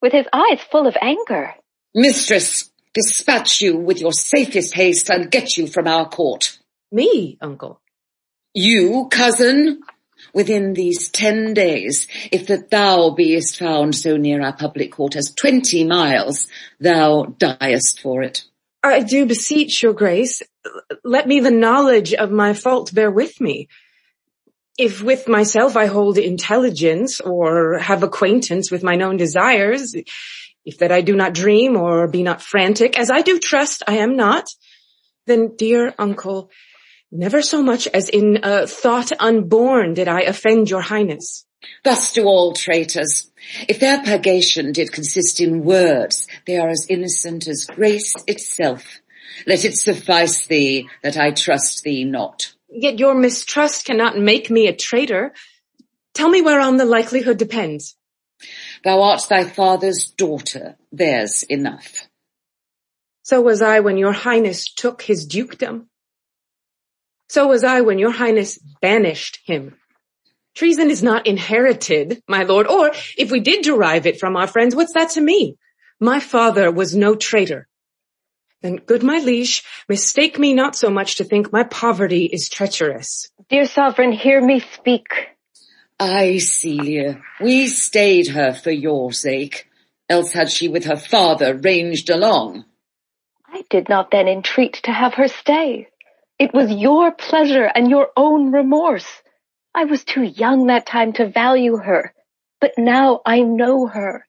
With 0.00 0.12
his 0.12 0.26
eyes 0.32 0.60
full 0.70 0.86
of 0.86 0.96
anger. 1.00 1.54
Mistress, 1.94 2.70
dispatch 2.94 3.60
you 3.60 3.76
with 3.76 4.00
your 4.00 4.12
safest 4.12 4.74
haste 4.74 5.10
and 5.10 5.30
get 5.30 5.56
you 5.56 5.66
from 5.66 5.86
our 5.86 6.08
court. 6.08 6.58
Me, 6.90 7.38
uncle. 7.40 7.80
You, 8.54 9.08
cousin? 9.10 9.82
within 10.32 10.72
these 10.74 11.08
ten 11.08 11.54
days, 11.54 12.06
if 12.30 12.46
that 12.46 12.70
thou 12.70 13.10
beest 13.10 13.58
found 13.58 13.94
so 13.94 14.16
near 14.16 14.42
our 14.42 14.52
public 14.52 14.92
court 14.92 15.16
as 15.16 15.34
twenty 15.34 15.84
miles, 15.84 16.48
thou 16.80 17.24
diest 17.24 18.00
for 18.00 18.22
it. 18.22 18.44
I 18.82 19.00
do 19.02 19.26
beseech 19.26 19.82
your 19.82 19.92
grace, 19.92 20.42
let 21.04 21.28
me 21.28 21.40
the 21.40 21.50
knowledge 21.50 22.14
of 22.14 22.30
my 22.30 22.52
fault 22.52 22.92
bear 22.92 23.10
with 23.10 23.40
me. 23.40 23.68
If 24.78 25.02
with 25.02 25.28
myself 25.28 25.76
I 25.76 25.86
hold 25.86 26.18
intelligence 26.18 27.20
or 27.20 27.78
have 27.78 28.02
acquaintance 28.02 28.70
with 28.70 28.82
mine 28.82 29.02
own 29.02 29.16
desires, 29.16 29.94
if 30.64 30.78
that 30.78 30.90
I 30.90 31.00
do 31.00 31.14
not 31.14 31.34
dream 31.34 31.76
or 31.76 32.08
be 32.08 32.22
not 32.22 32.42
frantic, 32.42 32.98
as 32.98 33.10
I 33.10 33.22
do 33.22 33.38
trust 33.38 33.82
I 33.86 33.98
am 33.98 34.16
not, 34.16 34.48
then 35.26 35.54
dear 35.56 35.94
uncle, 35.98 36.50
never 37.12 37.42
so 37.42 37.62
much 37.62 37.86
as 37.86 38.08
in 38.08 38.40
a 38.42 38.66
thought 38.66 39.12
unborn 39.20 39.94
did 39.94 40.08
I 40.08 40.22
offend 40.22 40.70
your 40.70 40.80
highness. 40.80 41.46
Thus 41.84 42.12
do 42.12 42.24
all 42.24 42.52
traitors. 42.52 43.30
If 43.68 43.80
their 43.80 44.02
purgation 44.02 44.72
did 44.72 44.92
consist 44.92 45.40
in 45.40 45.64
words, 45.64 46.26
they 46.46 46.58
are 46.58 46.68
as 46.68 46.86
innocent 46.88 47.48
as 47.48 47.66
grace 47.66 48.14
itself. 48.26 49.00
Let 49.46 49.64
it 49.64 49.76
suffice 49.76 50.46
thee 50.46 50.88
that 51.02 51.16
I 51.16 51.30
trust 51.30 51.82
thee 51.82 52.04
not. 52.04 52.52
Yet 52.68 52.98
your 52.98 53.14
mistrust 53.14 53.84
cannot 53.84 54.18
make 54.18 54.50
me 54.50 54.66
a 54.66 54.76
traitor. 54.76 55.32
Tell 56.14 56.28
me 56.28 56.42
whereon 56.42 56.76
the 56.76 56.84
likelihood 56.84 57.38
depends. 57.38 57.96
Thou 58.84 59.02
art 59.02 59.26
thy 59.28 59.44
father's 59.44 60.06
daughter. 60.06 60.76
There's 60.90 61.42
enough. 61.44 62.08
So 63.22 63.40
was 63.40 63.62
I 63.62 63.80
when 63.80 63.96
your 63.96 64.12
highness 64.12 64.72
took 64.72 65.02
his 65.02 65.26
dukedom. 65.26 65.88
So 67.28 67.46
was 67.48 67.64
I 67.64 67.80
when 67.82 67.98
your 67.98 68.10
highness 68.10 68.58
banished 68.80 69.40
him. 69.44 69.76
Treason 70.54 70.90
is 70.90 71.02
not 71.02 71.26
inherited, 71.26 72.22
my 72.28 72.42
lord, 72.42 72.66
or 72.66 72.92
if 73.16 73.30
we 73.30 73.40
did 73.40 73.64
derive 73.64 74.06
it 74.06 74.20
from 74.20 74.36
our 74.36 74.46
friends, 74.46 74.76
what's 74.76 74.94
that 74.94 75.10
to 75.10 75.20
me? 75.20 75.56
My 75.98 76.20
father 76.20 76.70
was 76.70 76.94
no 76.94 77.14
traitor. 77.14 77.68
Then, 78.60 78.76
good 78.76 79.02
my 79.02 79.18
liege, 79.18 79.64
mistake 79.88 80.38
me 80.38 80.52
not 80.54 80.76
so 80.76 80.90
much 80.90 81.16
to 81.16 81.24
think 81.24 81.52
my 81.52 81.64
poverty 81.64 82.26
is 82.26 82.48
treacherous. 82.48 83.28
Dear 83.48 83.66
sovereign, 83.66 84.12
hear 84.12 84.40
me 84.40 84.60
speak. 84.60 85.06
Ay, 85.98 86.38
Celia, 86.38 87.20
we 87.40 87.68
stayed 87.68 88.28
her 88.28 88.52
for 88.52 88.70
your 88.70 89.12
sake, 89.12 89.68
else 90.08 90.32
had 90.32 90.50
she 90.50 90.68
with 90.68 90.84
her 90.84 90.96
father 90.96 91.54
ranged 91.56 92.10
along. 92.10 92.64
I 93.46 93.64
did 93.68 93.88
not 93.88 94.10
then 94.10 94.28
entreat 94.28 94.80
to 94.84 94.92
have 94.92 95.14
her 95.14 95.28
stay. 95.28 95.88
It 96.38 96.54
was 96.54 96.70
your 96.70 97.12
pleasure 97.12 97.70
and 97.74 97.90
your 97.90 98.08
own 98.16 98.50
remorse. 98.50 99.21
I 99.74 99.84
was 99.84 100.04
too 100.04 100.22
young 100.22 100.66
that 100.66 100.86
time 100.86 101.12
to 101.14 101.28
value 101.28 101.76
her, 101.76 102.12
but 102.60 102.72
now 102.76 103.20
I 103.24 103.40
know 103.40 103.86
her. 103.86 104.26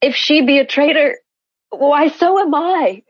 If 0.00 0.14
she 0.14 0.42
be 0.42 0.58
a 0.58 0.66
traitor, 0.66 1.18
why 1.70 2.08
so 2.08 2.38
am 2.38 2.54
I. 2.54 3.02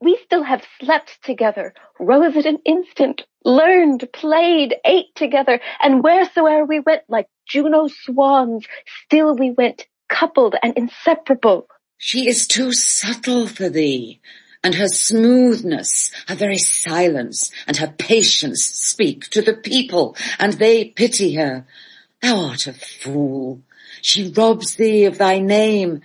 We 0.00 0.18
still 0.24 0.42
have 0.42 0.64
slept 0.80 1.22
together, 1.22 1.74
rose 2.00 2.36
at 2.36 2.46
an 2.46 2.58
instant, 2.64 3.22
learned, 3.44 4.08
played, 4.12 4.74
ate 4.84 5.14
together, 5.14 5.60
and 5.80 6.02
wheresoe'er 6.02 6.66
we 6.66 6.80
went 6.80 7.02
like 7.08 7.28
Juno's 7.46 7.94
swans, 8.02 8.66
still 9.04 9.36
we 9.36 9.50
went 9.50 9.86
coupled 10.08 10.56
and 10.62 10.76
inseparable. 10.76 11.68
She 11.98 12.26
is 12.26 12.48
too 12.48 12.72
subtle 12.72 13.46
for 13.46 13.68
thee 13.68 14.20
and 14.64 14.74
her 14.74 14.88
smoothness, 14.88 16.10
her 16.28 16.34
very 16.34 16.58
silence, 16.58 17.50
and 17.66 17.76
her 17.78 17.92
patience 17.98 18.64
speak 18.64 19.28
to 19.30 19.42
the 19.42 19.54
people, 19.54 20.16
and 20.38 20.54
they 20.54 20.84
pity 20.84 21.34
her. 21.34 21.66
Thou 22.20 22.48
art 22.48 22.66
a 22.66 22.72
fool. 22.72 23.60
She 24.00 24.30
robs 24.30 24.76
thee 24.76 25.04
of 25.04 25.18
thy 25.18 25.40
name, 25.40 26.02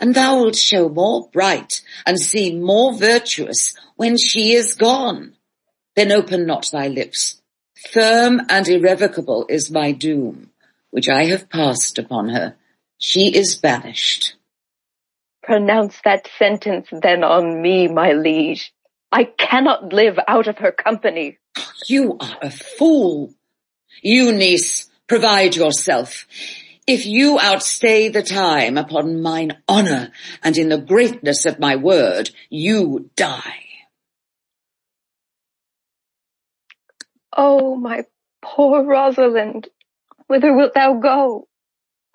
and 0.00 0.14
thou 0.14 0.40
wilt 0.40 0.56
show 0.56 0.88
more 0.88 1.28
bright 1.32 1.82
and 2.06 2.18
seem 2.18 2.62
more 2.62 2.96
virtuous 2.96 3.74
when 3.96 4.16
she 4.16 4.52
is 4.52 4.74
gone. 4.74 5.34
Then 5.94 6.10
open 6.10 6.46
not 6.46 6.70
thy 6.72 6.88
lips. 6.88 7.40
Firm 7.92 8.40
and 8.48 8.68
irrevocable 8.68 9.46
is 9.48 9.70
my 9.70 9.92
doom, 9.92 10.50
which 10.90 11.08
I 11.08 11.26
have 11.26 11.48
passed 11.48 11.98
upon 11.98 12.30
her. 12.30 12.56
She 12.98 13.34
is 13.34 13.54
banished. 13.54 14.34
Pronounce 15.50 16.00
that 16.04 16.28
sentence 16.38 16.86
then 16.92 17.24
on 17.24 17.60
me, 17.60 17.88
my 17.88 18.12
liege. 18.12 18.72
I 19.10 19.24
cannot 19.24 19.92
live 19.92 20.16
out 20.28 20.46
of 20.46 20.58
her 20.58 20.70
company. 20.70 21.38
You 21.88 22.18
are 22.20 22.36
a 22.40 22.50
fool. 22.52 23.34
You, 24.00 24.30
niece, 24.30 24.88
provide 25.08 25.56
yourself. 25.56 26.28
If 26.86 27.04
you 27.04 27.40
outstay 27.40 28.10
the 28.10 28.22
time 28.22 28.78
upon 28.78 29.22
mine 29.22 29.56
honour 29.68 30.12
and 30.44 30.56
in 30.56 30.68
the 30.68 30.78
greatness 30.78 31.46
of 31.46 31.58
my 31.58 31.74
word, 31.74 32.30
you 32.48 33.10
die. 33.16 33.64
Oh, 37.36 37.74
my 37.74 38.04
poor 38.40 38.84
Rosalind, 38.84 39.66
whither 40.28 40.54
wilt 40.54 40.74
thou 40.74 40.94
go? 41.00 41.48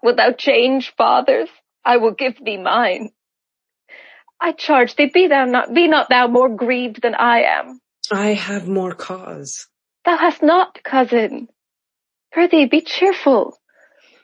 Wilt 0.01 0.15
thou 0.15 0.31
change 0.31 0.93
fathers? 0.95 1.49
I 1.83 1.97
will 1.97 2.13
give 2.13 2.38
thee 2.41 2.55
mine. 2.57 3.11
I 4.39 4.51
charge 4.51 4.95
thee, 4.95 5.09
be 5.13 5.27
thou 5.27 5.45
not, 5.45 5.73
be 5.73 5.88
not 5.88 6.09
thou 6.09 6.27
more 6.27 6.49
grieved 6.49 7.01
than 7.01 7.15
I 7.15 7.43
am. 7.43 7.79
I 8.11 8.33
have 8.33 8.67
more 8.67 8.93
cause. 8.93 9.67
Thou 10.03 10.17
hast 10.17 10.43
not, 10.43 10.83
cousin. 10.83 11.47
Prithee, 12.31 12.65
be 12.65 12.81
cheerful. 12.81 13.57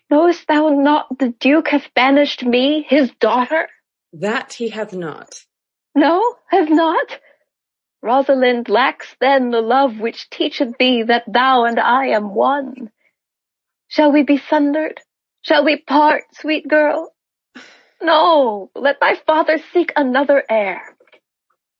Knowest 0.10 0.48
thou 0.48 0.70
not 0.70 1.08
the 1.18 1.30
Duke 1.30 1.70
hath 1.70 1.94
banished 1.96 2.44
me, 2.44 2.86
his 2.88 3.10
daughter? 3.20 3.70
That 4.14 4.54
he 4.54 4.70
hath 4.70 4.94
not. 4.94 5.34
No, 5.96 6.36
hath 6.48 6.70
not? 6.70 7.20
Rosalind 8.02 8.68
lacks 8.68 9.16
then 9.22 9.52
the 9.52 9.62
love 9.62 10.00
which 10.00 10.30
teacheth 10.30 10.78
thee 10.78 11.04
that 11.04 11.24
thou 11.28 11.66
and 11.66 11.80
I 11.80 12.08
am 12.08 12.36
one. 12.36 12.92
Shall 13.88 14.12
we 14.12 14.24
be 14.24 14.38
sundered? 14.38 15.00
Shall 15.42 15.64
we 15.64 15.78
part, 15.78 16.24
sweet 16.34 16.68
girl? 16.68 17.14
No, 18.02 18.72
let 18.76 19.00
thy 19.00 19.16
father 19.16 19.60
seek 19.74 19.94
another 19.96 20.44
heir. 20.50 20.96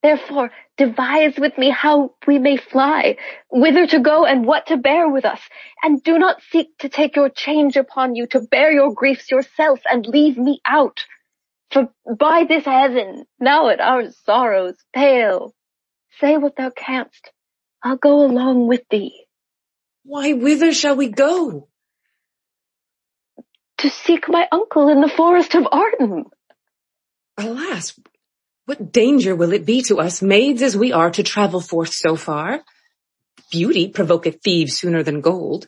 Therefore, 0.04 0.52
devise 0.78 1.38
with 1.38 1.58
me 1.58 1.70
how 1.70 2.16
we 2.26 2.40
may 2.40 2.58
fly, 2.58 3.18
whither 3.52 3.86
to 3.88 4.00
go 4.00 4.26
and 4.26 4.46
what 4.46 4.68
to 4.68 4.78
bear 4.78 5.08
with 5.10 5.26
us, 5.26 5.40
and 5.84 6.02
do 6.02 6.18
not 6.18 6.42
seek 6.50 6.76
to 6.80 6.90
take 6.90 7.16
your 7.16 7.30
change 7.30 7.76
upon 7.76 8.16
you 8.16 8.26
to 8.28 8.40
bear 8.40 8.72
your 8.72 8.94
griefs 8.94 9.30
yourself 9.30 9.80
and 9.90 10.06
leave 10.08 10.38
me 10.38 10.60
out. 10.66 11.06
For 11.72 11.90
by 12.18 12.46
this 12.48 12.66
heaven, 12.66 13.26
now 13.40 13.70
at 13.70 13.80
our 13.80 14.12
sorrows 14.26 14.76
pale, 14.94 15.54
say 16.20 16.38
what 16.38 16.56
thou 16.56 16.72
canst. 16.72 17.32
I'll 17.84 17.98
go 17.98 18.26
along 18.26 18.68
with 18.68 18.82
thee. 18.90 19.26
Why, 20.04 20.34
whither 20.34 20.74
shall 20.74 20.96
we 20.96 21.10
go? 21.10 21.68
To 23.82 23.90
seek 23.90 24.30
my 24.30 24.48
uncle 24.52 24.90
in 24.90 25.02
the 25.02 25.10
forest 25.10 25.56
of 25.56 25.68
Arden. 25.72 26.26
Alas, 27.38 28.00
what 28.66 28.92
danger 28.92 29.36
will 29.36 29.54
it 29.54 29.66
be 29.66 29.82
to 29.84 30.00
us, 30.00 30.22
maids 30.22 30.62
as 30.62 30.78
we 30.78 30.94
are, 30.94 31.10
to 31.12 31.24
travel 31.24 31.60
forth 31.60 31.94
so 31.94 32.16
far? 32.16 32.62
Beauty 33.52 33.92
provoketh 33.92 34.42
thieves 34.42 34.78
sooner 34.78 35.04
than 35.04 35.22
gold. 35.22 35.68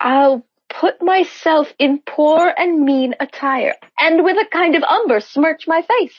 I'll 0.00 0.46
put 0.68 1.02
myself 1.02 1.72
in 1.78 2.00
poor 2.04 2.52
and 2.56 2.84
mean 2.84 3.14
attire, 3.20 3.74
and 3.98 4.24
with 4.24 4.36
a 4.36 4.48
kind 4.50 4.74
of 4.74 4.82
umber 4.82 5.20
smirch 5.20 5.66
my 5.66 5.82
face. 5.82 6.14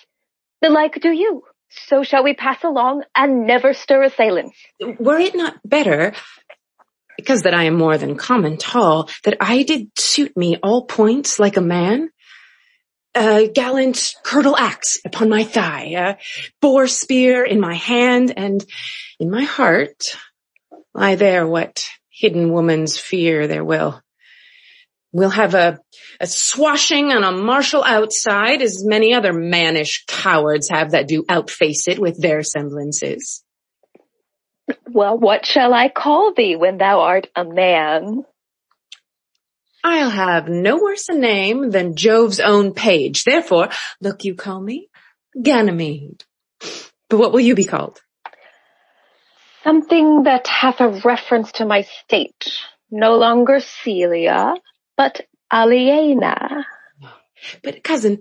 The 0.61 0.69
like 0.69 0.99
do 1.01 1.11
you. 1.11 1.43
So 1.69 2.03
shall 2.03 2.23
we 2.23 2.33
pass 2.33 2.63
along 2.63 3.03
and 3.15 3.45
never 3.45 3.73
stir 3.73 4.03
assailants. 4.03 4.57
Were 4.79 5.19
it 5.19 5.35
not 5.35 5.59
better 5.63 6.13
because 7.19 7.41
that 7.41 7.53
I 7.53 7.63
am 7.63 7.75
more 7.75 7.97
than 7.97 8.15
common 8.15 8.57
tall, 8.57 9.09
that 9.23 9.37
I 9.41 9.63
did 9.63 9.89
suit 9.97 10.37
me 10.37 10.57
all 10.63 10.85
points 10.85 11.39
like 11.39 11.57
a 11.57 11.61
man. 11.61 12.09
A 13.15 13.49
gallant 13.53 14.15
curtal 14.23 14.55
axe 14.57 14.99
upon 15.03 15.29
my 15.29 15.43
thigh, 15.43 15.95
a 15.97 16.17
boar 16.61 16.87
spear 16.87 17.43
in 17.43 17.59
my 17.59 17.73
hand, 17.73 18.31
and 18.37 18.63
in 19.19 19.29
my 19.29 19.43
heart 19.43 20.15
lie 20.93 21.15
there 21.15 21.45
what 21.47 21.89
hidden 22.09 22.51
woman's 22.51 22.97
fear 22.97 23.47
there 23.47 23.65
will. 23.65 24.01
We'll 25.11 25.31
have 25.31 25.55
a, 25.55 25.79
a 26.21 26.27
swashing 26.27 27.11
and 27.11 27.25
a 27.25 27.31
martial 27.31 27.83
outside 27.83 28.61
as 28.61 28.85
many 28.85 29.13
other 29.13 29.33
mannish 29.33 30.05
cowards 30.07 30.69
have 30.69 30.91
that 30.91 31.07
do 31.07 31.25
outface 31.27 31.87
it 31.87 31.99
with 31.99 32.21
their 32.21 32.43
semblances. 32.43 33.43
Well, 34.87 35.17
what 35.17 35.45
shall 35.45 35.73
I 35.73 35.89
call 35.89 36.33
thee 36.33 36.55
when 36.55 36.77
thou 36.77 37.01
art 37.01 37.27
a 37.35 37.43
man? 37.43 38.25
I'll 39.83 40.09
have 40.09 40.49
no 40.49 40.77
worse 40.77 41.07
a 41.09 41.15
name 41.15 41.71
than 41.71 41.95
Jove's 41.95 42.39
own 42.39 42.73
page. 42.73 43.23
Therefore, 43.23 43.69
look 44.01 44.25
you 44.25 44.35
call 44.35 44.59
me 44.59 44.89
Ganymede. 45.41 46.23
But 47.09 47.17
what 47.17 47.31
will 47.31 47.39
you 47.39 47.55
be 47.55 47.63
called? 47.63 48.01
Something 49.63 50.23
that 50.23 50.47
hath 50.47 50.79
a 50.79 51.01
reference 51.03 51.53
to 51.53 51.65
my 51.65 51.81
state. 51.81 52.51
No 52.91 53.17
longer 53.17 53.59
Celia, 53.59 54.55
but 54.97 55.21
Aliena. 55.51 56.65
But 57.63 57.83
cousin, 57.83 58.19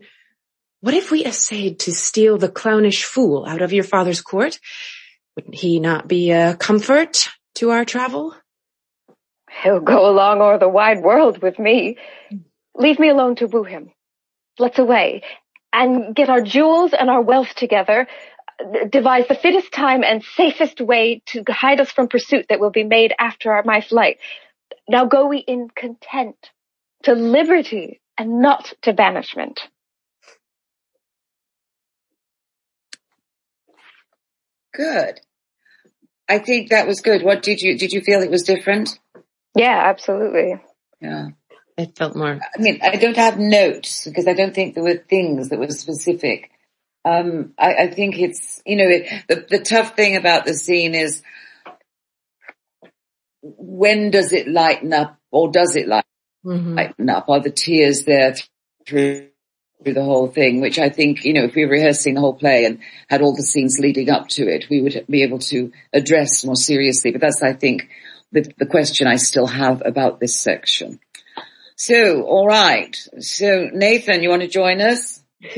what 0.81 0.95
if 0.95 1.11
we 1.11 1.25
essayed 1.25 1.81
to 1.81 1.93
steal 1.93 2.39
the 2.39 2.49
clownish 2.49 3.05
fool 3.05 3.45
out 3.47 3.63
of 3.63 3.73
your 3.73 3.85
father's 3.85 4.21
court? 4.21 4.59
Wouldn't 5.39 5.55
he 5.55 5.79
not 5.79 6.09
be 6.09 6.33
a 6.33 6.57
comfort 6.57 7.29
to 7.55 7.71
our 7.71 7.85
travel? 7.85 8.35
He'll 9.63 9.79
go 9.79 10.11
along 10.11 10.41
o'er 10.41 10.59
the 10.59 10.69
wide 10.69 11.01
world 11.01 11.41
with 11.41 11.61
me. 11.61 11.97
Leave 12.75 12.99
me 12.99 13.09
alone 13.09 13.37
to 13.37 13.47
woo 13.47 13.63
him. 13.63 13.93
Let's 14.59 14.81
away 14.81 15.23
and 15.73 16.13
get 16.13 16.29
our 16.29 16.41
jewels 16.41 16.93
and 16.93 17.09
our 17.09 17.23
wealth 17.23 17.55
together, 17.55 18.09
devise 18.91 19.29
the 19.29 19.37
fittest 19.37 19.71
time 19.71 20.03
and 20.03 20.25
safest 20.25 20.81
way 20.81 21.23
to 21.27 21.45
hide 21.49 21.81
us 21.81 21.93
from 21.93 22.09
pursuit 22.09 22.47
that 22.49 22.59
will 22.59 22.73
be 22.73 22.83
made 22.83 23.15
after 23.17 23.53
our, 23.53 23.63
my 23.63 23.81
flight. 23.81 24.19
Now 24.89 25.05
go 25.05 25.29
we 25.29 25.39
in 25.39 25.69
content 25.71 26.35
to 27.05 27.15
liberty 27.15 28.01
and 28.19 28.41
not 28.41 28.75
to 28.83 28.93
banishment. 28.93 29.61
Good. 34.75 35.21
I 36.29 36.39
think 36.39 36.71
that 36.71 36.87
was 36.87 37.01
good. 37.01 37.23
What 37.23 37.43
did 37.43 37.61
you, 37.61 37.79
did 37.79 37.93
you 37.93 38.01
feel 38.01 38.21
it 38.23 38.31
was 38.31 38.43
different? 38.43 38.99
Yeah, 39.55 39.83
absolutely. 39.87 40.57
Yeah. 41.01 41.29
It 41.77 41.97
felt 41.97 42.17
more. 42.17 42.39
I 42.41 42.61
mean, 42.61 42.81
I 42.83 42.97
don't 42.97 43.17
have 43.17 43.39
notes 43.39 44.05
because 44.05 44.27
I 44.27 44.33
don't 44.35 44.55
think 44.55 44.75
there 44.75 44.83
were 44.85 44.97
things 45.09 45.49
that 45.49 45.59
were 45.59 45.69
specific. 45.69 46.51
Um, 47.05 47.55
I, 47.57 47.75
I 47.75 47.91
think 47.91 48.19
it's, 48.19 48.61
you 48.67 48.77
know, 48.77 48.89
it, 48.89 49.25
the, 49.29 49.47
the 49.49 49.65
tough 49.65 49.95
thing 49.95 50.17
about 50.17 50.45
the 50.45 50.55
scene 50.55 50.95
is 50.95 51.23
when 53.43 54.11
does 54.11 54.33
it 54.33 54.49
lighten 54.49 54.93
up 54.93 55.17
or 55.31 55.51
does 55.51 55.77
it 55.77 55.87
lighten, 55.89 56.05
Mhm. 56.45 56.77
lighten 56.77 57.09
up? 57.11 57.29
Are 57.29 57.41
the 57.41 57.51
tears 57.51 58.05
there 58.05 58.35
through, 58.87 59.29
through 59.83 59.95
the 59.95 60.05
whole 60.05 60.29
thing? 60.29 60.61
Which 60.61 60.79
I 60.79 60.89
think, 60.89 61.25
you 61.25 61.33
know, 61.33 61.45
if 61.45 61.55
we 61.55 61.65
were 61.65 61.73
rehearsing 61.73 62.15
the 62.15 62.21
whole 62.21 62.35
play 62.35 62.65
and 62.65 62.81
had 63.09 63.23
all 63.23 63.35
the 63.35 63.43
scenes 63.43 63.79
leading 63.79 64.11
up 64.11 64.29
to 64.29 64.49
it, 64.49 64.67
we 64.71 64.81
would 64.81 65.05
be 65.09 65.23
able 65.23 65.39
to 65.41 65.73
address 65.93 66.45
more 66.45 66.57
seriously. 66.57 67.13
But 67.13 67.21
that's, 67.21 67.43
I 67.43 67.53
think, 67.53 67.89
the, 68.33 68.51
the 68.59 68.67
question 68.67 69.07
I 69.07 69.17
still 69.17 69.47
have 69.47 69.83
about 69.85 70.21
this 70.21 70.39
section. 70.39 71.01
So, 71.77 72.23
all 72.23 72.47
right. 72.47 72.97
So, 73.21 73.69
Nathan, 73.73 74.23
you 74.23 74.31
want 74.31 74.43
to 74.43 74.49
join 74.49 74.81
us? 74.81 75.23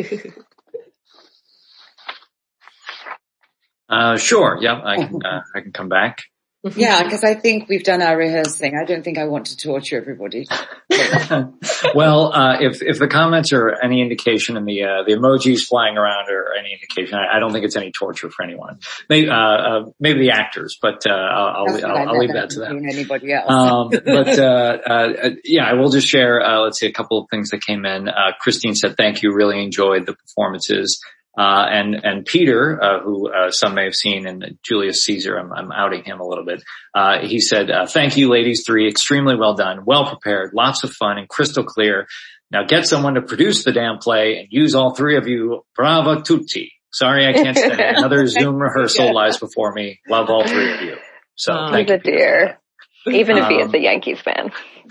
Uh, 3.90 4.16
sure. 4.16 4.56
Yeah, 4.60 4.80
I 4.84 4.96
can, 5.04 5.20
uh, 5.24 5.40
I 5.52 5.60
can 5.62 5.72
come 5.72 5.88
back. 5.88 6.22
Yeah, 6.62 7.02
because 7.04 7.24
I 7.24 7.34
think 7.34 7.68
we've 7.68 7.84
done 7.84 8.02
our 8.02 8.16
rehearsing. 8.16 8.74
I 8.76 8.84
don't 8.84 9.02
think 9.02 9.18
I 9.18 9.24
want 9.24 9.46
to 9.46 9.56
torture 9.56 9.96
everybody. 9.96 10.46
well, 11.94 12.32
uh, 12.32 12.58
if 12.60 12.82
if 12.82 12.98
the 12.98 13.08
comments 13.08 13.52
are 13.52 13.70
any 13.82 14.02
indication 14.02 14.56
and 14.56 14.66
the 14.66 14.82
uh, 14.82 15.02
the 15.06 15.14
emojis 15.14 15.66
flying 15.66 15.96
around 15.96 16.28
are 16.28 16.54
any 16.58 16.72
indication, 16.72 17.18
I, 17.18 17.36
I 17.36 17.38
don't 17.38 17.52
think 17.52 17.64
it's 17.64 17.76
any 17.76 17.92
torture 17.92 18.30
for 18.30 18.42
anyone. 18.42 18.78
Maybe 19.08 19.30
uh, 19.30 19.34
uh, 19.34 19.84
maybe 19.98 20.20
the 20.20 20.32
actors, 20.32 20.76
but 20.80 21.06
uh, 21.06 21.12
I'll 21.12 21.66
I'll, 21.68 21.86
I'll, 21.86 22.08
I'll 22.10 22.18
leave 22.18 22.34
that 22.34 22.50
to 22.50 22.60
them. 22.60 22.84
Anybody 22.86 23.32
else? 23.32 23.50
Um, 23.50 23.88
but 24.04 24.38
uh, 24.38 24.78
uh, 24.86 25.30
yeah, 25.44 25.64
I 25.64 25.74
will 25.74 25.90
just 25.90 26.08
share. 26.08 26.44
Uh, 26.44 26.60
let's 26.60 26.78
see 26.78 26.86
a 26.86 26.92
couple 26.92 27.18
of 27.18 27.26
things 27.30 27.50
that 27.50 27.62
came 27.62 27.86
in. 27.86 28.08
Uh, 28.08 28.32
Christine 28.38 28.74
said, 28.74 28.96
"Thank 28.96 29.22
you, 29.22 29.32
really 29.32 29.62
enjoyed 29.62 30.04
the 30.04 30.14
performances." 30.14 31.00
Uh, 31.38 31.64
and 31.70 31.94
and 31.94 32.24
Peter, 32.26 32.82
uh, 32.82 33.00
who 33.00 33.30
uh, 33.32 33.50
some 33.50 33.74
may 33.74 33.84
have 33.84 33.94
seen 33.94 34.26
in 34.26 34.58
Julius 34.62 35.04
Caesar, 35.04 35.38
I'm, 35.38 35.52
I'm 35.52 35.70
outing 35.72 36.02
him 36.04 36.20
a 36.20 36.26
little 36.26 36.44
bit. 36.44 36.62
Uh, 36.94 37.20
he 37.20 37.38
said, 37.40 37.70
uh, 37.70 37.86
"Thank 37.86 38.16
you, 38.16 38.28
ladies 38.28 38.64
three, 38.66 38.88
extremely 38.88 39.36
well 39.36 39.54
done, 39.54 39.84
well 39.84 40.06
prepared, 40.06 40.50
lots 40.54 40.82
of 40.84 40.90
fun, 40.92 41.18
and 41.18 41.28
crystal 41.28 41.64
clear. 41.64 42.06
Now 42.50 42.64
get 42.66 42.86
someone 42.86 43.14
to 43.14 43.22
produce 43.22 43.62
the 43.62 43.70
damn 43.72 43.98
play 43.98 44.38
and 44.40 44.48
use 44.50 44.74
all 44.74 44.92
three 44.94 45.16
of 45.16 45.28
you. 45.28 45.64
Brava 45.76 46.20
tutti. 46.22 46.72
Sorry, 46.92 47.24
I 47.24 47.32
can't 47.32 47.56
stay. 47.56 47.70
Another 47.96 48.26
Zoom 48.26 48.56
rehearsal 48.56 49.14
lies 49.14 49.38
before 49.38 49.72
me. 49.72 50.00
Love 50.08 50.28
all 50.30 50.44
three 50.46 50.72
of 50.74 50.80
you. 50.82 50.96
So 51.36 51.52
Oh. 51.52 51.70
thank 51.70 51.88
He's 51.88 52.00
you. 52.04 52.12
a 52.12 52.16
dear. 52.16 52.60
Even 53.06 53.38
if 53.38 53.46
he 53.46 53.54
is 53.54 53.68
Um, 53.68 53.74
a 53.76 53.78
Yankees 53.78 54.20
fan. 54.20 54.50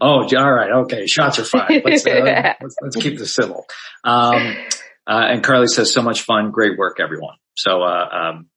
oh, 0.00 0.22
all 0.36 0.52
right. 0.52 0.70
Okay. 0.82 1.06
Shots 1.06 1.38
are 1.38 1.44
fired. 1.44 1.82
Let's, 1.84 2.06
uh, 2.06 2.10
let's, 2.60 2.76
let's 2.82 2.96
keep 2.96 3.18
this 3.18 3.34
civil. 3.34 3.64
Um, 4.04 4.56
uh, 5.06 5.26
and 5.28 5.42
Carly 5.42 5.66
says, 5.66 5.92
so 5.92 6.02
much 6.02 6.22
fun. 6.22 6.50
Great 6.50 6.78
work, 6.78 6.98
everyone. 7.00 7.36
So, 7.54 7.82
uh, 7.82 8.08
um, 8.12 8.48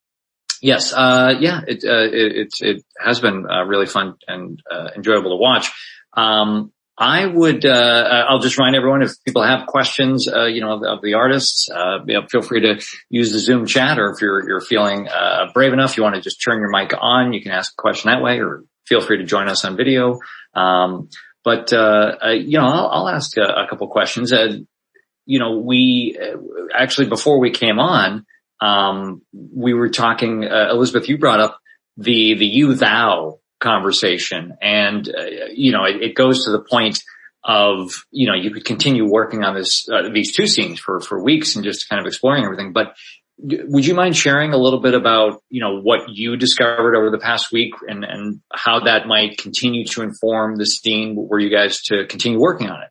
yes, 0.61 0.93
uh, 0.93 1.33
yeah, 1.39 1.61
it, 1.67 1.83
uh, 1.83 2.09
it, 2.11 2.49
it, 2.59 2.83
has 2.99 3.19
been 3.19 3.45
uh, 3.49 3.63
really 3.65 3.85
fun 3.85 4.15
and, 4.27 4.59
uh, 4.69 4.89
enjoyable 4.95 5.31
to 5.31 5.41
watch. 5.41 5.71
Um, 6.15 6.71
I 6.95 7.25
would, 7.25 7.65
uh, 7.65 8.25
I'll 8.29 8.39
just 8.39 8.57
remind 8.57 8.75
everyone 8.75 9.01
if 9.01 9.11
people 9.25 9.43
have 9.43 9.65
questions, 9.65 10.27
you 10.27 10.61
know, 10.61 10.73
of, 10.73 10.83
of 10.83 11.01
the 11.01 11.15
artists, 11.15 11.67
you 11.67 12.13
know, 12.13 12.27
feel 12.29 12.43
free 12.43 12.61
to 12.61 12.85
use 13.09 13.31
the 13.31 13.39
Zoom 13.39 13.65
chat 13.65 13.97
or 13.97 14.11
if 14.11 14.21
you're, 14.21 14.47
you're 14.47 14.61
feeling, 14.61 15.07
brave 15.55 15.73
enough, 15.73 15.97
you 15.97 16.03
want 16.03 16.13
to 16.13 16.21
just 16.21 16.39
turn 16.43 16.59
your 16.59 16.69
mic 16.69 16.93
on, 16.95 17.33
you 17.33 17.41
can 17.41 17.51
ask 17.51 17.73
a 17.73 17.81
question 17.81 18.11
that 18.11 18.21
way 18.21 18.39
or 18.39 18.63
feel 18.87 19.01
free 19.01 19.17
to 19.17 19.23
join 19.23 19.49
us 19.49 19.65
on 19.65 19.75
video. 19.75 20.19
Um, 20.53 21.09
but, 21.43 21.73
uh, 21.73 22.15
uh, 22.25 22.29
you 22.29 22.57
know, 22.57 22.65
I'll, 22.65 22.87
I'll 22.87 23.09
ask 23.09 23.37
a, 23.37 23.43
a 23.43 23.67
couple 23.69 23.87
questions. 23.87 24.31
Uh, 24.31 24.59
you 25.25 25.39
know, 25.39 25.57
we 25.57 26.17
uh, 26.21 26.37
actually 26.75 27.07
before 27.07 27.39
we 27.39 27.51
came 27.51 27.79
on, 27.79 28.25
um, 28.61 29.21
we 29.33 29.73
were 29.73 29.89
talking, 29.89 30.45
uh, 30.45 30.69
Elizabeth, 30.71 31.09
you 31.09 31.17
brought 31.17 31.39
up 31.39 31.59
the, 31.97 32.35
the 32.35 32.45
you 32.45 32.75
thou 32.75 33.39
conversation 33.59 34.55
and, 34.61 35.07
uh, 35.07 35.25
you 35.53 35.71
know, 35.71 35.85
it, 35.85 36.01
it 36.01 36.15
goes 36.15 36.45
to 36.45 36.51
the 36.51 36.61
point 36.61 36.99
of, 37.43 37.91
you 38.11 38.27
know, 38.27 38.35
you 38.35 38.51
could 38.51 38.63
continue 38.63 39.09
working 39.09 39.43
on 39.43 39.53
this, 39.53 39.87
uh, 39.89 40.09
these 40.13 40.33
two 40.33 40.47
scenes 40.47 40.79
for, 40.79 41.01
for 41.01 41.21
weeks 41.21 41.55
and 41.55 41.65
just 41.65 41.89
kind 41.89 41.99
of 41.99 42.07
exploring 42.07 42.45
everything. 42.45 42.71
But 42.71 42.95
would 43.37 43.85
you 43.85 43.95
mind 43.95 44.15
sharing 44.15 44.53
a 44.53 44.57
little 44.57 44.79
bit 44.79 44.93
about, 44.93 45.41
you 45.49 45.59
know, 45.61 45.81
what 45.81 46.09
you 46.09 46.37
discovered 46.37 46.95
over 46.95 47.09
the 47.09 47.17
past 47.17 47.51
week 47.51 47.73
and, 47.87 48.05
and 48.05 48.39
how 48.53 48.81
that 48.81 49.07
might 49.07 49.37
continue 49.37 49.85
to 49.85 50.03
inform 50.03 50.55
the 50.55 50.65
scene 50.65 51.15
Were 51.15 51.39
you 51.39 51.49
guys 51.49 51.81
to 51.83 52.05
continue 52.05 52.39
working 52.39 52.69
on 52.69 52.81
it? 52.83 52.89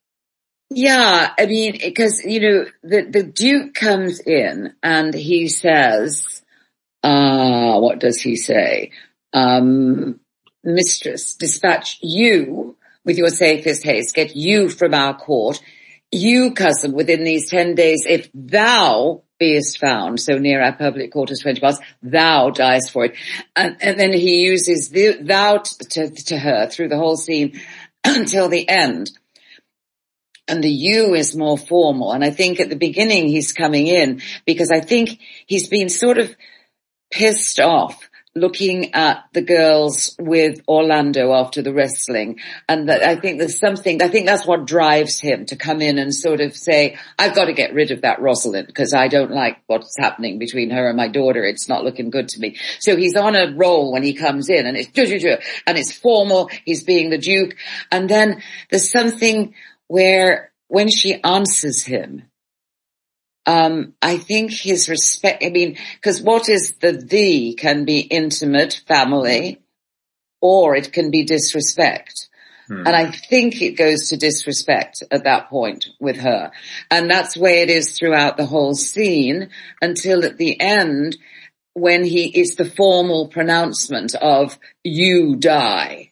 Yeah, 0.74 1.32
I 1.38 1.46
mean, 1.46 1.78
because 1.82 2.24
you 2.24 2.40
know, 2.40 2.64
the 2.82 3.02
the 3.02 3.22
Duke 3.22 3.74
comes 3.74 4.20
in 4.20 4.74
and 4.82 5.12
he 5.12 5.48
says, 5.48 6.42
"Ah, 7.02 7.78
what 7.78 7.98
does 7.98 8.20
he 8.20 8.36
say? 8.36 8.92
Um, 9.34 10.20
mistress, 10.64 11.34
dispatch 11.34 11.98
you 12.02 12.76
with 13.04 13.18
your 13.18 13.28
safest 13.28 13.84
haste. 13.84 14.14
Get 14.14 14.34
you 14.34 14.68
from 14.70 14.94
our 14.94 15.14
court. 15.16 15.60
You, 16.10 16.52
cousin, 16.52 16.92
within 16.92 17.24
these 17.24 17.50
ten 17.50 17.74
days, 17.74 18.04
if 18.08 18.30
thou 18.32 19.22
beest 19.38 19.78
found 19.78 20.20
so 20.20 20.38
near 20.38 20.62
our 20.62 20.74
public 20.74 21.14
as 21.14 21.40
twenty 21.40 21.60
miles, 21.60 21.80
thou 22.02 22.50
diest 22.50 22.90
for 22.90 23.06
it." 23.06 23.14
And, 23.54 23.76
and 23.80 24.00
then 24.00 24.12
he 24.14 24.40
uses 24.40 24.88
the, 24.88 25.18
thou 25.20 25.58
to, 25.58 26.10
to 26.10 26.38
her 26.38 26.66
through 26.68 26.88
the 26.88 26.98
whole 26.98 27.16
scene 27.16 27.60
until 28.04 28.48
the 28.48 28.66
end 28.68 29.10
and 30.52 30.62
the 30.62 30.70
you 30.70 31.14
is 31.14 31.34
more 31.34 31.56
formal. 31.56 32.12
And 32.12 32.22
I 32.22 32.28
think 32.28 32.60
at 32.60 32.68
the 32.68 32.76
beginning 32.76 33.26
he's 33.26 33.54
coming 33.54 33.86
in 33.86 34.20
because 34.44 34.70
I 34.70 34.80
think 34.80 35.18
he's 35.46 35.66
been 35.66 35.88
sort 35.88 36.18
of 36.18 36.36
pissed 37.10 37.58
off 37.58 38.10
looking 38.34 38.94
at 38.94 39.24
the 39.32 39.42
girls 39.42 40.16
with 40.18 40.60
Orlando 40.66 41.32
after 41.34 41.62
the 41.62 41.72
wrestling. 41.72 42.38
And 42.68 42.88
that 42.88 43.02
I 43.02 43.16
think 43.16 43.38
there's 43.38 43.58
something, 43.58 44.02
I 44.02 44.08
think 44.08 44.26
that's 44.26 44.46
what 44.46 44.66
drives 44.66 45.20
him 45.20 45.46
to 45.46 45.56
come 45.56 45.80
in 45.80 45.98
and 45.98 46.14
sort 46.14 46.40
of 46.40 46.54
say, 46.54 46.98
I've 47.18 47.34
got 47.34 47.46
to 47.46 47.52
get 47.54 47.74
rid 47.74 47.90
of 47.90 48.02
that 48.02 48.20
Rosalind 48.20 48.66
because 48.66 48.94
I 48.94 49.08
don't 49.08 49.32
like 49.32 49.58
what's 49.66 49.96
happening 49.98 50.38
between 50.38 50.70
her 50.70 50.88
and 50.88 50.96
my 50.96 51.08
daughter. 51.08 51.44
It's 51.44 51.68
not 51.68 51.84
looking 51.84 52.10
good 52.10 52.28
to 52.28 52.40
me. 52.40 52.56
So 52.78 52.96
he's 52.96 53.16
on 53.16 53.36
a 53.36 53.54
roll 53.54 53.92
when 53.92 54.02
he 54.02 54.14
comes 54.14 54.50
in 54.50 54.66
and 54.66 54.76
it's, 54.76 54.90
and 55.66 55.78
it's 55.78 55.92
formal. 55.92 56.50
He's 56.64 56.84
being 56.84 57.08
the 57.08 57.18
Duke. 57.18 57.56
And 57.90 58.08
then 58.08 58.42
there's 58.70 58.90
something 58.90 59.54
where 59.92 60.50
when 60.68 60.88
she 60.88 61.22
answers 61.22 61.84
him, 61.84 62.22
um, 63.44 63.92
I 64.00 64.16
think 64.16 64.50
his 64.50 64.88
respect, 64.88 65.44
I 65.44 65.50
mean, 65.50 65.76
cause 66.00 66.22
what 66.22 66.48
is 66.48 66.76
the 66.80 66.92
thee 66.92 67.54
can 67.54 67.84
be 67.84 68.00
intimate 68.00 68.80
family 68.88 69.60
or 70.40 70.74
it 70.76 70.94
can 70.94 71.10
be 71.10 71.24
disrespect. 71.24 72.30
Hmm. 72.68 72.86
And 72.86 72.96
I 72.96 73.10
think 73.10 73.60
it 73.60 73.72
goes 73.72 74.08
to 74.08 74.16
disrespect 74.16 75.02
at 75.10 75.24
that 75.24 75.50
point 75.50 75.88
with 76.00 76.16
her. 76.16 76.52
And 76.90 77.10
that's 77.10 77.34
the 77.34 77.40
way 77.40 77.60
it 77.60 77.68
is 77.68 77.98
throughout 77.98 78.38
the 78.38 78.46
whole 78.46 78.74
scene 78.74 79.50
until 79.82 80.24
at 80.24 80.38
the 80.38 80.58
end 80.58 81.18
when 81.74 82.02
he, 82.02 82.28
it's 82.28 82.54
the 82.54 82.64
formal 82.64 83.28
pronouncement 83.28 84.14
of 84.14 84.58
you 84.82 85.36
die. 85.36 86.11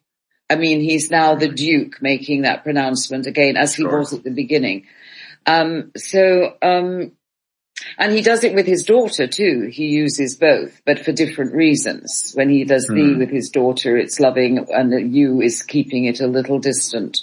I 0.51 0.57
mean, 0.57 0.81
he's 0.81 1.11
now 1.11 1.37
the 1.37 1.49
Duke 1.49 2.03
making 2.03 2.43
that 2.43 2.65
pronouncement 2.65 3.27
again 3.27 3.57
as 3.57 3.75
he 3.75 3.85
Sure. 3.85 4.01
was 4.01 4.13
at 4.13 4.25
the 4.25 4.31
beginning. 4.31 4.87
Um, 5.47 5.93
so, 5.97 6.57
um, 6.61 7.13
And 7.99 8.13
he 8.13 8.23
does 8.23 8.45
it 8.45 8.55
with 8.55 8.67
his 8.67 8.83
daughter 8.85 9.27
too. 9.27 9.71
He 9.73 9.87
uses 9.89 10.37
both, 10.37 10.83
but 10.85 10.99
for 11.05 11.13
different 11.13 11.55
reasons. 11.55 12.33
When 12.35 12.51
he 12.51 12.65
does 12.65 12.87
mm. 12.91 12.95
the 12.95 13.19
with 13.19 13.31
his 13.31 13.51
daughter, 13.51 13.97
it's 13.97 14.21
loving 14.21 14.67
and 14.71 14.93
the 14.93 15.03
you 15.03 15.41
is 15.41 15.63
keeping 15.63 16.05
it 16.05 16.21
a 16.21 16.27
little 16.27 16.59
distant. 16.59 17.21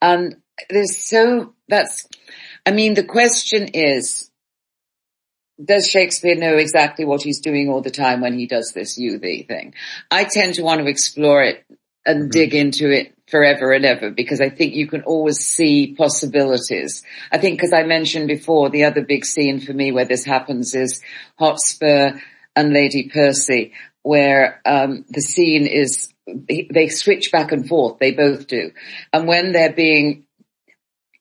And 0.00 0.36
there's 0.70 0.96
so, 0.96 1.54
that's, 1.68 2.08
I 2.66 2.70
mean, 2.70 2.94
the 2.94 3.04
question 3.04 3.68
is, 3.74 4.30
does 5.62 5.88
Shakespeare 5.88 6.36
know 6.36 6.56
exactly 6.56 7.04
what 7.04 7.22
he's 7.22 7.40
doing 7.40 7.68
all 7.68 7.80
the 7.80 7.90
time 7.90 8.20
when 8.20 8.38
he 8.38 8.46
does 8.46 8.72
this 8.72 8.98
you 8.98 9.18
thee 9.18 9.44
thing? 9.46 9.74
I 10.10 10.24
tend 10.24 10.54
to 10.54 10.62
want 10.62 10.80
to 10.80 10.88
explore 10.88 11.42
it 11.42 11.64
and 12.06 12.22
mm-hmm. 12.22 12.30
dig 12.30 12.54
into 12.54 12.90
it 12.90 13.14
forever 13.26 13.72
and 13.72 13.84
ever 13.84 14.10
because 14.10 14.40
I 14.40 14.50
think 14.50 14.74
you 14.74 14.86
can 14.86 15.02
always 15.02 15.38
see 15.38 15.94
possibilities. 15.94 17.02
I 17.32 17.38
think 17.38 17.58
because 17.58 17.72
I 17.72 17.84
mentioned 17.84 18.28
before, 18.28 18.70
the 18.70 18.84
other 18.84 19.02
big 19.02 19.24
scene 19.24 19.60
for 19.60 19.72
me 19.72 19.92
where 19.92 20.04
this 20.04 20.24
happens 20.24 20.74
is 20.74 21.02
Hotspur 21.38 22.20
and 22.54 22.72
Lady 22.72 23.10
Percy 23.12 23.72
where 24.04 24.60
um, 24.66 25.04
the 25.08 25.22
scene 25.22 25.66
is 25.66 26.12
they 26.46 26.88
switch 26.88 27.32
back 27.32 27.52
and 27.52 27.66
forth. 27.66 27.98
They 27.98 28.12
both 28.12 28.46
do. 28.46 28.70
And 29.12 29.26
when 29.26 29.52
they're 29.52 29.72
being 29.72 30.24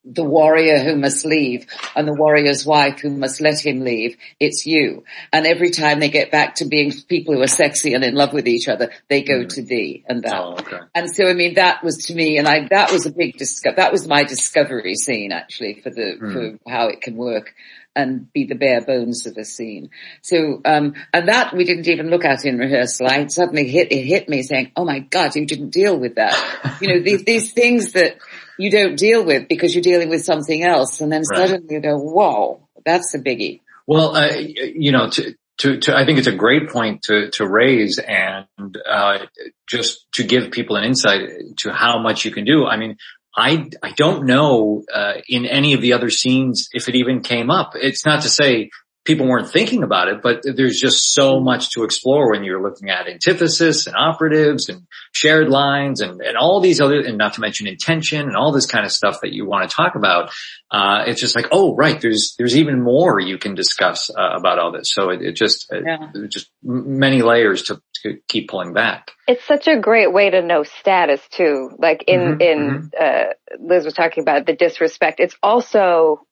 the 0.05 0.23
warrior 0.23 0.79
who 0.79 0.97
must 0.97 1.25
leave 1.25 1.65
and 1.95 2.07
the 2.07 2.13
warrior's 2.13 2.65
wife 2.65 2.99
who 2.99 3.09
must 3.09 3.39
let 3.39 3.65
him 3.65 3.81
leave. 3.81 4.17
It's 4.39 4.65
you. 4.65 5.05
And 5.31 5.45
every 5.45 5.69
time 5.69 5.99
they 5.99 6.09
get 6.09 6.31
back 6.31 6.55
to 6.55 6.65
being 6.65 6.91
people 7.07 7.33
who 7.33 7.41
are 7.41 7.47
sexy 7.47 7.93
and 7.93 8.03
in 8.03 8.13
love 8.13 8.33
with 8.33 8.47
each 8.47 8.67
other, 8.67 8.91
they 9.07 9.23
go 9.23 9.45
mm. 9.45 9.49
to 9.55 9.61
thee 9.61 10.03
and 10.07 10.23
that. 10.23 10.35
Oh, 10.35 10.53
okay. 10.53 10.79
And 10.93 11.09
so, 11.09 11.27
I 11.27 11.33
mean, 11.33 11.55
that 11.55 11.83
was 11.83 12.07
to 12.07 12.15
me, 12.15 12.37
and 12.37 12.47
I, 12.47 12.67
that 12.69 12.91
was 12.91 13.05
a 13.05 13.11
big 13.11 13.37
discover, 13.37 13.77
that 13.77 13.93
was 13.93 14.07
my 14.07 14.23
discovery 14.23 14.95
scene 14.95 15.31
actually 15.31 15.79
for 15.81 15.89
the, 15.89 16.17
mm. 16.21 16.33
for 16.33 16.69
how 16.69 16.87
it 16.87 17.01
can 17.01 17.15
work 17.15 17.53
and 17.95 18.31
be 18.33 18.45
the 18.45 18.55
bare 18.55 18.81
bones 18.81 19.25
of 19.25 19.37
a 19.37 19.45
scene. 19.45 19.89
So, 20.21 20.61
um, 20.65 20.95
and 21.13 21.27
that 21.27 21.53
we 21.53 21.63
didn't 21.63 21.87
even 21.87 22.09
look 22.09 22.25
at 22.25 22.43
in 22.43 22.57
rehearsal. 22.57 23.07
I 23.07 23.27
suddenly 23.27 23.69
hit, 23.69 23.91
it 23.91 24.03
hit 24.03 24.27
me 24.27 24.41
saying, 24.41 24.71
oh 24.75 24.83
my 24.83 24.99
God, 24.99 25.35
you 25.35 25.45
didn't 25.45 25.69
deal 25.69 25.97
with 25.97 26.15
that. 26.15 26.79
you 26.81 26.87
know, 26.87 27.03
these, 27.03 27.23
these 27.23 27.53
things 27.53 27.93
that 27.93 28.17
you 28.57 28.71
don't 28.71 28.95
deal 28.95 29.23
with 29.23 29.47
because 29.47 29.73
you're 29.73 29.81
dealing 29.81 30.09
with 30.09 30.23
something 30.23 30.63
else. 30.63 31.01
And 31.01 31.11
then 31.11 31.23
right. 31.29 31.49
suddenly 31.49 31.75
you 31.75 31.81
go, 31.81 31.97
whoa, 31.97 32.67
that's 32.85 33.13
a 33.13 33.19
biggie. 33.19 33.61
Well, 33.87 34.15
uh, 34.15 34.29
you 34.35 34.91
know, 34.91 35.09
to, 35.09 35.35
to, 35.59 35.79
to, 35.79 35.97
I 35.97 36.05
think 36.05 36.19
it's 36.19 36.27
a 36.27 36.35
great 36.35 36.69
point 36.69 37.03
to, 37.03 37.29
to 37.31 37.47
raise 37.47 37.99
and, 37.99 38.77
uh, 38.89 39.25
just 39.67 40.05
to 40.13 40.23
give 40.23 40.51
people 40.51 40.75
an 40.75 40.83
insight 40.83 41.29
to 41.59 41.73
how 41.73 41.99
much 41.99 42.25
you 42.25 42.31
can 42.31 42.45
do. 42.45 42.65
I 42.65 42.77
mean, 42.77 42.97
I, 43.35 43.69
I 43.81 43.91
don't 43.91 44.25
know, 44.25 44.83
uh, 44.93 45.15
in 45.27 45.45
any 45.45 45.73
of 45.73 45.81
the 45.81 45.93
other 45.93 46.09
scenes 46.09 46.69
if 46.71 46.87
it 46.87 46.95
even 46.95 47.21
came 47.21 47.49
up. 47.49 47.73
It's 47.75 48.05
not 48.05 48.21
to 48.21 48.29
say 48.29 48.69
people 49.05 49.27
weren't 49.27 49.49
thinking 49.49 49.83
about 49.83 50.07
it, 50.07 50.21
but 50.21 50.43
there's 50.43 50.79
just 50.79 51.13
so 51.13 51.39
much 51.39 51.71
to 51.71 51.83
explore 51.83 52.31
when 52.31 52.43
you're 52.43 52.61
looking 52.61 52.89
at 52.89 53.07
antithesis 53.07 53.85
and 53.85 53.95
operatives 53.97 54.69
and 54.69 54.87
shared 55.11 55.49
lines 55.49 55.99
and, 55.99 56.21
and 56.21 56.37
all 56.37 56.61
these 56.61 56.79
other, 56.79 56.99
and 56.99 57.17
not 57.17 57.33
to 57.33 57.41
mention 57.41 57.67
intention 57.67 58.21
and 58.21 58.35
all 58.35 58.53
this 58.53 58.65
kind 58.65 58.85
of 58.85 58.91
stuff 58.91 59.19
that 59.21 59.33
you 59.33 59.45
want 59.45 59.69
to 59.69 59.75
talk 59.75 59.95
about. 59.95 60.31
Uh, 60.71 61.03
it's 61.05 61.19
just 61.19 61.35
like, 61.35 61.47
oh, 61.51 61.75
right. 61.75 61.99
There's, 61.99 62.35
there's 62.37 62.55
even 62.55 62.81
more 62.81 63.19
you 63.19 63.37
can 63.37 63.55
discuss 63.55 64.09
uh, 64.09 64.37
about 64.37 64.57
all 64.57 64.71
this. 64.71 64.91
So 64.91 65.09
it, 65.09 65.21
it 65.21 65.35
just, 65.35 65.67
yeah. 65.71 66.09
it, 66.15 66.29
just 66.29 66.49
many 66.63 67.21
layers 67.21 67.63
to, 67.63 67.81
to, 68.03 68.17
keep 68.27 68.49
pulling 68.49 68.73
back. 68.73 69.11
It's 69.27 69.45
such 69.45 69.67
a 69.67 69.79
great 69.79 70.11
way 70.11 70.29
to 70.29 70.41
know 70.41 70.63
status 70.63 71.21
too. 71.29 71.71
Like 71.77 72.03
in, 72.07 72.19
mm-hmm, 72.19 72.41
in, 72.41 72.57
mm-hmm. 72.59 72.87
uh, 72.99 73.33
Liz 73.59 73.85
was 73.85 73.93
talking 73.93 74.23
about 74.23 74.45
the 74.45 74.55
disrespect. 74.55 75.19
It's 75.19 75.35
also 75.41 76.25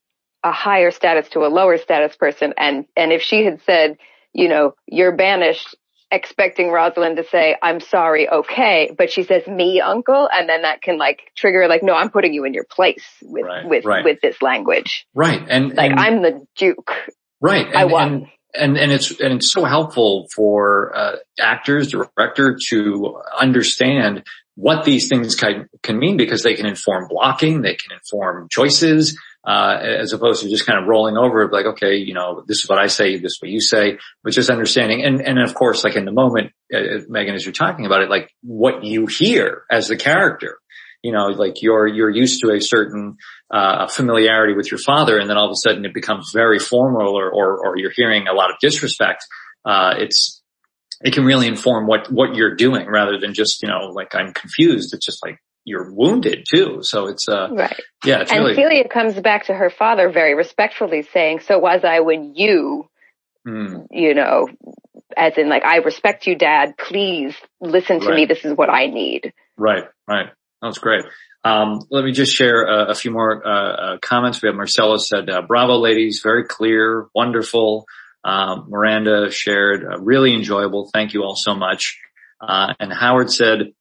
a 0.44 0.52
higher 0.52 0.92
status 0.92 1.30
to 1.30 1.40
a 1.40 1.50
lower 1.50 1.78
status 1.78 2.16
person. 2.16 2.54
And, 2.58 2.86
and 2.96 3.12
if 3.12 3.22
she 3.22 3.46
had 3.46 3.62
said, 3.66 3.98
you 4.34 4.48
know, 4.48 4.76
you're 4.88 5.16
banished 5.16 5.76
expecting 6.12 6.70
Rosalind 6.70 7.18
to 7.18 7.24
say, 7.24 7.56
I'm 7.62 7.80
sorry, 7.80 8.30
okay. 8.30 8.94
But 8.96 9.12
she 9.12 9.24
says, 9.24 9.48
me, 9.48 9.80
uncle. 9.80 10.28
And 10.32 10.50
then 10.50 10.64
that 10.64 10.82
can 10.82 10.98
like 10.98 11.32
trigger 11.38 11.68
like, 11.68 11.84
no, 11.84 11.94
I'm 11.94 12.10
putting 12.10 12.34
you 12.34 12.44
in 12.44 12.54
your 12.54 12.66
place 12.70 13.06
with, 13.22 13.46
right, 13.46 13.68
with, 13.68 13.86
right. 13.86 14.04
with 14.04 14.20
this 14.22 14.42
language. 14.42 15.08
Right. 15.14 15.42
And 15.48 15.74
like, 15.74 15.92
and, 15.92 16.00
I'm 16.00 16.22
the 16.22 16.46
Duke. 16.58 16.92
Right. 17.40 17.66
And, 17.66 17.76
I 17.76 17.86
won. 17.86 18.14
And, 18.14 18.28
and, 18.54 18.78
and 18.78 18.92
it's, 18.92 19.12
and 19.22 19.36
it's 19.36 19.52
so 19.52 19.64
helpful 19.64 20.28
for, 20.36 20.92
uh, 20.94 21.16
actors, 21.40 21.92
director 21.92 22.58
to 22.70 23.22
understand 23.40 24.24
what 24.56 24.84
these 24.84 25.08
things 25.08 25.36
can, 25.36 25.70
can 25.82 25.98
mean 25.98 26.18
because 26.18 26.44
they 26.44 26.56
can 26.56 26.66
inform 26.66 27.08
blocking, 27.08 27.62
they 27.62 27.76
can 27.76 27.98
inform 27.98 28.48
choices, 28.52 29.18
uh, 29.46 29.78
as 29.82 30.14
opposed 30.14 30.44
to 30.44 30.50
just 30.50 30.66
kind 30.66 30.80
of 30.80 30.88
rolling 30.88 31.18
over 31.18 31.50
like, 31.50 31.66
okay, 31.66 31.96
you 31.96 32.14
know, 32.14 32.44
this 32.48 32.64
is 32.64 32.70
what 32.70 32.80
I 32.80 32.88
say, 32.88 33.18
this 33.18 33.34
is 33.34 33.38
what 33.42 33.50
you 33.50 33.60
say, 33.60 33.98
but 34.24 34.34
just 34.34 34.50
understanding. 34.50 35.04
And, 35.04 35.22
and 35.22 35.40
of 35.40 35.56
course, 35.56 35.84
like 35.84 35.96
in 35.96 36.06
the 36.06 36.12
moment, 36.12 36.52
uh, 36.74 37.02
Meaghan, 37.10 37.34
as 37.34 37.44
you're 37.44 37.54
talking 37.54 37.86
about 37.86 38.04
it, 38.04 38.10
like 38.10 38.32
what 38.44 38.84
you 38.84 39.08
hear 39.08 39.64
as 39.70 39.88
the 39.88 39.98
character, 39.98 40.60
you 41.02 41.12
know, 41.12 41.28
like 41.28 41.64
you're, 41.64 41.88
you're 41.88 42.12
used 42.12 42.42
to 42.42 42.54
a 42.54 42.62
certain, 42.62 43.18
uh, 43.50 43.88
familiarity 43.88 44.54
with 44.54 44.70
your 44.70 44.78
father 44.78 45.18
and 45.18 45.28
then 45.28 45.38
all 45.38 45.46
of 45.48 45.52
a 45.52 45.56
sudden 45.56 45.86
it 45.86 45.94
becomes 45.94 46.32
very 46.34 46.60
formal 46.60 47.18
or, 47.18 47.30
or, 47.32 47.66
or 47.66 47.78
you're 47.78 47.92
hearing 47.96 48.28
a 48.28 48.34
lot 48.34 48.52
of 48.52 48.58
disrespect. 48.62 49.26
Uh, 49.66 49.96
it's, 49.98 50.44
it 51.04 51.14
can 51.14 51.26
really 51.26 51.48
inform 51.48 51.88
what, 51.88 52.12
what 52.12 52.36
you're 52.36 52.56
doing 52.56 52.86
rather 52.88 53.20
than 53.20 53.34
just, 53.34 53.64
you 53.64 53.70
know, 53.70 53.88
like 53.88 54.14
I'm 54.14 54.34
confused. 54.34 54.94
It's 54.94 55.04
just 55.04 55.26
like, 55.26 55.40
you're 55.66 55.92
wounded 55.92 56.46
too. 56.52 56.80
So 56.82 57.08
it's, 57.08 57.28
uh, 57.30 57.50
right. 57.52 57.80
Yeah. 58.04 58.22
It's 58.22 58.32
and 58.32 58.42
really... 58.42 58.56
Celia 58.56 58.88
comes 58.88 59.20
back 59.20 59.46
to 59.46 59.54
her 59.54 59.70
father 59.70 60.12
very 60.12 60.36
respectfully 60.36 61.04
saying, 61.14 61.42
so 61.42 61.60
was 61.60 61.82
I 61.84 62.00
when 62.00 62.36
you, 62.36 62.90
mm. 63.48 63.88
you 63.92 64.14
know, 64.14 64.48
as 65.16 65.34
in 65.38 65.50
like, 65.50 65.66
I 65.66 65.78
respect 65.78 66.28
you, 66.28 66.36
dad. 66.36 66.78
Please 66.78 67.36
listen 67.60 68.00
to 68.00 68.08
right. 68.08 68.16
me. 68.16 68.26
This 68.26 68.44
is 68.46 68.56
what 68.56 68.70
I 68.70 68.88
need. 68.88 69.34
Right. 69.58 69.84
Right. 70.08 70.28
That's 70.62 70.78
great. 70.78 71.06
Um, 71.44 71.80
let 71.90 72.06
me 72.06 72.12
just 72.12 72.36
share 72.36 72.66
a, 72.66 72.92
a 72.92 72.94
few 72.96 73.10
more 73.10 73.46
uh, 73.46 73.74
uh, 73.74 73.98
comments. 74.00 74.42
We 74.42 74.48
have 74.48 74.56
Marcella 74.56 75.00
said, 75.00 75.28
uh, 75.28 75.42
"Bravo, 75.42 75.80
ladies! 75.80 76.22
Very 76.24 76.46
clear, 76.46 77.08
wonderful." 77.16 77.88
Um, 78.24 78.68
Miranda 78.70 79.32
shared, 79.32 79.84
uh, 79.84 80.00
"Really 80.00 80.36
enjoyable. 80.36 80.92
Thank 80.94 81.16
you 81.16 81.24
all 81.24 81.36
so 81.36 81.56
much." 81.56 82.00
Uh, 82.40 82.74
and 82.80 82.94
Howard 82.94 83.32
said, 83.32 83.74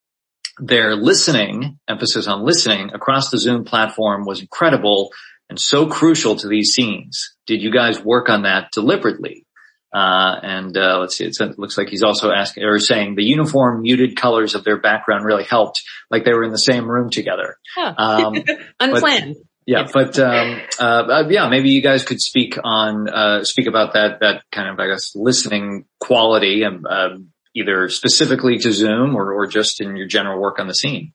their 0.60 0.96
listening, 0.96 1.78
emphasis 1.88 2.26
on 2.26 2.44
listening 2.44 2.90
across 2.92 3.30
the 3.30 3.38
Zoom 3.38 3.64
platform 3.64 4.24
was 4.24 4.40
incredible 4.40 5.10
and 5.48 5.58
so 5.58 5.86
crucial 5.86 6.36
to 6.36 6.48
these 6.48 6.72
scenes. 6.72 7.34
Did 7.46 7.62
you 7.62 7.72
guys 7.72 8.02
work 8.02 8.28
on 8.28 8.42
that 8.42 8.70
deliberately? 8.72 9.46
Uh, 9.92 10.36
and 10.42 10.76
uh, 10.76 10.98
let's 11.00 11.16
see, 11.16 11.24
it 11.24 11.58
looks 11.58 11.76
like 11.76 11.88
he's 11.88 12.04
also 12.04 12.30
asking 12.30 12.62
or 12.62 12.78
saying 12.78 13.16
the 13.16 13.24
uniform 13.24 13.82
muted 13.82 14.14
colors 14.16 14.54
of 14.54 14.62
their 14.62 14.80
background 14.80 15.24
really 15.24 15.42
helped, 15.42 15.82
like 16.10 16.24
they 16.24 16.32
were 16.32 16.44
in 16.44 16.52
the 16.52 16.58
same 16.58 16.88
room 16.88 17.10
together. 17.10 17.56
Huh. 17.74 17.94
Um, 17.96 18.34
Unplanned. 18.80 19.34
But, 19.34 19.46
yeah, 19.66 19.86
but 19.92 20.18
um, 20.18 20.60
uh, 20.80 20.82
uh, 20.84 21.28
yeah, 21.28 21.48
maybe 21.48 21.70
you 21.70 21.82
guys 21.82 22.04
could 22.04 22.20
speak 22.20 22.56
on 22.62 23.08
uh, 23.08 23.44
speak 23.44 23.66
about 23.66 23.92
that 23.92 24.20
that 24.20 24.42
kind 24.50 24.68
of 24.68 24.80
I 24.80 24.88
guess 24.88 25.14
listening 25.14 25.84
quality 26.00 26.62
and 26.62 26.84
um, 26.86 27.28
either 27.54 27.88
specifically 27.88 28.58
to 28.58 28.72
Zoom 28.72 29.14
or, 29.16 29.32
or 29.32 29.46
just 29.46 29.80
in 29.80 29.96
your 29.96 30.06
general 30.06 30.40
work 30.40 30.58
on 30.58 30.68
the 30.68 30.74
scene? 30.74 31.12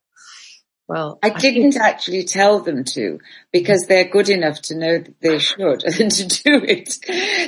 Well, 0.87 1.17
I 1.23 1.29
didn't 1.29 1.71
think... 1.71 1.83
actually 1.83 2.25
tell 2.25 2.59
them 2.59 2.83
to 2.93 3.19
because 3.51 3.87
they're 3.87 4.07
good 4.07 4.29
enough 4.29 4.61
to 4.63 4.77
know 4.77 4.99
that 4.99 5.19
they 5.19 5.39
should 5.39 5.83
and 5.99 6.11
to 6.11 6.27
do 6.27 6.61
it. 6.63 6.91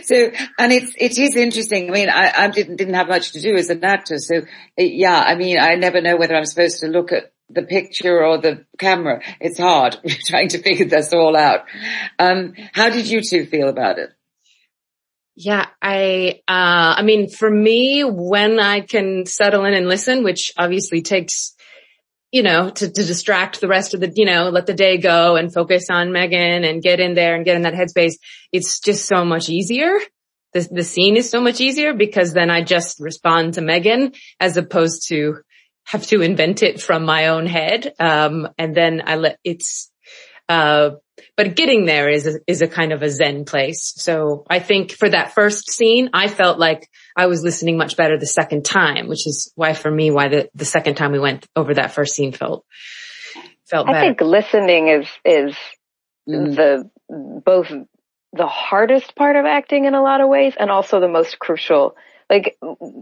So, 0.05 0.31
and 0.57 0.71
it's, 0.71 0.93
it 0.97 1.19
is 1.19 1.35
interesting. 1.35 1.89
I 1.89 1.93
mean, 1.93 2.09
I, 2.09 2.31
I 2.35 2.47
didn't, 2.47 2.77
didn't 2.77 2.95
have 2.95 3.07
much 3.07 3.33
to 3.33 3.41
do 3.41 3.55
as 3.55 3.69
an 3.69 3.83
actor. 3.83 4.17
So 4.17 4.41
yeah, 4.77 5.19
I 5.19 5.35
mean, 5.35 5.59
I 5.59 5.75
never 5.75 6.01
know 6.01 6.17
whether 6.17 6.35
I'm 6.35 6.45
supposed 6.45 6.79
to 6.79 6.88
look 6.88 7.11
at 7.11 7.31
the 7.49 7.63
picture 7.63 8.25
or 8.25 8.39
the 8.39 8.65
camera. 8.77 9.21
It's 9.39 9.59
hard 9.59 9.97
trying 10.25 10.49
to 10.49 10.61
figure 10.61 10.88
this 10.88 11.13
all 11.13 11.38
out. 11.38 11.65
Um, 12.17 12.53
how 12.73 12.89
did 12.89 13.07
you 13.07 13.21
two 13.21 13.45
feel 13.45 13.69
about 13.69 13.99
it? 13.99 14.09
Yeah, 15.39 15.67
I, 15.79 16.41
uh, 16.47 16.97
I 16.97 17.03
mean, 17.03 17.29
for 17.29 17.47
me, 17.47 18.03
when 18.03 18.59
I 18.59 18.81
can 18.81 19.27
settle 19.27 19.65
in 19.65 19.75
and 19.75 19.88
listen, 19.88 20.23
which 20.23 20.51
obviously 20.57 21.03
takes, 21.03 21.53
you 22.31 22.41
know, 22.41 22.71
to, 22.71 22.89
to 22.89 23.03
distract 23.03 23.61
the 23.61 23.67
rest 23.67 23.93
of 23.93 23.99
the, 23.99 24.11
you 24.15 24.25
know, 24.25 24.49
let 24.49 24.65
the 24.65 24.73
day 24.73 24.97
go 24.97 25.35
and 25.35 25.53
focus 25.53 25.91
on 25.91 26.07
Meaghan 26.07 26.67
and 26.67 26.81
get 26.81 26.99
in 26.99 27.13
there 27.13 27.35
and 27.35 27.45
get 27.45 27.55
in 27.55 27.61
that 27.61 27.75
headspace. 27.75 28.15
It's 28.51 28.79
just 28.79 29.05
so 29.05 29.23
much 29.25 29.47
easier. 29.47 29.99
The, 30.53 30.67
the 30.71 30.83
scene 30.83 31.15
is 31.17 31.29
so 31.29 31.39
much 31.39 31.61
easier 31.61 31.93
because 31.93 32.33
then 32.33 32.49
I 32.49 32.63
just 32.63 32.99
respond 32.99 33.53
to 33.53 33.61
Meaghan 33.61 34.17
as 34.39 34.57
opposed 34.57 35.07
to 35.09 35.38
have 35.83 36.07
to 36.07 36.23
invent 36.23 36.63
it 36.63 36.81
from 36.81 37.05
my 37.05 37.27
own 37.27 37.45
head. 37.45 37.93
Um, 37.99 38.49
and 38.57 38.73
then 38.73 39.03
I 39.05 39.17
let, 39.17 39.38
it's, 39.43 39.91
uh, 40.49 40.91
but 41.35 41.55
getting 41.55 41.85
there 41.85 42.09
is 42.09 42.27
a, 42.27 42.39
is 42.47 42.61
a 42.61 42.67
kind 42.67 42.93
of 42.93 43.01
a 43.01 43.09
zen 43.09 43.45
place. 43.45 43.93
So 43.97 44.45
I 44.49 44.59
think 44.59 44.91
for 44.91 45.09
that 45.09 45.33
first 45.33 45.71
scene, 45.71 46.09
I 46.13 46.27
felt 46.27 46.59
like 46.59 46.89
I 47.15 47.27
was 47.27 47.43
listening 47.43 47.77
much 47.77 47.97
better 47.97 48.17
the 48.17 48.25
second 48.27 48.65
time, 48.65 49.07
which 49.07 49.27
is 49.27 49.51
why 49.55 49.73
for 49.73 49.89
me, 49.89 50.11
why 50.11 50.29
the, 50.29 50.49
the 50.55 50.65
second 50.65 50.95
time 50.95 51.11
we 51.11 51.19
went 51.19 51.47
over 51.55 51.73
that 51.73 51.91
first 51.91 52.13
scene 52.13 52.31
felt, 52.31 52.65
felt 53.65 53.87
I 53.87 53.93
better. 53.93 54.07
think 54.07 54.21
listening 54.21 54.87
is, 54.87 55.07
is 55.25 55.55
mm. 56.29 56.55
the 56.55 56.89
both 57.09 57.71
the 58.33 58.47
hardest 58.47 59.15
part 59.15 59.35
of 59.35 59.45
acting 59.45 59.85
in 59.85 59.95
a 59.95 60.01
lot 60.01 60.21
of 60.21 60.29
ways 60.29 60.53
and 60.59 60.69
also 60.69 60.99
the 60.99 61.07
most 61.07 61.39
crucial. 61.39 61.95
Like 62.29 62.57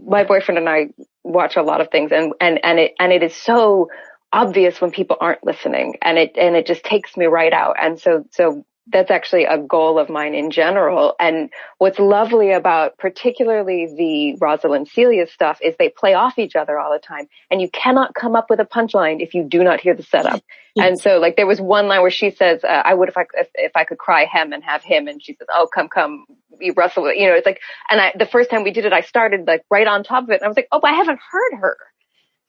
my 0.06 0.24
boyfriend 0.24 0.58
and 0.58 0.68
I 0.68 0.88
watch 1.24 1.56
a 1.56 1.62
lot 1.62 1.80
of 1.80 1.88
things 1.90 2.12
and, 2.12 2.32
and, 2.40 2.60
and 2.62 2.78
it, 2.78 2.94
and 2.98 3.12
it 3.12 3.22
is 3.22 3.34
so 3.34 3.88
obvious 4.32 4.80
when 4.80 4.90
people 4.90 5.16
aren't 5.20 5.44
listening 5.44 5.96
and 6.02 6.18
it, 6.18 6.36
and 6.36 6.56
it 6.56 6.66
just 6.66 6.84
takes 6.84 7.16
me 7.16 7.26
right 7.26 7.52
out. 7.52 7.76
And 7.80 8.00
so, 8.00 8.24
so 8.32 8.64
that's 8.88 9.10
actually 9.10 9.44
a 9.44 9.58
goal 9.58 9.98
of 9.98 10.08
mine 10.08 10.34
in 10.34 10.50
general. 10.50 11.14
And 11.18 11.50
what's 11.78 11.98
lovely 11.98 12.52
about 12.52 12.96
particularly 12.98 13.86
the 13.96 14.36
Rosalind 14.40 14.88
Celia 14.88 15.26
stuff 15.26 15.58
is 15.60 15.74
they 15.78 15.88
play 15.88 16.14
off 16.14 16.38
each 16.38 16.54
other 16.54 16.78
all 16.78 16.92
the 16.92 17.00
time 17.00 17.26
and 17.50 17.60
you 17.60 17.68
cannot 17.68 18.14
come 18.14 18.36
up 18.36 18.48
with 18.48 18.60
a 18.60 18.64
punchline 18.64 19.20
if 19.20 19.34
you 19.34 19.42
do 19.42 19.64
not 19.64 19.80
hear 19.80 19.94
the 19.94 20.04
setup. 20.04 20.42
and 20.76 20.98
so 21.00 21.18
like 21.18 21.36
there 21.36 21.46
was 21.46 21.60
one 21.60 21.88
line 21.88 22.02
where 22.02 22.10
she 22.10 22.30
says, 22.30 22.62
uh, 22.62 22.82
I 22.84 22.94
would 22.94 23.08
if 23.08 23.16
I, 23.16 23.24
if, 23.34 23.48
if 23.54 23.72
I 23.74 23.84
could 23.84 23.98
cry 23.98 24.24
hem 24.24 24.52
and 24.52 24.62
have 24.62 24.84
him. 24.84 25.08
And 25.08 25.20
she 25.22 25.34
says, 25.34 25.48
Oh, 25.52 25.66
come, 25.72 25.88
come, 25.88 26.24
you 26.60 26.72
Russell, 26.76 27.12
you 27.12 27.26
know, 27.26 27.34
it's 27.34 27.46
like, 27.46 27.60
and 27.90 28.00
I, 28.00 28.12
the 28.16 28.26
first 28.26 28.50
time 28.50 28.62
we 28.62 28.70
did 28.70 28.84
it, 28.84 28.92
I 28.92 29.00
started 29.00 29.46
like 29.48 29.62
right 29.68 29.86
on 29.86 30.04
top 30.04 30.24
of 30.24 30.30
it 30.30 30.34
and 30.34 30.44
I 30.44 30.48
was 30.48 30.56
like, 30.56 30.68
Oh, 30.70 30.80
I 30.84 30.92
haven't 30.92 31.18
heard 31.30 31.58
her. 31.60 31.76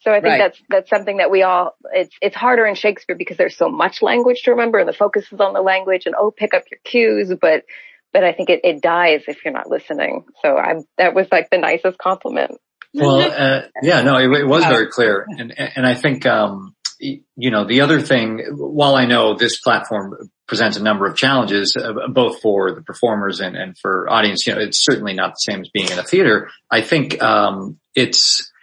So 0.08 0.14
I 0.14 0.22
think 0.22 0.32
right. 0.32 0.38
that's, 0.38 0.62
that's 0.70 0.90
something 0.90 1.18
that 1.18 1.30
we 1.30 1.44
all, 1.44 1.76
it's, 1.92 2.16
it's 2.22 2.34
harder 2.34 2.66
in 2.66 2.76
Shakespeare 2.76 3.18
because 3.18 3.36
there's 3.36 3.58
so 3.58 3.68
much 3.68 4.02
language 4.02 4.44
to 4.44 4.52
remember 4.52 4.80
and 4.80 4.88
the 4.88 4.94
focus 4.94 5.26
is 5.34 5.40
on 5.42 5.52
the 5.52 5.60
language 5.60 6.04
and 6.06 6.16
oh, 6.18 6.32
pick 6.32 6.54
up 6.54 6.64
your 6.72 6.80
cues, 6.86 7.34
but, 7.42 7.66
but 8.14 8.24
I 8.24 8.32
think 8.32 8.50
it, 8.50 8.62
it 8.64 8.82
dies 8.82 9.24
if 9.28 9.44
you're 9.44 9.54
not 9.54 9.70
listening. 9.70 10.24
So 10.42 10.56
I, 10.56 10.76
that 10.98 11.14
was 11.14 11.28
like 11.30 11.50
the 11.50 11.58
nicest 11.58 11.98
compliment. 11.98 12.58
Well, 12.94 13.20
uh, 13.20 13.64
yeah, 13.84 14.02
no, 14.02 14.16
it, 14.16 14.32
it 14.32 14.48
was 14.48 14.64
very 14.64 14.88
clear. 14.88 15.26
And, 15.28 15.54
and 15.58 15.86
I 15.86 15.94
think, 15.94 16.26
um, 16.26 16.74
you 17.02 17.52
know, 17.52 17.68
the 17.68 17.82
other 17.82 18.00
thing, 18.00 18.46
while 18.56 18.96
I 18.96 19.08
know 19.08 19.36
this 19.36 19.60
platform 19.60 20.32
presents 20.48 20.78
a 20.78 20.84
number 20.84 21.06
of 21.06 21.18
challenges, 21.18 21.76
uh, 21.76 22.08
both 22.08 22.40
for 22.40 22.74
the 22.74 22.82
performers 22.82 23.42
and, 23.42 23.58
and 23.58 23.78
for 23.78 24.10
audience, 24.10 24.48
you 24.48 24.56
know, 24.56 24.62
it's 24.62 24.82
certainly 24.82 25.16
not 25.16 25.32
the 25.32 25.52
same 25.52 25.60
as 25.60 25.70
being 25.74 25.92
in 25.92 26.00
a 26.00 26.04
theater. 26.04 26.50
I 26.72 26.80
think, 26.80 27.22
um, 27.22 27.78
it's, 27.94 28.54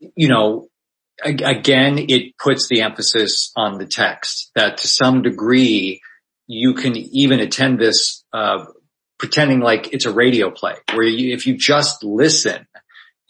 you 0.00 0.28
know, 0.28 0.68
again, 1.22 1.98
it 1.98 2.36
puts 2.38 2.68
the 2.68 2.82
emphasis 2.82 3.52
on 3.56 3.78
the 3.78 3.86
text 3.86 4.50
that 4.54 4.78
to 4.78 4.88
some 4.88 5.22
degree 5.22 6.00
you 6.46 6.74
can 6.74 6.96
even 6.96 7.40
attend 7.40 7.78
this, 7.78 8.24
uh, 8.32 8.64
pretending 9.18 9.60
like 9.60 9.92
it's 9.92 10.06
a 10.06 10.12
radio 10.12 10.50
play 10.50 10.74
where 10.94 11.04
you, 11.04 11.34
if 11.34 11.46
you 11.46 11.56
just 11.56 12.02
listen, 12.02 12.66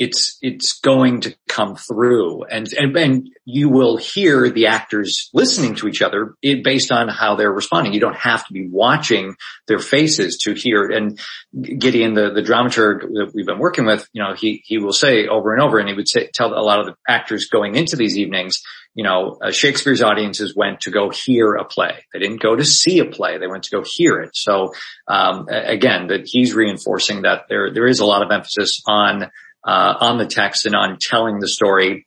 it's 0.01 0.39
it's 0.41 0.81
going 0.81 1.21
to 1.21 1.37
come 1.47 1.77
through. 1.77 2.45
And, 2.45 2.67
and 2.73 2.97
and 2.97 3.29
you 3.45 3.69
will 3.69 3.99
hear 3.99 4.49
the 4.49 4.69
actors 4.69 5.29
listening 5.35 5.75
to 5.77 5.89
each 5.89 6.01
other 6.01 6.37
based 6.43 6.91
on 6.91 7.09
how 7.09 7.37
they're 7.37 7.53
responding. 7.53 7.93
You 7.93 8.01
don't 8.01 8.17
have 8.17 8.47
to 8.47 8.53
be 8.53 8.67
watching 8.67 9.37
their 9.69 9.79
faces 9.79 10.39
to 10.45 10.55
hear. 10.55 10.85
It 10.85 10.97
and 10.97 11.79
gideon 11.79 12.15
the 12.15 12.31
the 12.31 12.41
dramaturg 12.41 13.03
that 13.03 13.33
we've 13.35 13.47
been 13.47 13.59
working 13.59 13.85
with 13.85 14.09
you 14.15 14.23
know 14.23 14.33
he 14.33 14.63
he 14.65 14.79
will 14.79 14.95
say 14.95 15.27
over 15.27 15.53
and 15.53 15.63
over 15.63 15.79
and 15.79 15.89
he 15.89 15.95
would 15.95 16.09
say 16.09 16.31
tell 16.33 16.55
a 16.55 16.65
lot 16.65 16.81
of 16.81 16.87
the 16.87 16.95
actors 17.07 17.49
going 17.49 17.75
into 17.75 17.97
these 17.97 18.17
evenings 18.17 18.63
you 18.95 19.05
know 19.05 19.39
uh, 19.43 19.51
shakespeare's 19.51 20.03
audiences 20.03 20.57
went 20.57 20.81
to 20.81 20.91
go 20.91 21.11
hear 21.11 21.55
a 21.57 21.65
play. 21.67 22.05
They 22.15 22.21
didn't 22.21 22.41
go 22.41 22.57
to 22.57 22.65
see 22.65 23.01
a 23.01 23.05
play. 23.05 23.37
They 23.37 23.49
went 23.49 23.65
to 23.65 23.71
go 23.71 23.85
hear 23.85 24.21
it. 24.21 24.31
So 24.33 24.73
um, 25.07 25.47
again 25.51 26.07
that 26.07 26.23
he's 26.25 26.55
reinforcing 26.55 27.23
that 27.23 27.43
there 27.51 27.71
there 27.71 27.87
is 27.87 28.01
a 28.01 28.07
lot 28.07 28.23
of 28.23 28.31
emphasis 28.31 28.81
on 28.87 29.31
uh, 29.67 29.95
on 30.01 30.19
the 30.19 30.27
text 30.27 30.67
and 30.67 30.75
on 30.75 30.99
telling 31.01 31.39
the 31.39 31.49
story 31.49 32.07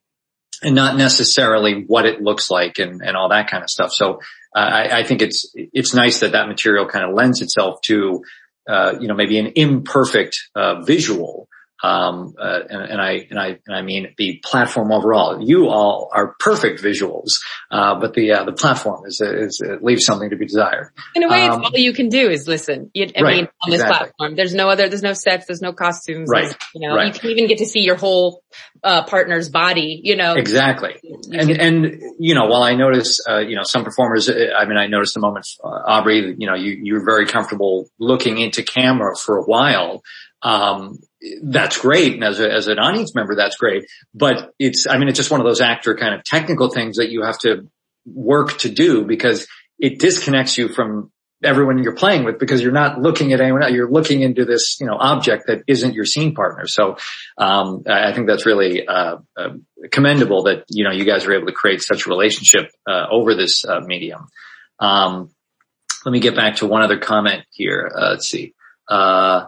and 0.62 0.76
not 0.76 0.95
necessarily 0.95 1.84
what 1.86 2.06
it 2.06 2.22
looks 2.22 2.49
like 2.49 2.80
and, 2.80 3.01
and 3.01 3.18
all 3.18 3.30
that 3.30 3.49
kind 3.49 3.64
of 3.64 3.70
stuff. 3.70 3.91
So 3.91 4.20
uh, 4.56 4.60
I, 4.60 4.99
I, 4.99 5.04
think 5.04 5.22
it's 5.22 5.51
it's 5.56 5.93
nice 5.93 6.20
that 6.22 6.32
that 6.32 6.47
material 6.47 6.88
kind 6.88 7.06
of 7.06 7.14
lends 7.16 7.41
itself 7.41 7.82
to 7.86 8.24
uh, 8.68 8.93
you 8.99 9.08
know 9.08 9.16
maybe 9.16 9.39
an 9.39 9.54
imperfect 9.56 10.38
uh, 10.56 10.82
visual 10.82 11.47
um, 11.84 12.34
uh, 12.39 12.59
and, 12.69 12.82
and, 12.91 13.01
I 13.01 13.28
and 13.30 13.39
I 13.39 13.59
and 13.65 13.76
I 13.76 13.82
mean 13.82 14.13
the 14.17 14.41
platform 14.43 14.91
overall. 14.91 15.41
You 15.41 15.67
all 15.67 16.09
are 16.13 16.36
perfect 16.39 16.82
visuals, 16.82 17.32
uh, 17.71 17.99
but 17.99 18.13
the 18.13 18.32
uh, 18.32 18.45
the 18.45 18.53
platform 18.53 19.05
is, 19.05 19.19
is 19.19 19.61
it 19.61 19.84
leaves 19.84 20.05
something 20.05 20.30
to 20.30 20.38
be 20.38 20.45
desired. 20.45 20.91
In 21.13 21.24
a 21.24 21.30
way, 21.30 21.45
um, 21.45 21.61
all 21.61 21.78
you 21.78 21.91
can 21.91 22.07
do 22.07 22.30
is 22.30 22.47
listen. 22.47 22.89
You, 22.93 23.07
I 23.15 23.21
right, 23.21 23.36
mean, 23.36 23.47
on 23.61 23.69
this 23.69 23.82
exactly. 23.82 24.11
platform, 24.17 24.36
there's 24.36 24.53
no 24.53 24.69
other, 24.69 24.88
there's 24.88 25.03
no 25.03 25.13
sets, 25.13 25.47
there's 25.47 25.61
no 25.61 25.74
costumes. 25.74 26.30
Right. 26.32 26.55
You 26.74 26.88
know, 26.88 26.95
right. 26.95 27.13
you 27.13 27.19
can 27.19 27.30
even 27.32 27.47
get 27.47 27.57
to 27.57 27.65
see 27.65 27.82
your 27.82 27.97
whole 27.97 28.43
uh, 28.82 29.03
partner's 29.03 29.49
body. 29.49 29.99
You 30.03 30.15
know. 30.15 30.36
Exactly. 30.36 30.95
and 31.32 31.49
can, 31.49 31.59
and 31.59 32.01
you 32.17 32.34
know, 32.34 32.45
while 32.45 32.63
I 32.63 32.76
notice, 32.76 33.19
uh, 33.28 33.39
you 33.39 33.55
know, 33.57 33.63
some 33.63 33.84
performers. 33.84 34.30
Uh, 34.30 34.53
I 34.57 34.65
mean, 34.65 34.78
I 34.78 34.88
noticed 34.88 35.15
the 35.15 35.19
moment, 35.19 35.47
Aubrey. 35.63 36.34
You 36.38 36.47
know, 36.47 36.55
you 36.55 36.80
you're 36.82 37.05
very 37.05 37.26
comfortable 37.26 37.89
looking 37.99 38.38
into 38.38 38.63
camera 38.63 39.17
for 39.17 39.38
a 39.38 39.43
while. 39.43 40.01
Um, 40.44 41.00
that's 41.41 41.78
great. 41.78 42.16
And 42.16 42.24
as 42.24 42.39
a, 42.39 42.52
as 42.52 42.68
an 42.68 42.78
audience 42.78 43.16
member, 43.16 43.36
that's 43.36 43.56
great. 43.56 43.86
But 44.14 44.52
it's, 44.60 44.86
I 44.88 44.98
mean, 44.98 45.08
it's 45.08 45.18
just 45.18 45.32
one 45.32 45.39
of 45.39 45.46
those 45.46 45.62
actor 45.62 45.96
kind 45.96 46.14
of 46.14 46.24
technical 46.24 46.70
things 46.70 46.98
that 46.98 47.10
you 47.10 47.24
have 47.24 47.39
to 47.39 47.70
work 48.06 48.58
to 48.60 48.70
do 48.70 49.06
because 49.06 49.48
it 49.80 50.00
disconnects 50.00 50.58
you 50.58 50.68
from 50.68 51.12
everyone 51.41 51.82
you're 51.84 51.96
playing 51.96 52.24
with 52.24 52.39
because 52.39 52.62
you're 52.62 52.72
not 52.72 53.00
looking 53.00 53.34
at 53.34 53.41
anyone 53.41 53.64
else. 53.64 53.72
You're 53.72 53.89
looking 53.89 54.22
into 54.22 54.46
this, 54.46 54.78
you 54.80 54.86
know, 54.86 54.98
object 55.00 55.48
that 55.48 55.64
isn't 55.68 55.94
your 55.94 56.06
scene 56.06 56.36
partner. 56.36 56.68
So, 56.68 56.98
um, 57.38 57.84
I 57.89 58.14
think 58.14 58.28
that's 58.28 58.46
really, 58.46 58.88
uh, 58.88 59.18
uh, 59.38 59.50
commendable 59.91 60.44
that, 60.44 60.66
you 60.70 60.84
know, 60.84 60.91
you 60.91 61.06
guys 61.06 61.26
are 61.26 61.34
able 61.34 61.48
to 61.48 61.54
create 61.54 61.82
such 61.82 62.06
a 62.06 62.10
relationship, 62.10 62.70
uh, 62.88 63.08
over 63.12 63.36
this, 63.36 63.66
uh, 63.66 63.82
medium. 63.82 64.28
Um, 64.80 65.32
let 66.06 66.12
me 66.12 66.20
get 66.20 66.36
back 66.36 66.58
to 66.58 66.68
one 66.68 66.82
other 66.82 66.98
comment 66.98 67.44
here. 67.52 67.91
Uh, 67.94 68.12
let's 68.12 68.30
see. 68.30 68.54
Uh, 68.88 69.46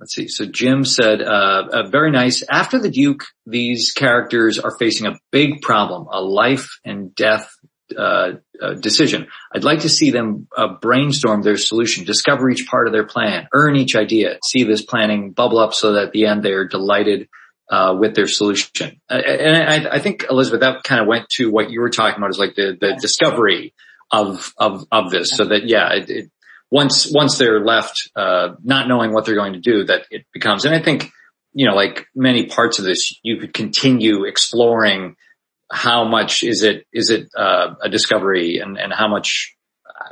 let's 0.00 0.14
see. 0.14 0.28
So 0.28 0.46
Jim 0.46 0.84
said, 0.84 1.20
uh, 1.22 1.68
uh, 1.72 1.88
very 1.88 2.10
nice. 2.10 2.42
After 2.48 2.78
the 2.78 2.90
Duke, 2.90 3.24
these 3.46 3.92
characters 3.92 4.58
are 4.58 4.76
facing 4.78 5.06
a 5.06 5.18
big 5.30 5.60
problem, 5.60 6.08
a 6.10 6.20
life 6.20 6.78
and 6.84 7.14
death 7.14 7.50
uh, 7.96 8.32
uh, 8.62 8.74
decision. 8.74 9.26
I'd 9.54 9.64
like 9.64 9.80
to 9.80 9.88
see 9.88 10.10
them 10.10 10.46
uh, 10.56 10.74
brainstorm 10.80 11.42
their 11.42 11.56
solution, 11.56 12.04
discover 12.04 12.48
each 12.50 12.66
part 12.68 12.86
of 12.86 12.92
their 12.92 13.06
plan, 13.06 13.48
earn 13.52 13.76
each 13.76 13.96
idea, 13.96 14.38
see 14.44 14.64
this 14.64 14.82
planning 14.82 15.32
bubble 15.32 15.58
up 15.58 15.74
so 15.74 15.94
that 15.94 16.08
at 16.08 16.12
the 16.12 16.26
end 16.26 16.42
they're 16.42 16.68
delighted 16.68 17.28
uh, 17.70 17.96
with 17.98 18.14
their 18.14 18.26
solution. 18.26 19.00
and 19.08 19.86
I, 19.86 19.96
I, 19.96 19.98
think 19.98 20.26
Elizabeth, 20.28 20.60
that 20.60 20.82
kind 20.82 21.00
of 21.00 21.06
went 21.06 21.28
to 21.36 21.50
what 21.50 21.70
you 21.70 21.80
were 21.80 21.90
talking 21.90 22.18
about 22.18 22.30
is 22.30 22.38
like 22.38 22.54
the, 22.54 22.76
the 22.80 22.98
discovery 23.00 23.74
of, 24.10 24.52
of, 24.58 24.84
of 24.90 25.10
this 25.10 25.30
so 25.30 25.46
that, 25.46 25.66
yeah, 25.66 25.92
it, 25.92 26.10
it, 26.10 26.30
once 26.70 27.10
once 27.12 27.38
they're 27.38 27.64
left 27.64 28.10
uh, 28.16 28.50
not 28.62 28.88
knowing 28.88 29.12
what 29.12 29.24
they're 29.24 29.34
going 29.34 29.54
to 29.54 29.60
do, 29.60 29.84
that 29.84 30.02
it 30.10 30.26
becomes. 30.32 30.64
And 30.64 30.74
I 30.74 30.80
think 30.80 31.10
you 31.52 31.66
know, 31.66 31.74
like 31.74 32.06
many 32.14 32.46
parts 32.46 32.78
of 32.78 32.84
this, 32.84 33.18
you 33.22 33.38
could 33.38 33.52
continue 33.52 34.24
exploring 34.24 35.16
how 35.70 36.04
much 36.04 36.42
is 36.42 36.62
it 36.62 36.86
is 36.92 37.10
it 37.10 37.28
uh, 37.36 37.74
a 37.82 37.88
discovery, 37.88 38.58
and 38.58 38.78
and 38.78 38.92
how 38.92 39.08
much 39.08 39.56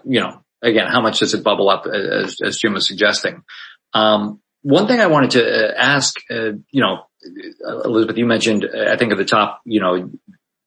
you 0.05 0.21
know 0.21 0.43
again 0.63 0.87
how 0.89 1.01
much 1.01 1.21
does 1.21 1.35
it 1.35 1.45
bubble 1.45 1.69
up 1.69 1.87
as, 1.87 2.39
as 2.45 2.59
Jim 2.59 2.75
was 2.75 2.87
suggesting. 2.87 3.43
Um, 3.95 4.41
one 4.63 4.87
thing 4.87 5.01
I 5.01 5.07
wanted 5.07 5.31
to 5.33 5.45
uh, 5.45 5.75
ask, 5.77 6.15
uh, 6.31 6.53
you 6.71 6.83
know, 6.83 7.05
Elizabeth, 7.85 8.19
you 8.19 8.27
mentioned, 8.27 8.67
I 8.75 8.97
think 8.97 9.13
at 9.13 9.19
the 9.19 9.25
top, 9.25 9.61
you 9.65 9.81
know, 9.81 10.11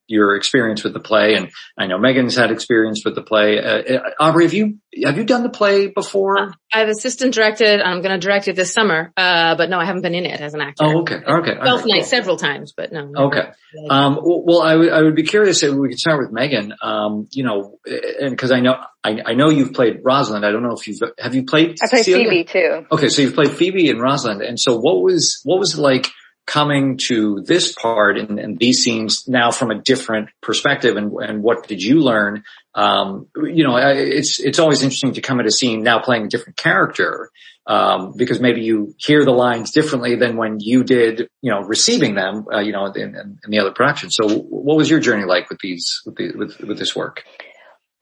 your 0.06 0.36
experience 0.36 0.84
with 0.84 0.92
the 0.92 1.00
play, 1.00 1.34
and 1.34 1.50
I 1.78 1.86
know 1.86 1.98
Meaghan's 1.98 2.36
had 2.36 2.50
experience 2.50 3.02
with 3.04 3.14
the 3.14 3.22
play. 3.22 3.58
Uh, 3.58 3.98
uh 3.98 4.10
Aubrey, 4.20 4.44
have 4.44 4.54
you 4.54 4.78
have 5.04 5.16
you 5.16 5.24
done 5.24 5.42
the 5.42 5.50
play 5.50 5.86
before? 5.86 6.54
I've 6.72 6.88
assistant 6.88 7.34
directed. 7.34 7.80
I'm 7.80 8.02
going 8.02 8.12
to 8.12 8.18
direct 8.18 8.48
it 8.48 8.56
this 8.56 8.72
summer, 8.72 9.12
uh, 9.16 9.56
but 9.56 9.70
no, 9.70 9.78
I 9.78 9.84
haven't 9.84 10.02
been 10.02 10.14
in 10.14 10.26
it 10.26 10.40
as 10.40 10.54
an 10.54 10.60
actor. 10.60 10.84
Oh, 10.84 11.00
okay, 11.02 11.16
okay. 11.16 11.54
Both 11.54 11.82
right, 11.82 11.86
nights, 11.86 12.10
cool. 12.10 12.18
several 12.18 12.36
times, 12.36 12.74
but 12.76 12.92
no. 12.92 13.10
Okay. 13.16 13.50
Um, 13.88 14.18
well, 14.22 14.62
I, 14.62 14.72
w- 14.72 14.90
I 14.90 15.02
would 15.02 15.14
be 15.14 15.22
curious 15.22 15.62
if 15.62 15.72
we 15.72 15.88
could 15.88 15.98
start 15.98 16.20
with 16.20 16.30
Meaghan. 16.30 16.72
Um, 16.82 17.26
you 17.30 17.44
know, 17.44 17.78
and 17.86 18.30
because 18.30 18.52
I 18.52 18.60
know 18.60 18.76
I, 19.02 19.18
I, 19.24 19.34
know 19.34 19.48
you've 19.48 19.72
played 19.72 20.00
Rosalind. 20.04 20.44
I 20.44 20.50
don't 20.50 20.62
know 20.62 20.74
if 20.74 20.86
you've 20.86 21.00
have 21.18 21.34
you 21.34 21.44
played. 21.44 21.78
I 21.82 21.88
played 21.88 22.04
Celia? 22.04 22.28
Phoebe 22.28 22.44
too. 22.44 22.86
Okay, 22.92 23.08
so 23.08 23.22
you've 23.22 23.34
played 23.34 23.50
Phoebe 23.50 23.90
and 23.90 24.00
Rosalind, 24.00 24.42
and 24.42 24.60
so 24.60 24.76
what 24.76 25.02
was 25.02 25.40
what 25.44 25.58
was 25.58 25.74
it 25.74 25.80
like? 25.80 26.08
Coming 26.46 26.98
to 26.98 27.40
this 27.46 27.72
part 27.72 28.18
and, 28.18 28.38
and, 28.38 28.58
these 28.58 28.82
scenes 28.82 29.28
now 29.28 29.50
from 29.52 29.70
a 29.70 29.80
different 29.80 30.28
perspective 30.40 30.96
and, 30.96 31.12
and 31.12 31.42
what 31.42 31.68
did 31.68 31.82
you 31.82 32.00
learn? 32.00 32.42
Um, 32.74 33.28
you 33.36 33.64
know, 33.64 33.76
it's, 33.76 34.40
it's 34.40 34.58
always 34.58 34.82
interesting 34.82 35.14
to 35.14 35.20
come 35.20 35.40
at 35.40 35.46
a 35.46 35.52
scene 35.52 35.82
now 35.82 36.00
playing 36.00 36.26
a 36.26 36.28
different 36.28 36.56
character, 36.56 37.30
um, 37.66 38.14
because 38.16 38.40
maybe 38.40 38.62
you 38.62 38.94
hear 38.98 39.24
the 39.24 39.30
lines 39.30 39.70
differently 39.70 40.16
than 40.16 40.36
when 40.36 40.58
you 40.58 40.82
did, 40.82 41.28
you 41.42 41.52
know, 41.52 41.60
receiving 41.60 42.14
them, 42.14 42.46
uh, 42.52 42.58
you 42.58 42.72
know, 42.72 42.86
in, 42.86 43.14
in, 43.14 43.38
in, 43.44 43.50
the 43.50 43.60
other 43.60 43.70
production. 43.70 44.10
So 44.10 44.28
what 44.28 44.76
was 44.76 44.90
your 44.90 45.00
journey 45.00 45.24
like 45.24 45.48
with 45.48 45.60
these, 45.60 46.02
with, 46.04 46.16
the, 46.16 46.32
with, 46.36 46.58
with 46.58 46.78
this 46.78 46.96
work? 46.96 47.24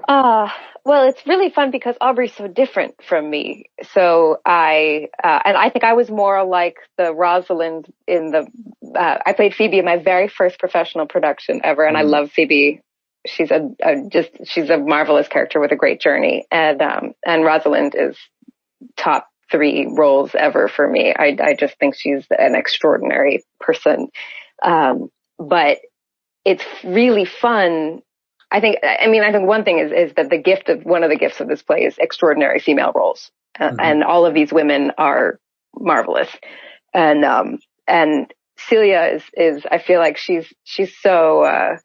Uh, 0.09 0.49
well, 0.84 1.08
it's 1.08 1.26
really 1.26 1.50
fun 1.50 1.70
because 1.70 1.94
Aubrey's 2.00 2.34
so 2.34 2.48
different 2.48 3.02
from 3.02 3.28
me. 3.28 3.64
So 3.92 4.38
I, 4.44 5.08
uh, 5.22 5.40
and 5.44 5.56
I 5.56 5.70
think 5.70 5.84
I 5.84 5.92
was 5.92 6.10
more 6.10 6.44
like 6.44 6.76
the 6.96 7.14
Rosalind 7.14 7.86
in 8.06 8.30
the, 8.30 8.46
uh, 8.98 9.18
I 9.24 9.32
played 9.32 9.54
Phoebe 9.54 9.78
in 9.78 9.84
my 9.84 9.98
very 9.98 10.28
first 10.28 10.58
professional 10.58 11.06
production 11.06 11.60
ever. 11.64 11.84
And 11.84 11.96
mm. 11.96 12.00
I 12.00 12.02
mm-hmm. 12.02 12.10
love 12.10 12.30
Phoebe. 12.32 12.80
She's 13.26 13.50
a, 13.50 13.68
a, 13.82 14.08
just, 14.08 14.30
she's 14.44 14.70
a 14.70 14.78
marvelous 14.78 15.28
character 15.28 15.60
with 15.60 15.72
a 15.72 15.76
great 15.76 16.00
journey. 16.00 16.46
And, 16.50 16.80
um, 16.80 17.12
and 17.24 17.44
Rosalind 17.44 17.94
is 17.94 18.16
top 18.96 19.28
three 19.50 19.88
roles 19.90 20.34
ever 20.34 20.68
for 20.68 20.88
me. 20.88 21.12
I, 21.14 21.36
I 21.42 21.54
just 21.54 21.76
think 21.78 21.96
she's 21.96 22.24
an 22.30 22.54
extraordinary 22.54 23.44
person. 23.58 24.08
Um, 24.62 25.10
but 25.38 25.78
it's 26.44 26.64
really 26.84 27.24
fun. 27.24 28.00
I 28.51 28.61
think, 28.61 28.78
I 28.82 29.07
mean, 29.07 29.22
I 29.22 29.32
think 29.32 29.46
one 29.46 29.64
thing 29.64 29.78
is, 29.78 29.92
is 29.92 30.14
that 30.16 30.28
the 30.28 30.38
gift 30.38 30.68
of, 30.68 30.84
one 30.84 31.05
of 31.05 31.11
the 31.11 31.16
gifts 31.16 31.40
of 31.40 31.48
this 31.48 31.62
play 31.62 31.84
is 31.84 31.96
extraordinary 31.98 32.59
female 32.59 32.92
roles. 32.94 33.30
Uh, 33.59 33.70
mm-hmm. 33.70 33.80
and 33.80 34.05
all 34.05 34.26
of 34.26 34.34
these 34.34 34.53
women 34.53 34.92
are 34.96 35.38
marvelous. 35.74 36.28
And, 36.94 37.24
um, 37.24 37.59
and 37.86 38.32
Celia 38.57 39.03
is, 39.14 39.22
is, 39.34 39.66
I 39.70 39.78
feel 39.78 40.01
like 40.01 40.16
she's, 40.16 40.53
she's 40.64 40.96
so, 41.01 41.42
uh, 41.42 41.76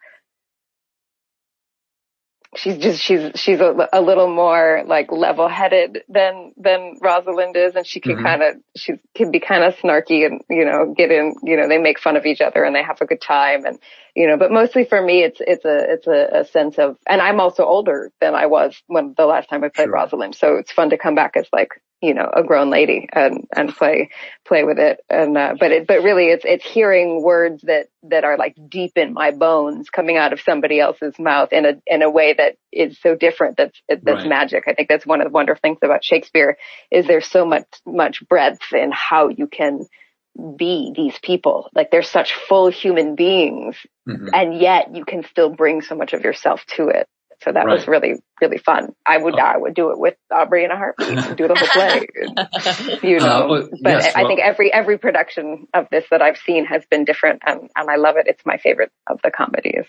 she's 2.58 2.78
just 2.78 3.01
she's 3.01 3.32
she's 3.36 3.60
a, 3.60 3.88
a 3.91 4.01
little 4.01 4.34
more 4.34 4.84
like 4.88 5.12
level 5.12 5.47
headed 5.47 6.03
than 6.10 6.53
than 6.58 6.97
Rosalind 7.01 7.56
is 7.56 7.76
and 7.76 7.86
she 7.86 7.99
can 7.99 8.14
mm-hmm. 8.14 8.26
kind 8.26 8.43
of 8.43 8.56
she 8.76 8.93
can 9.16 9.32
be 9.32 9.39
kind 9.39 9.64
of 9.64 9.76
snarky 9.76 10.26
and 10.26 10.41
you 10.49 10.66
know 10.66 10.93
get 10.95 11.12
in 11.12 11.36
you 11.43 11.58
know 11.58 11.68
they 11.68 11.78
make 11.78 11.99
fun 11.99 12.16
of 12.16 12.26
each 12.26 12.41
other 12.41 12.64
and 12.64 12.76
they 12.76 12.84
have 12.84 13.01
a 13.01 13.06
good 13.06 13.22
time 13.22 13.66
and 13.66 13.80
you 14.16 14.28
know 14.28 14.38
but 14.38 14.51
mostly 14.51 14.86
for 14.86 15.01
me 15.01 15.24
it's 15.24 15.39
it's 15.41 15.66
a 15.66 15.93
it's 15.93 16.08
a, 16.08 16.39
a 16.41 16.45
sense 16.45 16.78
of 16.78 16.97
and 17.08 17.22
I'm 17.22 17.39
also 17.39 17.66
older 17.66 18.12
than 18.22 18.36
I 18.36 18.45
was 18.47 18.82
when 18.88 19.14
the 19.18 19.26
last 19.26 19.49
time 19.49 19.64
I 19.64 19.70
played 19.70 19.86
sure. 19.86 19.93
Rosalind 19.93 20.36
so 20.36 20.56
it's 20.56 20.72
fun 20.72 20.89
to 20.91 20.97
come 20.97 21.16
back 21.16 21.36
as 21.36 21.47
like 21.51 21.70
you 22.06 22.14
know, 22.14 22.30
a 22.32 22.43
grown 22.43 22.70
lady 22.70 23.08
and, 23.12 23.47
and 23.56 23.76
play, 23.76 24.10
play 24.45 24.64
with 24.64 24.78
it. 24.78 24.99
And, 25.10 25.38
uh, 25.38 25.56
but 25.60 25.72
it, 25.72 25.88
but 25.88 26.03
really 26.03 26.28
it's, 26.28 26.45
it's 26.45 26.64
hearing 26.64 27.24
words 27.24 27.64
that, 27.64 27.88
that 28.03 28.24
are 28.24 28.38
like 28.38 28.56
deep 28.70 28.91
in 28.95 29.14
my 29.14 29.32
bones 29.32 29.89
coming 29.89 30.18
out 30.18 30.34
of 30.34 30.39
somebody 30.41 30.80
else's 30.80 31.18
mouth 31.18 31.51
in 31.51 31.66
a, 31.66 31.74
in 31.88 32.03
a 32.03 32.10
way 32.10 32.34
that 32.38 32.58
is 32.72 32.99
so 33.01 33.16
different. 33.16 33.58
That's, 33.58 33.82
that's 33.89 34.06
right. 34.06 34.28
magic. 34.28 34.66
I 34.68 34.74
think 34.74 34.89
that's 34.89 35.06
one 35.06 35.22
of 35.22 35.26
the 35.26 35.34
wonderful 35.34 35.60
things 35.62 35.80
about 35.84 36.03
Shakespeare 36.03 36.58
is 36.91 37.08
there's 37.08 37.28
so 37.28 37.45
much, 37.45 37.66
much 37.86 38.24
breadth 38.30 38.74
in 38.74 38.91
how 38.91 39.30
you 39.30 39.47
can, 39.47 39.86
be 40.58 40.91
these 40.93 41.18
people. 41.24 41.70
Like 41.74 41.91
they're 41.91 42.03
such 42.03 42.34
full 42.34 42.70
human 42.70 43.16
beings 43.16 43.78
mm-hmm. 44.08 44.28
and 44.34 44.60
yet 44.60 44.93
you 44.93 45.06
can 45.06 45.24
still 45.24 45.49
bring 45.49 45.82
so 45.82 45.95
much 45.95 46.12
of 46.12 46.24
yourself 46.24 46.62
to 46.76 46.89
it. 46.89 47.08
So 47.45 47.51
that 47.51 47.65
right. 47.65 47.73
was 47.73 47.87
really, 47.87 48.15
really 48.41 48.57
fun. 48.57 48.95
I 49.05 49.17
would, 49.17 49.35
oh. 49.35 49.37
I 49.37 49.55
would 49.55 49.75
do 49.75 49.91
it 49.91 49.99
with 49.99 50.15
Aubrey 50.33 50.65
in 50.65 50.71
a 50.71 50.75
heartbeat 50.75 51.09
and 51.09 51.37
do 51.37 51.47
the 51.47 51.55
whole 51.55 51.67
play, 51.67 52.99
you 53.09 53.19
know, 53.19 53.25
uh, 53.25 53.47
well, 53.47 53.69
but 53.83 53.89
yes, 54.01 54.15
I 54.15 54.23
well, 54.23 54.29
think 54.29 54.41
every, 54.41 54.73
every 54.73 54.97
production 54.97 55.67
of 55.73 55.87
this 55.91 56.05
that 56.09 56.23
I've 56.23 56.37
seen 56.37 56.65
has 56.65 56.83
been 56.89 57.05
different 57.05 57.43
and, 57.45 57.69
and 57.75 57.89
I 57.89 57.97
love 57.97 58.17
it. 58.17 58.25
It's 58.27 58.43
my 58.45 58.57
favorite 58.57 58.91
of 59.07 59.19
the 59.23 59.29
comedies. 59.29 59.85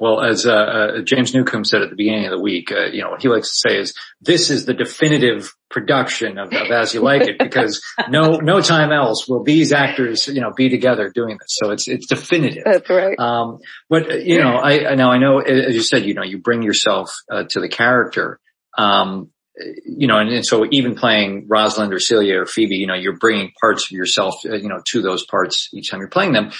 Well, 0.00 0.20
as 0.20 0.44
uh, 0.44 0.52
uh, 0.52 1.00
James 1.02 1.34
Newcomb 1.34 1.64
said 1.64 1.82
at 1.82 1.90
the 1.90 1.96
beginning 1.96 2.24
of 2.24 2.32
the 2.32 2.40
week, 2.40 2.72
uh, 2.72 2.86
you 2.86 3.02
know, 3.02 3.10
what 3.10 3.22
he 3.22 3.28
likes 3.28 3.50
to 3.50 3.68
say 3.68 3.78
is, 3.78 3.94
this 4.20 4.50
is 4.50 4.66
the 4.66 4.74
definitive 4.74 5.54
production 5.70 6.36
of, 6.36 6.52
of 6.52 6.70
As 6.70 6.94
You 6.94 7.00
Like 7.00 7.22
It 7.22 7.38
because 7.38 7.80
no, 8.08 8.36
no 8.38 8.60
time 8.60 8.90
else 8.90 9.28
will 9.28 9.44
these 9.44 9.72
actors, 9.72 10.26
you 10.26 10.40
know, 10.40 10.52
be 10.52 10.68
together 10.68 11.10
doing 11.14 11.38
this. 11.40 11.50
So 11.50 11.70
it's, 11.70 11.86
it's 11.86 12.06
definitive. 12.06 12.64
That's 12.64 12.90
right. 12.90 13.16
Um, 13.18 13.58
but, 13.88 14.10
uh, 14.10 14.16
you 14.16 14.40
know, 14.40 14.56
I, 14.56 14.94
now 14.96 15.12
I 15.12 15.18
know, 15.18 15.38
as 15.38 15.74
you 15.74 15.82
said, 15.82 16.04
you 16.04 16.14
know, 16.14 16.24
you 16.24 16.38
bring 16.38 16.62
yourself 16.62 17.14
uh, 17.30 17.44
to 17.50 17.60
the 17.60 17.68
character. 17.68 18.40
Um, 18.76 19.30
you 19.84 20.08
know, 20.08 20.18
and, 20.18 20.30
and, 20.30 20.44
so 20.44 20.66
even 20.72 20.96
playing 20.96 21.46
Rosalind 21.48 21.92
or 21.92 22.00
Celia 22.00 22.40
or 22.40 22.46
Phoebe, 22.46 22.74
you 22.74 22.88
know, 22.88 22.94
you're 22.94 23.16
bringing 23.16 23.52
parts 23.60 23.84
of 23.84 23.92
yourself, 23.92 24.34
uh, 24.44 24.56
you 24.56 24.68
know, 24.68 24.82
to 24.88 25.00
those 25.00 25.24
parts 25.24 25.68
each 25.72 25.92
time 25.92 26.00
you're 26.00 26.08
playing 26.08 26.32
them 26.32 26.50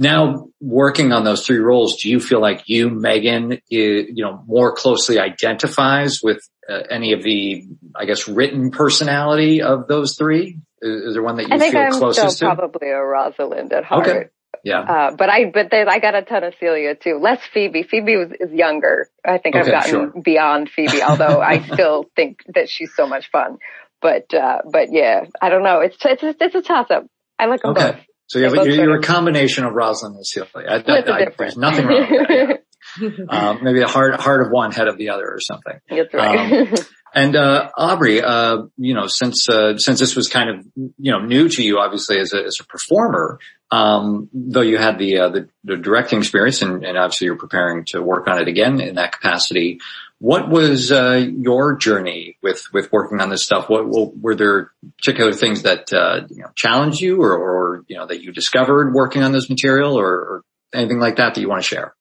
now 0.00 0.48
working 0.62 1.12
on 1.12 1.24
those 1.24 1.46
three 1.46 1.58
roles, 1.58 1.96
do 1.96 2.08
you 2.08 2.20
feel 2.20 2.40
like 2.40 2.62
you, 2.66 2.88
Meaghan, 2.88 3.60
you, 3.68 4.06
you 4.14 4.24
know, 4.24 4.42
more 4.46 4.72
closely 4.74 5.18
identifies 5.18 6.20
with 6.22 6.40
uh, 6.66 6.80
any 6.90 7.12
of 7.12 7.22
the, 7.22 7.68
I 7.94 8.06
guess, 8.06 8.26
written 8.26 8.70
personality 8.70 9.60
of 9.60 9.88
those 9.88 10.16
three? 10.16 10.58
Is, 10.80 11.02
is 11.02 11.14
there 11.14 11.22
one 11.22 11.36
that 11.36 11.48
you 11.48 11.54
I 11.54 11.58
think 11.58 11.74
feel 11.74 11.82
I'm 11.82 11.92
closest 11.92 12.36
still 12.36 12.48
to? 12.48 12.56
Probably 12.56 12.88
a 12.88 12.98
Rosalind 12.98 13.74
at 13.74 13.84
heart. 13.84 14.08
Okay. 14.08 14.28
Yeah. 14.64 14.80
Uh, 14.80 15.16
but 15.16 15.28
I, 15.28 15.50
but 15.52 15.70
then 15.70 15.86
I 15.90 15.98
got 15.98 16.14
a 16.14 16.22
ton 16.22 16.44
of 16.44 16.54
Celia 16.58 16.94
too. 16.94 17.18
Less 17.20 17.40
Phoebe. 17.52 17.82
Phoebe 17.82 18.16
was, 18.16 18.28
is 18.40 18.52
younger. 18.52 19.10
I 19.22 19.36
think 19.36 19.54
okay, 19.54 19.66
I've 19.66 19.70
gotten 19.70 19.90
sure. 19.90 20.22
beyond 20.22 20.70
Phoebe, 20.70 21.02
although 21.02 21.42
I 21.42 21.60
still 21.74 22.06
think 22.16 22.38
that 22.54 22.70
she's 22.70 22.94
so 22.96 23.06
much 23.06 23.30
fun. 23.30 23.58
But, 24.00 24.32
uh, 24.32 24.62
but 24.70 24.88
yeah, 24.92 25.24
I 25.42 25.50
don't 25.50 25.62
know. 25.62 25.80
It's, 25.80 25.96
it's, 26.02 26.22
it's 26.40 26.54
a 26.54 26.62
toss 26.62 26.90
up. 26.90 27.06
I 27.38 27.46
like 27.46 27.60
them 27.60 27.72
okay. 27.72 27.92
both. 27.92 28.00
So 28.30 28.38
yeah, 28.38 28.50
you're, 28.52 28.70
you're 28.70 28.98
a 28.98 29.02
combination 29.02 29.64
of 29.64 29.72
Rosalind 29.72 30.14
and 30.14 30.24
Celia. 30.24 30.48
I, 30.54 30.74
I, 30.76 31.22
I, 31.22 31.26
there's 31.36 31.56
nothing 31.56 31.84
wrong 31.84 32.06
with 32.08 32.28
that. 32.28 32.62
Yeah. 33.00 33.08
um, 33.28 33.64
maybe 33.64 33.80
a 33.80 33.88
heart, 33.88 34.20
heart 34.20 34.46
of 34.46 34.52
one, 34.52 34.70
head 34.70 34.86
of 34.86 34.98
the 34.98 35.08
other 35.08 35.26
or 35.26 35.40
something. 35.40 35.80
That's 35.90 36.14
right. 36.14 36.68
Um, 36.68 36.74
and, 37.12 37.34
uh, 37.34 37.70
Aubrey, 37.76 38.22
uh, 38.22 38.58
you 38.76 38.94
know, 38.94 39.08
since, 39.08 39.48
uh, 39.48 39.78
since 39.78 39.98
this 39.98 40.14
was 40.14 40.28
kind 40.28 40.48
of, 40.48 40.64
you 40.76 41.10
know, 41.10 41.18
new 41.18 41.48
to 41.48 41.60
you, 41.60 41.80
obviously 41.80 42.20
as 42.20 42.32
a, 42.32 42.44
as 42.44 42.58
a 42.60 42.64
performer, 42.66 43.40
um, 43.72 44.28
though 44.32 44.60
you 44.60 44.78
had 44.78 45.00
the, 45.00 45.18
uh, 45.18 45.28
the, 45.30 45.48
the, 45.64 45.76
directing 45.76 46.20
experience 46.20 46.62
and, 46.62 46.84
and 46.84 46.96
obviously 46.96 47.24
you're 47.24 47.36
preparing 47.36 47.84
to 47.86 48.00
work 48.00 48.28
on 48.28 48.40
it 48.40 48.46
again 48.46 48.80
in 48.80 48.94
that 48.94 49.10
capacity. 49.10 49.80
What 50.20 50.50
was 50.50 50.92
uh, 50.92 51.26
your 51.38 51.76
journey 51.76 52.36
with 52.42 52.62
with 52.74 52.92
working 52.92 53.20
on 53.20 53.30
this 53.30 53.42
stuff? 53.42 53.70
What, 53.70 53.88
what 53.88 54.16
were 54.18 54.34
there 54.34 54.70
particular 54.98 55.32
things 55.32 55.62
that 55.62 55.90
uh, 55.92 56.26
you 56.28 56.42
know, 56.42 56.50
challenged 56.54 57.00
you, 57.00 57.22
or, 57.22 57.32
or, 57.32 57.84
you 57.88 57.96
know 57.96 58.06
that 58.06 58.22
you 58.22 58.30
discovered 58.30 58.92
working 58.92 59.22
on 59.22 59.32
this 59.32 59.48
material, 59.48 59.98
or, 59.98 60.10
or 60.10 60.42
anything 60.74 61.00
like 61.00 61.16
that 61.16 61.34
that 61.34 61.40
you 61.40 61.48
want 61.48 61.62
to 61.62 61.66
share? 61.66 61.94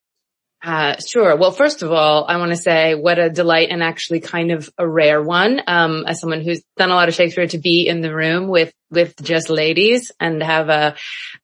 Uh, 0.61 0.97
sure. 0.97 1.38
Well, 1.38 1.51
first 1.51 1.84
of 1.84 1.93
all, 1.93 2.26
I 2.28 2.36
want 2.36 2.51
to 2.51 2.57
say 2.57 2.93
what 2.93 3.17
a 3.17 3.30
delight 3.30 3.70
and 3.72 3.82
actually 3.82 4.20
kind 4.20 4.51
of 4.51 4.70
a 4.78 4.86
rare 4.86 5.24
one. 5.24 5.61
Um, 5.65 6.03
as 6.05 6.20
someone 6.20 6.41
who's 6.41 6.61
done 6.76 6.91
a 6.91 6.95
lot 6.95 7.07
of 7.07 7.15
Shakespeare 7.15 7.47
to 7.47 7.57
be 7.57 7.88
in 7.88 8.01
the 8.01 8.13
room 8.13 8.49
with, 8.49 8.74
with 8.91 9.15
just 9.22 9.49
ladies 9.49 10.11
and 10.20 10.43
have 10.43 10.67
a, 10.67 10.95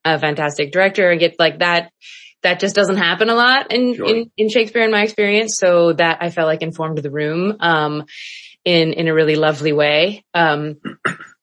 a 0.04 0.20
fantastic 0.20 0.74
director 0.74 1.10
and 1.10 1.20
get 1.20 1.40
like 1.40 1.60
that 1.60 1.94
that 2.46 2.60
just 2.60 2.76
doesn't 2.76 2.98
happen 2.98 3.30
a 3.30 3.34
lot 3.34 3.72
in, 3.72 3.96
sure. 3.96 4.06
in, 4.06 4.32
in, 4.38 4.50
Shakespeare 4.50 4.84
in 4.84 4.92
my 4.92 5.02
experience. 5.02 5.58
So 5.58 5.94
that 5.94 6.20
I 6.22 6.30
felt 6.30 6.46
like 6.46 6.62
informed 6.62 7.00
the 7.00 7.10
room, 7.10 7.58
um, 7.60 8.06
in, 8.64 8.94
in 8.94 9.08
a 9.08 9.14
really 9.14 9.36
lovely 9.36 9.74
way. 9.74 10.24
Um, 10.34 10.80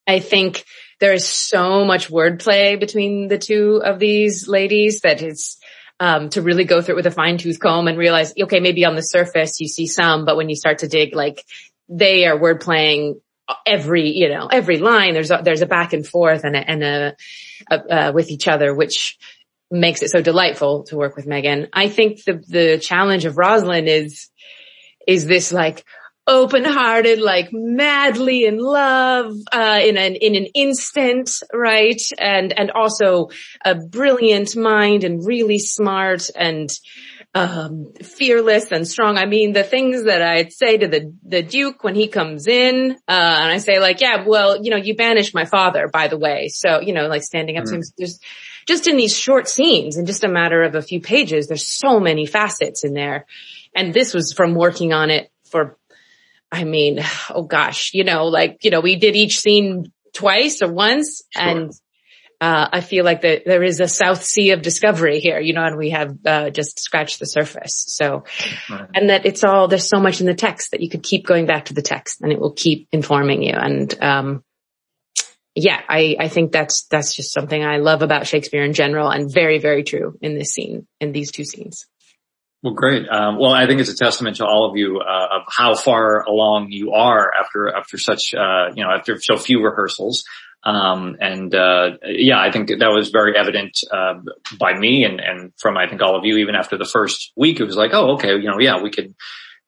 I 0.06 0.20
think 0.20 0.64
there 1.00 1.12
is 1.12 1.26
so 1.26 1.84
much 1.84 2.08
wordplay 2.08 2.78
between 2.78 3.26
the 3.26 3.38
two 3.38 3.82
of 3.84 3.98
these 3.98 4.46
ladies 4.46 5.00
that 5.00 5.22
it's, 5.22 5.58
um, 5.98 6.28
to 6.30 6.42
really 6.42 6.64
go 6.64 6.80
through 6.80 6.94
it 6.94 6.96
with 6.96 7.06
a 7.06 7.10
fine 7.10 7.36
tooth 7.36 7.58
comb 7.58 7.88
and 7.88 7.98
realize, 7.98 8.32
okay, 8.40 8.60
maybe 8.60 8.84
on 8.84 8.94
the 8.94 9.02
surface 9.02 9.60
you 9.60 9.66
see 9.66 9.88
some, 9.88 10.24
but 10.24 10.36
when 10.36 10.48
you 10.48 10.56
start 10.56 10.78
to 10.78 10.88
dig, 10.88 11.16
like 11.16 11.44
they 11.88 12.26
are 12.26 12.38
word 12.38 12.60
playing 12.60 13.20
every, 13.66 14.10
you 14.10 14.28
know, 14.28 14.46
every 14.46 14.78
line. 14.78 15.14
There's 15.14 15.32
a, 15.32 15.40
there's 15.42 15.62
a 15.62 15.66
back 15.66 15.92
and 15.92 16.06
forth 16.06 16.44
and 16.44 16.54
a, 16.54 16.70
and 16.70 16.82
a, 16.82 17.16
a 17.70 17.74
uh, 17.74 18.12
with 18.12 18.30
each 18.30 18.46
other, 18.46 18.72
which 18.72 19.18
makes 19.72 20.02
it 20.02 20.10
so 20.10 20.20
delightful 20.20 20.84
to 20.84 20.96
work 20.96 21.16
with 21.16 21.26
Meaghan. 21.26 21.68
I 21.72 21.88
think 21.88 22.22
the, 22.24 22.42
the 22.46 22.78
challenge 22.78 23.24
of 23.24 23.38
Rosalind 23.38 23.88
is, 23.88 24.28
is 25.08 25.26
this 25.26 25.50
like 25.50 25.82
open-hearted, 26.26 27.20
like 27.20 27.48
madly 27.52 28.44
in 28.44 28.58
love, 28.58 29.34
uh, 29.50 29.80
in 29.82 29.96
an, 29.96 30.14
in 30.14 30.36
an 30.36 30.46
instant, 30.54 31.30
right? 31.52 32.00
And, 32.18 32.52
and 32.56 32.70
also 32.70 33.30
a 33.64 33.74
brilliant 33.74 34.54
mind 34.54 35.04
and 35.04 35.26
really 35.26 35.58
smart 35.58 36.28
and, 36.36 36.68
um, 37.34 37.94
fearless 38.02 38.70
and 38.70 38.86
strong. 38.86 39.16
I 39.16 39.24
mean, 39.24 39.54
the 39.54 39.64
things 39.64 40.04
that 40.04 40.20
I'd 40.20 40.52
say 40.52 40.76
to 40.76 40.86
the, 40.86 41.14
the 41.26 41.42
Duke 41.42 41.82
when 41.82 41.94
he 41.94 42.06
comes 42.08 42.46
in, 42.46 42.92
uh, 43.08 43.36
and 43.40 43.50
I 43.50 43.56
say 43.58 43.80
like, 43.80 44.02
yeah, 44.02 44.24
well, 44.26 44.62
you 44.62 44.70
know, 44.70 44.76
you 44.76 44.94
banished 44.94 45.34
my 45.34 45.46
father, 45.46 45.88
by 45.90 46.08
the 46.08 46.18
way. 46.18 46.48
So, 46.48 46.80
you 46.80 46.92
know, 46.92 47.08
like 47.08 47.22
standing 47.22 47.56
up 47.56 47.64
mm-hmm. 47.64 47.70
to 47.72 47.76
him, 47.78 47.82
just, 47.98 48.22
just 48.66 48.86
in 48.88 48.96
these 48.96 49.16
short 49.16 49.48
scenes 49.48 49.96
in 49.96 50.06
just 50.06 50.24
a 50.24 50.28
matter 50.28 50.62
of 50.62 50.74
a 50.74 50.82
few 50.82 51.00
pages, 51.00 51.48
there's 51.48 51.66
so 51.66 52.00
many 52.00 52.26
facets 52.26 52.84
in 52.84 52.94
there. 52.94 53.26
And 53.74 53.94
this 53.94 54.14
was 54.14 54.32
from 54.32 54.54
working 54.54 54.92
on 54.92 55.10
it 55.10 55.30
for, 55.50 55.78
I 56.50 56.64
mean, 56.64 57.00
oh 57.30 57.42
gosh, 57.42 57.92
you 57.94 58.04
know, 58.04 58.26
like, 58.26 58.64
you 58.64 58.70
know, 58.70 58.80
we 58.80 58.96
did 58.96 59.16
each 59.16 59.40
scene 59.40 59.92
twice 60.12 60.62
or 60.62 60.72
once 60.72 61.22
sure. 61.30 61.42
and 61.42 61.72
uh, 62.42 62.68
I 62.72 62.80
feel 62.80 63.04
like 63.04 63.20
that 63.20 63.44
there 63.46 63.62
is 63.62 63.78
a 63.78 63.86
South 63.86 64.24
Sea 64.24 64.50
of 64.50 64.62
discovery 64.62 65.20
here, 65.20 65.38
you 65.38 65.52
know, 65.52 65.62
and 65.62 65.76
we 65.76 65.90
have 65.90 66.16
uh, 66.26 66.50
just 66.50 66.80
scratched 66.80 67.20
the 67.20 67.24
surface. 67.24 67.84
So, 67.86 68.24
right. 68.68 68.88
and 68.96 69.10
that 69.10 69.26
it's 69.26 69.44
all 69.44 69.68
there's 69.68 69.88
so 69.88 70.00
much 70.00 70.20
in 70.20 70.26
the 70.26 70.34
text 70.34 70.72
that 70.72 70.80
you 70.80 70.90
could 70.90 71.04
keep 71.04 71.24
going 71.24 71.46
back 71.46 71.66
to 71.66 71.74
the 71.74 71.82
text, 71.82 72.20
and 72.20 72.32
it 72.32 72.40
will 72.40 72.52
keep 72.52 72.88
informing 72.90 73.44
you. 73.44 73.54
And 73.54 74.02
um, 74.02 74.44
yeah, 75.54 75.80
I, 75.88 76.16
I 76.18 76.28
think 76.28 76.52
that's, 76.52 76.84
that's 76.84 77.14
just 77.14 77.32
something 77.32 77.62
I 77.62 77.78
love 77.78 78.02
about 78.02 78.26
Shakespeare 78.26 78.64
in 78.64 78.72
general 78.72 79.08
and 79.08 79.32
very, 79.32 79.58
very 79.58 79.84
true 79.84 80.16
in 80.20 80.38
this 80.38 80.50
scene, 80.50 80.86
in 81.00 81.12
these 81.12 81.30
two 81.30 81.44
scenes. 81.44 81.86
Well, 82.62 82.74
great. 82.74 83.08
Um, 83.08 83.38
well, 83.38 83.52
I 83.52 83.66
think 83.66 83.80
it's 83.80 83.90
a 83.90 83.96
testament 83.96 84.36
to 84.36 84.46
all 84.46 84.70
of 84.70 84.76
you 84.76 85.00
uh, 85.00 85.36
of 85.36 85.42
how 85.48 85.74
far 85.74 86.22
along 86.22 86.68
you 86.70 86.92
are 86.92 87.32
after 87.34 87.74
after 87.74 87.98
such 87.98 88.32
uh, 88.34 88.68
you 88.76 88.84
know 88.84 88.90
after 88.90 89.20
so 89.20 89.36
few 89.36 89.64
rehearsals. 89.64 90.22
Um, 90.64 91.16
and 91.20 91.52
uh, 91.52 91.96
yeah, 92.04 92.38
I 92.38 92.52
think 92.52 92.68
that 92.68 92.78
was 92.78 93.10
very 93.10 93.36
evident 93.36 93.80
uh, 93.90 94.14
by 94.60 94.78
me 94.78 95.02
and 95.02 95.18
and 95.18 95.52
from 95.58 95.76
I 95.76 95.88
think 95.88 96.02
all 96.02 96.16
of 96.16 96.24
you. 96.24 96.36
Even 96.36 96.54
after 96.54 96.78
the 96.78 96.84
first 96.84 97.32
week, 97.36 97.58
it 97.58 97.64
was 97.64 97.74
like, 97.74 97.90
oh, 97.94 98.12
okay, 98.12 98.36
you 98.36 98.48
know, 98.48 98.60
yeah, 98.60 98.80
we 98.80 98.90
could 98.90 99.16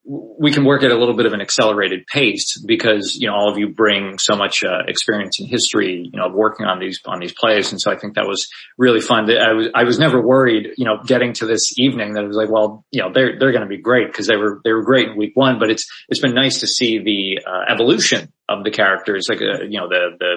we 0.06 0.52
can 0.52 0.64
work 0.66 0.82
at 0.82 0.90
a 0.90 0.98
little 0.98 1.16
bit 1.16 1.24
of 1.24 1.32
an 1.32 1.40
accelerated 1.40 2.06
pace 2.06 2.60
because 2.66 3.16
you 3.18 3.26
know 3.26 3.34
all 3.34 3.50
of 3.50 3.56
you 3.56 3.68
bring 3.68 4.18
so 4.18 4.36
much 4.36 4.62
uh, 4.62 4.82
experience 4.86 5.40
and 5.40 5.48
history, 5.48 6.10
you 6.12 6.18
know, 6.18 6.26
of 6.26 6.34
working 6.34 6.66
on 6.66 6.78
these 6.78 7.00
on 7.06 7.20
these 7.20 7.32
plays, 7.32 7.72
and 7.72 7.80
so 7.80 7.90
I 7.90 7.96
think 7.96 8.14
that 8.16 8.26
was 8.26 8.46
really 8.76 9.00
fun. 9.00 9.30
I 9.30 9.54
was 9.54 9.68
I 9.74 9.84
was 9.84 9.98
never 9.98 10.20
worried, 10.20 10.74
you 10.76 10.84
know, 10.84 10.98
getting 11.04 11.32
to 11.34 11.46
this 11.46 11.78
evening 11.78 12.14
that 12.14 12.24
it 12.24 12.26
was 12.26 12.36
like, 12.36 12.50
well, 12.50 12.84
you 12.90 13.00
know, 13.00 13.10
they're 13.12 13.38
they're 13.38 13.52
going 13.52 13.62
to 13.62 13.68
be 13.68 13.78
great 13.78 14.08
because 14.08 14.26
they 14.26 14.36
were 14.36 14.60
they 14.62 14.72
were 14.72 14.82
great 14.82 15.08
in 15.08 15.16
week 15.16 15.32
one, 15.34 15.58
but 15.58 15.70
it's 15.70 15.86
it's 16.08 16.20
been 16.20 16.34
nice 16.34 16.60
to 16.60 16.66
see 16.66 16.98
the 16.98 17.40
uh, 17.46 17.72
evolution 17.72 18.30
of 18.46 18.62
the 18.62 18.70
characters, 18.70 19.26
like 19.30 19.40
uh, 19.40 19.64
you 19.64 19.80
know 19.80 19.88
the 19.88 20.16
the 20.18 20.36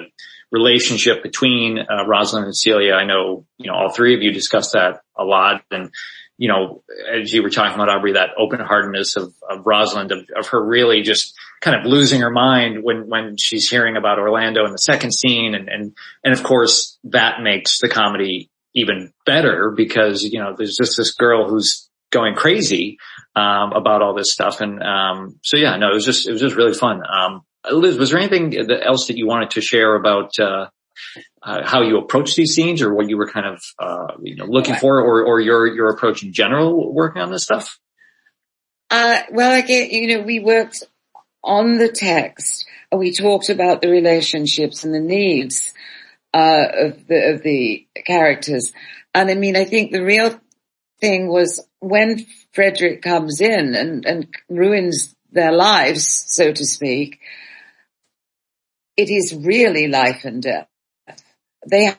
relationship 0.50 1.22
between 1.22 1.78
uh, 1.78 2.06
Rosalind 2.06 2.46
and 2.46 2.56
Celia. 2.56 2.94
I 2.94 3.04
know 3.04 3.44
you 3.58 3.70
know 3.70 3.76
all 3.76 3.92
three 3.92 4.14
of 4.14 4.22
you 4.22 4.32
discussed 4.32 4.72
that 4.72 5.02
a 5.14 5.24
lot, 5.24 5.62
and 5.70 5.90
you 6.38 6.46
know, 6.46 6.84
as 7.12 7.32
you 7.32 7.42
were 7.42 7.50
talking 7.50 7.74
about 7.74 7.88
Aubrey, 7.88 8.12
that 8.12 8.30
open 8.38 8.60
heartedness 8.60 9.16
of, 9.16 9.34
of 9.48 9.66
Rosalind, 9.66 10.12
of, 10.12 10.20
of, 10.36 10.46
her 10.48 10.64
really 10.64 11.02
just 11.02 11.34
kind 11.60 11.76
of 11.76 11.84
losing 11.84 12.20
her 12.20 12.30
mind 12.30 12.84
when, 12.84 13.08
when 13.08 13.36
she's 13.36 13.68
hearing 13.68 13.96
about 13.96 14.20
Orlando 14.20 14.64
in 14.64 14.70
the 14.70 14.78
second 14.78 15.12
scene. 15.12 15.56
And, 15.56 15.68
and, 15.68 15.96
and 16.22 16.32
of 16.32 16.44
course 16.44 16.96
that 17.04 17.42
makes 17.42 17.80
the 17.80 17.88
comedy 17.88 18.50
even 18.72 19.12
better 19.26 19.74
because, 19.76 20.22
you 20.22 20.38
know, 20.38 20.54
there's 20.56 20.76
just 20.76 20.96
this 20.96 21.12
girl 21.14 21.48
who's 21.48 21.90
going 22.10 22.36
crazy, 22.36 22.98
um, 23.34 23.72
about 23.72 24.00
all 24.00 24.14
this 24.14 24.32
stuff. 24.32 24.60
And, 24.60 24.80
um, 24.80 25.40
so 25.42 25.56
yeah, 25.56 25.76
no, 25.76 25.90
it 25.90 25.94
was 25.94 26.04
just, 26.04 26.28
it 26.28 26.32
was 26.32 26.40
just 26.40 26.54
really 26.54 26.72
fun. 26.72 27.02
Um, 27.04 27.42
Liz, 27.68 27.98
was 27.98 28.10
there 28.10 28.20
anything 28.20 28.56
else 28.70 29.08
that 29.08 29.18
you 29.18 29.26
wanted 29.26 29.50
to 29.50 29.60
share 29.60 29.96
about, 29.96 30.38
uh, 30.38 30.68
uh, 31.42 31.60
how 31.64 31.82
you 31.82 31.98
approach 31.98 32.34
these 32.34 32.54
scenes 32.54 32.82
or 32.82 32.94
what 32.94 33.08
you 33.08 33.16
were 33.16 33.28
kind 33.28 33.46
of, 33.46 33.62
uh, 33.78 34.14
you 34.22 34.36
know, 34.36 34.46
looking 34.46 34.74
for 34.74 35.00
or, 35.00 35.24
or 35.24 35.40
your, 35.40 35.66
your 35.66 35.88
approach 35.88 36.22
in 36.22 36.32
general 36.32 36.92
working 36.92 37.22
on 37.22 37.30
this 37.30 37.44
stuff? 37.44 37.78
Uh, 38.90 39.20
well, 39.30 39.60
get 39.62 39.90
you 39.90 40.16
know, 40.16 40.22
we 40.22 40.40
worked 40.40 40.84
on 41.44 41.78
the 41.78 41.88
text 41.88 42.66
and 42.90 42.98
we 42.98 43.12
talked 43.12 43.50
about 43.50 43.82
the 43.82 43.88
relationships 43.88 44.84
and 44.84 44.94
the 44.94 45.00
needs, 45.00 45.72
uh, 46.34 46.64
of 46.72 47.06
the, 47.06 47.34
of 47.34 47.42
the 47.42 47.86
characters. 48.04 48.72
And 49.14 49.30
I 49.30 49.34
mean, 49.34 49.56
I 49.56 49.64
think 49.64 49.92
the 49.92 50.04
real 50.04 50.38
thing 51.00 51.28
was 51.28 51.60
when 51.80 52.26
Frederick 52.52 53.02
comes 53.02 53.40
in 53.40 53.74
and, 53.74 54.04
and 54.04 54.28
ruins 54.48 55.14
their 55.30 55.52
lives, 55.52 56.24
so 56.28 56.52
to 56.52 56.64
speak, 56.64 57.20
it 58.96 59.10
is 59.10 59.34
really 59.34 59.86
life 59.86 60.24
and 60.24 60.42
death 60.42 60.67
they 61.66 61.94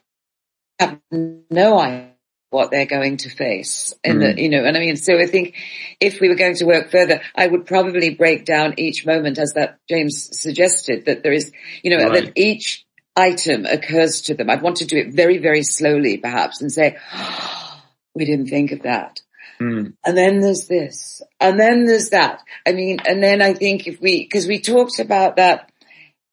have 0.79 0.99
no 1.11 1.79
idea 1.79 2.09
what 2.49 2.71
they're 2.71 2.85
going 2.85 3.17
to 3.17 3.29
face 3.29 3.93
in 4.03 4.17
mm. 4.17 4.35
the, 4.35 4.41
you 4.41 4.49
know, 4.49 4.63
and 4.65 4.75
I 4.75 4.79
mean, 4.79 4.95
so 4.95 5.19
I 5.19 5.27
think 5.27 5.55
if 5.99 6.19
we 6.19 6.29
were 6.29 6.35
going 6.35 6.55
to 6.55 6.65
work 6.65 6.89
further, 6.89 7.21
I 7.35 7.45
would 7.45 7.65
probably 7.65 8.09
break 8.09 8.45
down 8.45 8.75
each 8.77 9.05
moment 9.05 9.37
as 9.37 9.53
that 9.53 9.77
James 9.87 10.29
suggested 10.39 11.05
that 11.05 11.21
there 11.21 11.31
is, 11.31 11.51
you 11.83 11.95
know, 11.95 12.03
right. 12.09 12.25
that 12.25 12.33
each 12.35 12.85
item 13.15 13.65
occurs 13.65 14.21
to 14.21 14.33
them. 14.33 14.49
I'd 14.49 14.61
want 14.61 14.77
to 14.77 14.85
do 14.85 14.97
it 14.97 15.13
very, 15.13 15.37
very 15.37 15.63
slowly 15.63 16.17
perhaps 16.17 16.61
and 16.61 16.71
say, 16.71 16.97
oh, 17.13 17.81
we 18.15 18.25
didn't 18.25 18.47
think 18.47 18.71
of 18.71 18.81
that. 18.81 19.21
Mm. 19.61 19.93
And 20.05 20.17
then 20.17 20.39
there's 20.39 20.67
this 20.67 21.21
and 21.39 21.59
then 21.59 21.85
there's 21.85 22.09
that. 22.09 22.41
I 22.65 22.71
mean, 22.71 22.99
and 23.05 23.21
then 23.21 23.41
I 23.41 23.53
think 23.53 23.87
if 23.87 24.01
we, 24.01 24.27
cause 24.27 24.47
we 24.47 24.59
talked 24.59 24.99
about 24.99 25.35
that 25.35 25.71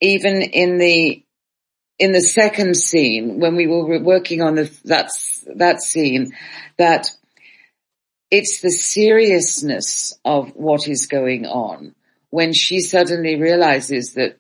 even 0.01 0.43
in 0.43 0.79
the 0.79 1.26
in 1.99 2.13
the 2.13 2.21
second 2.21 2.77
scene 2.77 3.41
when 3.41 3.57
we 3.57 3.67
were 3.67 3.99
working 3.99 4.43
on 4.43 4.55
the, 4.55 4.71
that, 4.85 5.11
that 5.57 5.83
scene 5.83 6.33
that 6.77 7.11
it's 8.31 8.61
the 8.61 8.71
seriousness 8.71 10.19
of 10.25 10.51
what 10.55 10.89
is 10.89 11.07
going 11.07 11.47
on 11.47 11.95
when 12.31 12.53
she 12.53 12.81
suddenly 12.81 13.41
realizes 13.41 14.15
that 14.15 14.39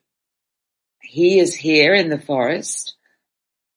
he 1.00 1.38
is 1.38 1.54
here 1.54 1.94
in 1.94 2.08
the 2.08 2.20
forest 2.20 2.96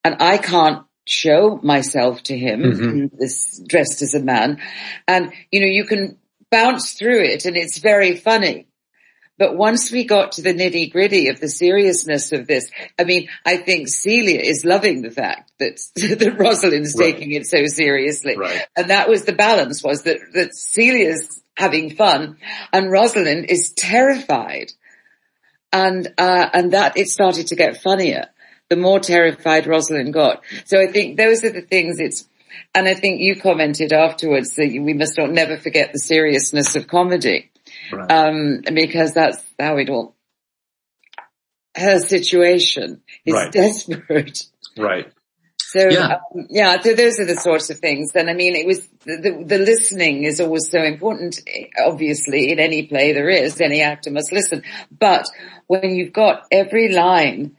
and 0.04 0.18
I 0.20 0.38
can't 0.38 0.86
show 1.06 1.60
myself 1.64 2.24
to 2.24 2.38
him 2.38 2.62
mm-hmm. 2.62 3.18
this 3.18 3.62
dressed 3.66 4.02
as 4.02 4.14
a 4.14 4.20
man 4.20 4.60
and 5.08 5.32
you 5.52 5.60
know 5.60 5.68
you 5.68 5.86
can 5.86 6.18
bounce 6.52 6.94
through 6.94 7.22
it 7.24 7.46
and 7.46 7.56
it's 7.56 7.78
very 7.78 8.16
funny 8.16 8.68
but 9.40 9.56
once 9.56 9.90
we 9.90 10.04
got 10.04 10.34
to 10.34 10.42
the 10.42 10.54
nitty 10.54 10.92
gritty 10.92 11.30
of 11.30 11.40
the 11.40 11.48
seriousness 11.48 12.34
of 12.34 12.46
this, 12.46 12.70
I 13.00 13.06
mean, 13.06 13.30
I 13.46 13.56
think 13.56 13.88
Celia 13.88 14.42
is 14.42 14.66
loving 14.66 15.02
the 15.02 15.12
fact 15.12 15.54
that, 15.60 15.80
that 15.96 16.38
Rosalind's 16.38 16.94
right. 17.00 17.14
taking 17.14 17.32
it 17.32 17.48
so 17.48 17.66
seriously. 17.66 18.38
Right. 18.38 18.68
And 18.76 18.90
that 18.90 19.08
was 19.08 19.24
the 19.24 19.34
balance 19.34 19.82
was 19.82 20.04
that, 20.04 20.20
that 20.34 20.54
Celia's 20.54 21.42
having 21.56 21.96
fun 21.96 22.38
and 22.74 22.92
Rosalind 22.92 23.46
is 23.50 23.72
terrified. 23.72 24.74
And, 25.72 26.08
uh, 26.18 26.50
and 26.52 26.74
that 26.74 26.98
it 26.98 27.10
started 27.10 27.48
to 27.48 27.56
get 27.56 27.82
funnier 27.82 28.26
the 28.70 28.76
more 28.76 29.00
terrified 29.00 29.68
Rosalind 29.68 30.14
got. 30.14 30.44
So 30.66 30.80
I 30.80 30.88
think 30.88 31.18
those 31.18 31.44
are 31.44 31.52
the 31.52 31.62
things 31.62 32.00
it's, 32.00 32.28
and 32.76 32.88
I 32.88 32.94
think 32.94 33.20
you 33.20 33.40
commented 33.40 33.94
afterwards 33.94 34.56
that 34.56 34.70
we 34.70 34.94
must 34.94 35.18
not 35.18 35.32
never 35.32 35.58
forget 35.58 35.92
the 35.92 36.00
seriousness 36.00 36.76
of 36.76 36.88
comedy. 36.88 37.49
Right. 37.92 38.12
Um, 38.12 38.62
because 38.74 39.14
that's 39.14 39.44
how 39.60 39.78
it 39.78 39.90
all, 39.90 40.16
her 41.76 42.00
situation 42.00 43.02
is 43.26 43.34
right. 43.34 43.52
desperate. 43.52 44.44
Right. 44.78 45.12
So 45.58 45.88
yeah. 45.88 46.18
Um, 46.36 46.48
yeah, 46.50 46.80
so 46.80 46.96
those 46.96 47.20
are 47.20 47.26
the 47.26 47.36
sorts 47.36 47.70
of 47.70 47.78
things. 47.78 48.12
And 48.16 48.28
I 48.28 48.34
mean, 48.34 48.56
it 48.56 48.66
was 48.66 48.88
the, 49.06 49.18
the, 49.18 49.44
the, 49.46 49.58
listening 49.60 50.24
is 50.24 50.42
always 50.42 50.68
so 50.72 50.82
important. 50.82 51.42
Obviously, 51.86 52.52
in 52.52 52.60
any 52.60 52.88
play 52.88 53.14
there 53.14 53.30
is, 53.30 53.62
any 53.62 53.82
actor 53.82 54.10
must 54.10 54.32
listen. 54.32 54.64
But 54.92 55.26
when 55.68 55.96
you've 55.96 56.14
got 56.14 56.48
every 56.52 56.92
line 56.92 57.56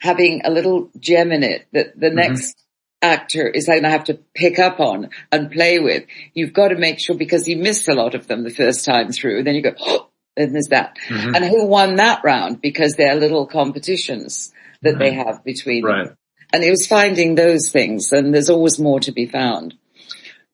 having 0.00 0.42
a 0.44 0.50
little 0.50 0.90
gem 0.98 1.32
in 1.32 1.42
it, 1.42 1.66
that 1.72 1.98
the 1.98 2.06
mm-hmm. 2.06 2.16
next 2.16 2.61
actor 3.02 3.46
is 3.46 3.66
going 3.66 3.82
to 3.82 3.90
have 3.90 4.04
to 4.04 4.14
pick 4.34 4.58
up 4.58 4.80
on 4.80 5.10
and 5.30 5.50
play 5.50 5.78
with. 5.78 6.04
You've 6.34 6.52
got 6.52 6.68
to 6.68 6.76
make 6.76 7.00
sure 7.00 7.16
because 7.16 7.48
you 7.48 7.56
miss 7.56 7.88
a 7.88 7.94
lot 7.94 8.14
of 8.14 8.26
them 8.26 8.44
the 8.44 8.50
first 8.50 8.84
time 8.84 9.12
through. 9.12 9.42
Then 9.42 9.54
you 9.54 9.62
go, 9.62 9.74
oh, 9.78 10.08
and 10.36 10.54
there's 10.54 10.68
that. 10.70 10.96
Mm-hmm. 11.08 11.34
And 11.34 11.44
who 11.44 11.66
won 11.66 11.96
that 11.96 12.22
round 12.24 12.60
because 12.60 12.94
they're 12.94 13.16
little 13.16 13.46
competitions 13.46 14.52
that 14.82 14.94
mm-hmm. 14.94 14.98
they 14.98 15.12
have 15.12 15.44
between 15.44 15.84
right. 15.84 16.06
them. 16.06 16.16
And 16.52 16.62
it 16.62 16.70
was 16.70 16.86
finding 16.86 17.34
those 17.34 17.70
things 17.70 18.12
and 18.12 18.34
there's 18.34 18.50
always 18.50 18.78
more 18.78 19.00
to 19.00 19.12
be 19.12 19.26
found. 19.26 19.74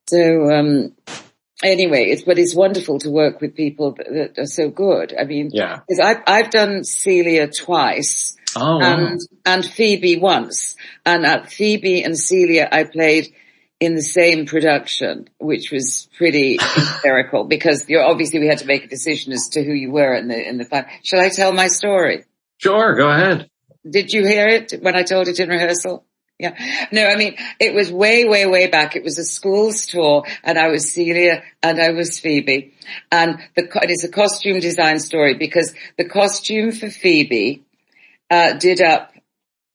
So, 0.07 0.49
um, 0.49 0.95
anyway, 1.61 2.05
it's, 2.05 2.23
but 2.23 2.39
it's 2.39 2.55
wonderful 2.55 2.99
to 2.99 3.09
work 3.09 3.41
with 3.41 3.55
people 3.55 3.91
that, 3.93 4.07
that 4.35 4.41
are 4.41 4.47
so 4.47 4.69
good. 4.69 5.13
I 5.17 5.25
mean, 5.25 5.49
yeah. 5.53 5.81
I've, 6.01 6.21
I've 6.25 6.49
done 6.49 6.83
Celia 6.83 7.49
twice 7.49 8.35
Oh, 8.55 8.81
and, 8.81 9.13
um, 9.13 9.19
and 9.45 9.65
Phoebe 9.65 10.17
once. 10.17 10.75
And 11.05 11.25
at 11.25 11.51
Phoebe 11.51 12.03
and 12.03 12.17
Celia, 12.17 12.67
I 12.71 12.83
played 12.83 13.33
in 13.79 13.95
the 13.95 14.01
same 14.01 14.45
production, 14.45 15.29
which 15.39 15.71
was 15.71 16.09
pretty 16.17 16.57
hysterical 16.75 17.45
because 17.45 17.85
obviously 17.97 18.39
we 18.39 18.47
had 18.47 18.59
to 18.59 18.65
make 18.65 18.85
a 18.85 18.87
decision 18.87 19.33
as 19.33 19.49
to 19.49 19.63
who 19.63 19.73
you 19.73 19.91
were 19.91 20.13
in 20.15 20.27
the, 20.27 20.47
in 20.47 20.57
the 20.57 20.65
plan. 20.65 20.85
Shall 21.03 21.21
I 21.21 21.29
tell 21.29 21.51
my 21.53 21.67
story? 21.67 22.25
Sure, 22.57 22.95
go 22.95 23.09
ahead. 23.09 23.49
Did 23.89 24.11
you 24.11 24.25
hear 24.25 24.47
it 24.47 24.73
when 24.81 24.95
I 24.95 25.03
told 25.03 25.29
it 25.29 25.39
in 25.39 25.47
rehearsal? 25.47 26.05
Yeah. 26.37 26.55
No, 26.93 27.05
I 27.05 27.17
mean, 27.17 27.35
it 27.59 27.73
was 27.73 27.91
way, 27.91 28.23
way, 28.23 28.45
way 28.45 28.67
back. 28.67 28.95
It 28.95 29.03
was 29.03 29.17
a 29.17 29.25
school's 29.25 29.85
tour 29.85 30.23
and 30.41 30.57
I 30.57 30.69
was 30.69 30.91
Celia 30.91 31.43
and 31.61 31.81
I 31.81 31.91
was 31.91 32.19
Phoebe. 32.19 32.73
And 33.11 33.39
the, 33.55 33.63
it 33.83 33.89
is 33.89 34.05
a 34.05 34.09
costume 34.09 34.61
design 34.61 34.99
story 34.99 35.33
because 35.33 35.73
the 35.97 36.05
costume 36.05 36.71
for 36.71 36.89
Phoebe 36.89 37.65
uh, 38.29 38.53
did 38.53 38.81
up 38.81 39.13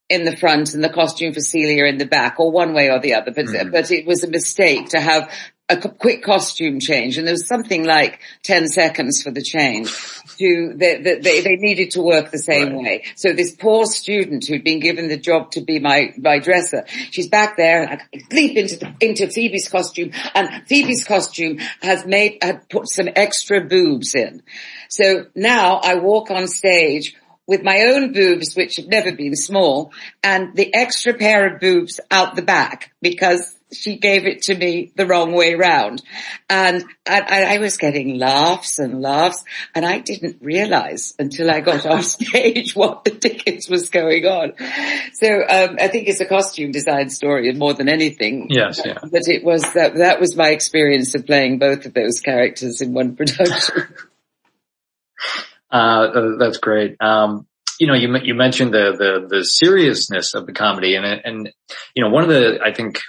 in 0.09 0.25
the 0.25 0.37
front 0.37 0.75
and 0.75 0.85
the 0.85 0.91
costume 0.91 1.33
for 1.33 1.41
Celia 1.41 1.87
in 1.87 1.99
the 1.99 2.07
back 2.07 2.39
or 2.39 2.51
one 2.51 2.75
way 2.75 2.91
or 2.91 3.01
the 3.01 3.15
other, 3.15 3.33
but, 3.33 3.47
mm-hmm. 3.47 3.71
but 3.71 3.91
it 3.91 4.07
was 4.07 4.23
a 4.23 4.29
mistake 4.29 4.91
to 4.91 5.01
have 5.01 5.31
a 5.71 5.77
quick 5.89 6.23
costume 6.23 6.79
change 6.79 7.17
and 7.17 7.27
there 7.27 7.33
was 7.33 7.47
something 7.47 7.85
like 7.85 8.21
10 8.43 8.69
seconds 8.69 9.23
for 9.23 9.31
the 9.31 9.41
change 9.41 9.91
to 10.39 10.75
they, 10.77 11.01
they, 11.01 11.41
they 11.41 11.57
needed 11.57 11.93
to 11.93 12.03
work 12.03 12.31
the 12.31 12.39
same 12.39 12.75
right. 12.75 12.83
way 12.83 13.05
so 13.17 13.33
this 13.33 13.57
poor 13.57 13.87
student 13.87 14.47
who'd 14.47 14.63
been 14.63 14.79
given 14.79 15.09
the 15.09 15.17
job 15.17 15.51
to 15.51 15.63
be 15.63 15.79
my 15.79 16.13
my 16.19 16.39
dresser 16.39 16.85
she's 17.11 17.29
back 17.29 17.57
there 17.57 17.83
and 17.83 18.03
I 18.03 18.35
leap 18.35 18.59
into 18.59 18.77
the, 18.77 18.95
into 19.01 19.27
Phoebe's 19.29 19.71
costume 19.71 20.11
and 20.35 20.67
Phoebe's 20.67 21.03
costume 21.03 21.59
has 21.81 22.05
made 22.05 22.39
had 22.43 22.69
put 22.69 22.91
some 22.91 23.09
extra 23.17 23.63
boobs 23.63 24.15
in 24.15 24.43
so 24.91 25.29
now 25.35 25.77
I 25.77 25.95
walk 25.95 26.31
on 26.31 26.47
stage 26.47 27.17
with 27.47 27.63
my 27.63 27.81
own 27.81 28.13
boobs, 28.13 28.55
which 28.55 28.77
have 28.77 28.89
never 28.89 29.13
been 29.13 29.37
small, 29.37 29.93
and 30.23 30.55
the 30.55 30.75
extra 30.75 31.15
pair 31.15 31.47
of 31.47 31.61
boobs 31.61 32.01
out 32.11 32.37
the 32.37 32.43
back 32.43 32.93
because 33.03 33.55
she 33.75 33.97
gave 33.97 34.27
it 34.27 34.43
to 34.43 34.55
me 34.55 34.93
the 34.95 35.07
wrong 35.07 35.33
way 35.33 35.55
round. 35.55 36.03
And 36.49 36.85
I, 37.07 37.55
I 37.55 37.59
was 37.59 37.77
getting 37.77 38.19
laughs 38.19 38.79
and 38.79 39.03
laughs 39.03 39.45
and 39.75 39.85
I 39.85 39.99
didn't 39.99 40.39
realize 40.41 41.15
until 41.19 41.51
I 41.51 41.61
got 41.61 41.85
off 41.87 42.05
stage 42.05 42.75
what 42.75 43.05
the 43.05 43.11
dickens 43.11 43.69
was 43.69 43.91
going 43.91 44.25
on. 44.25 44.53
So, 45.15 45.27
um, 45.27 45.77
I 45.81 45.89
think 45.89 46.09
it's 46.09 46.21
a 46.21 46.27
costume 46.27 46.71
design 46.71 47.11
story 47.11 47.49
and 47.49 47.59
more 47.59 47.75
than 47.75 47.89
anything. 47.89 48.49
Yes, 48.51 48.81
yeah. 48.85 48.99
But 49.03 49.23
it 49.27 49.45
was 49.45 49.63
that, 49.75 49.97
that 49.97 50.21
was 50.21 50.37
my 50.37 50.51
experience 50.51 51.15
of 51.15 51.27
playing 51.27 51.59
both 51.59 51.87
of 51.87 51.95
those 51.95 52.21
characters 52.21 52.81
in 52.81 52.95
one 52.95 53.17
production. 53.17 53.89
uh, 55.75 56.37
that's 56.39 56.59
great. 56.59 56.97
Um, 57.01 57.49
you 57.81 57.89
know, 57.89 57.95
you 57.95 58.17
you 58.23 58.35
mentioned 58.35 58.73
the 58.73 58.95
the 58.97 59.27
the 59.29 59.45
seriousness 59.45 60.35
of 60.35 60.47
the 60.47 60.53
comedy, 60.53 60.95
and 60.95 61.05
and 61.05 61.51
you 61.97 62.05
know, 62.05 62.11
one 62.11 62.23
of 62.23 62.29
the 62.29 62.61
I 62.65 62.73
think 62.73 63.01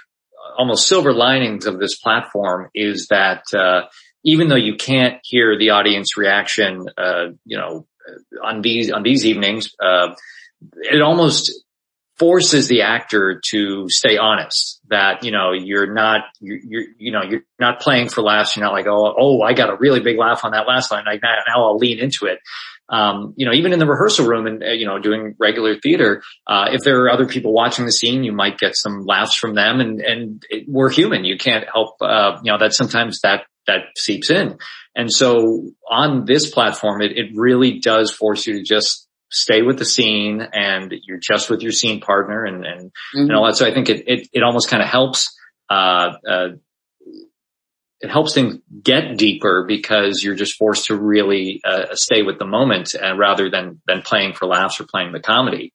almost 0.58 0.88
silver 0.88 1.12
linings 1.12 1.66
of 1.66 1.78
this 1.78 1.96
platform 1.96 2.68
is 2.74 3.06
that 3.08 3.42
uh, 3.54 3.82
even 4.24 4.48
though 4.48 4.56
you 4.56 4.74
can't 4.74 5.20
hear 5.22 5.56
the 5.56 5.70
audience 5.70 6.16
reaction, 6.16 6.86
uh, 6.98 7.26
you 7.44 7.56
know, 7.56 7.86
on 8.42 8.62
these 8.62 8.90
on 8.90 9.04
these 9.04 9.24
evenings, 9.24 9.70
uh, 9.80 10.14
it 10.74 11.02
almost 11.02 11.52
forces 12.18 12.66
the 12.66 12.82
actor 12.82 13.40
to 13.50 13.88
stay 13.88 14.16
honest 14.16 14.75
that, 14.88 15.24
you 15.24 15.30
know, 15.30 15.52
you're 15.52 15.92
not, 15.92 16.22
you're, 16.40 16.58
you're, 16.66 16.84
you 16.98 17.12
know, 17.12 17.22
you're 17.22 17.42
not 17.58 17.80
playing 17.80 18.08
for 18.08 18.22
laughs. 18.22 18.56
You're 18.56 18.64
not 18.64 18.72
like, 18.72 18.86
oh, 18.86 19.14
oh, 19.18 19.42
I 19.42 19.52
got 19.52 19.70
a 19.70 19.76
really 19.76 20.00
big 20.00 20.18
laugh 20.18 20.44
on 20.44 20.52
that 20.52 20.66
last 20.66 20.90
line. 20.90 21.04
Like 21.06 21.22
now 21.22 21.64
I'll 21.64 21.78
lean 21.78 21.98
into 21.98 22.26
it. 22.26 22.38
Um, 22.88 23.34
you 23.36 23.46
know, 23.46 23.52
even 23.52 23.72
in 23.72 23.80
the 23.80 23.86
rehearsal 23.86 24.26
room 24.26 24.46
and, 24.46 24.62
uh, 24.62 24.66
you 24.70 24.86
know, 24.86 25.00
doing 25.00 25.34
regular 25.40 25.76
theater, 25.80 26.22
uh, 26.46 26.66
if 26.70 26.82
there 26.84 27.02
are 27.02 27.10
other 27.10 27.26
people 27.26 27.52
watching 27.52 27.84
the 27.84 27.90
scene, 27.90 28.22
you 28.22 28.32
might 28.32 28.58
get 28.58 28.76
some 28.76 29.04
laughs 29.04 29.34
from 29.34 29.54
them 29.54 29.80
and, 29.80 30.00
and 30.00 30.44
it, 30.48 30.66
we're 30.68 30.90
human. 30.90 31.24
You 31.24 31.36
can't 31.36 31.64
help, 31.72 31.96
uh, 32.00 32.38
you 32.44 32.52
know, 32.52 32.58
that 32.58 32.74
sometimes 32.74 33.20
that, 33.22 33.46
that 33.66 33.80
seeps 33.98 34.30
in. 34.30 34.58
And 34.94 35.12
so 35.12 35.64
on 35.90 36.26
this 36.26 36.48
platform, 36.48 37.02
it, 37.02 37.12
it 37.18 37.32
really 37.34 37.80
does 37.80 38.12
force 38.12 38.46
you 38.46 38.58
to 38.58 38.62
just 38.62 39.05
stay 39.30 39.62
with 39.62 39.78
the 39.78 39.84
scene 39.84 40.40
and 40.40 40.94
you're 41.04 41.18
just 41.18 41.50
with 41.50 41.62
your 41.62 41.72
scene 41.72 42.00
partner 42.00 42.44
and, 42.44 42.64
and, 42.64 42.80
mm-hmm. 42.86 43.20
and 43.20 43.32
all 43.34 43.46
that. 43.46 43.56
So 43.56 43.66
I 43.66 43.72
think 43.72 43.88
it, 43.88 44.04
it, 44.06 44.28
it 44.32 44.42
almost 44.42 44.68
kind 44.68 44.82
of 44.82 44.88
helps, 44.88 45.36
uh, 45.68 46.12
uh, 46.28 46.48
it 48.00 48.10
helps 48.10 48.34
things 48.34 48.56
get 48.82 49.16
deeper 49.16 49.64
because 49.66 50.22
you're 50.22 50.34
just 50.34 50.56
forced 50.56 50.86
to 50.86 50.96
really 50.96 51.60
uh, 51.64 51.94
stay 51.94 52.22
with 52.22 52.38
the 52.38 52.44
moment 52.44 52.94
uh, 52.94 53.16
rather 53.16 53.50
than 53.50 53.80
than 53.86 54.02
playing 54.02 54.34
for 54.34 54.46
laughs 54.46 54.80
or 54.80 54.84
playing 54.84 55.12
the 55.12 55.20
comedy. 55.20 55.72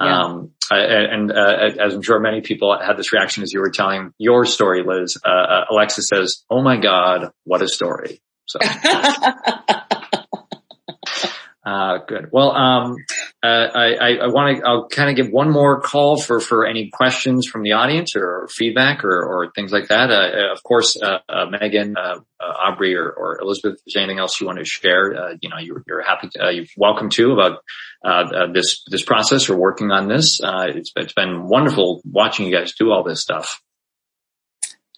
Yeah. 0.00 0.22
Um, 0.22 0.52
and 0.70 1.30
uh, 1.30 1.70
as 1.78 1.94
I'm 1.94 2.02
sure 2.02 2.18
many 2.18 2.40
people 2.40 2.76
had 2.78 2.96
this 2.96 3.12
reaction 3.12 3.42
as 3.42 3.52
you 3.52 3.60
were 3.60 3.70
telling 3.70 4.12
your 4.18 4.46
story, 4.46 4.82
Liz. 4.84 5.16
Uh, 5.24 5.28
uh, 5.28 5.64
Alexa 5.70 6.02
says, 6.02 6.42
"Oh 6.50 6.62
my 6.62 6.76
God, 6.76 7.30
what 7.44 7.62
a 7.62 7.68
story!" 7.68 8.20
So. 8.46 8.58
Uh, 11.64 11.98
good. 12.08 12.30
Well, 12.32 12.52
um, 12.52 12.96
uh, 13.42 13.46
I, 13.46 14.16
I 14.22 14.26
want 14.28 14.56
to, 14.56 14.66
I'll 14.66 14.88
kind 14.88 15.10
of 15.10 15.16
give 15.16 15.30
one 15.30 15.50
more 15.50 15.80
call 15.80 16.18
for, 16.18 16.40
for 16.40 16.66
any 16.66 16.88
questions 16.88 17.46
from 17.46 17.62
the 17.62 17.72
audience 17.72 18.16
or 18.16 18.48
feedback 18.50 19.04
or, 19.04 19.22
or 19.22 19.52
things 19.52 19.70
like 19.70 19.88
that. 19.88 20.10
Uh, 20.10 20.52
of 20.52 20.62
course, 20.62 20.96
uh, 21.00 21.18
uh, 21.28 21.46
Meaghan, 21.46 21.96
uh, 21.98 22.20
Aubrey 22.42 22.96
or, 22.96 23.10
or, 23.10 23.38
Elizabeth, 23.42 23.78
if 23.78 23.84
there's 23.84 24.02
anything 24.02 24.18
else 24.18 24.40
you 24.40 24.46
want 24.46 24.58
to 24.58 24.64
share, 24.64 25.36
you 25.42 25.50
know, 25.50 25.58
you're, 25.58 25.82
you're 25.86 26.02
happy 26.02 26.30
to, 26.30 26.50
you're 26.50 26.64
welcome 26.78 27.10
to 27.10 27.32
about, 27.32 27.62
this, 28.54 28.82
this 28.88 29.04
process 29.04 29.50
or 29.50 29.56
working 29.56 29.90
on 29.90 30.08
this. 30.08 30.40
it's, 30.42 30.92
it's 30.96 31.12
been 31.12 31.46
wonderful 31.46 32.00
watching 32.04 32.46
you 32.46 32.56
guys 32.56 32.72
do 32.72 32.90
all 32.90 33.02
this 33.02 33.20
stuff. 33.20 33.60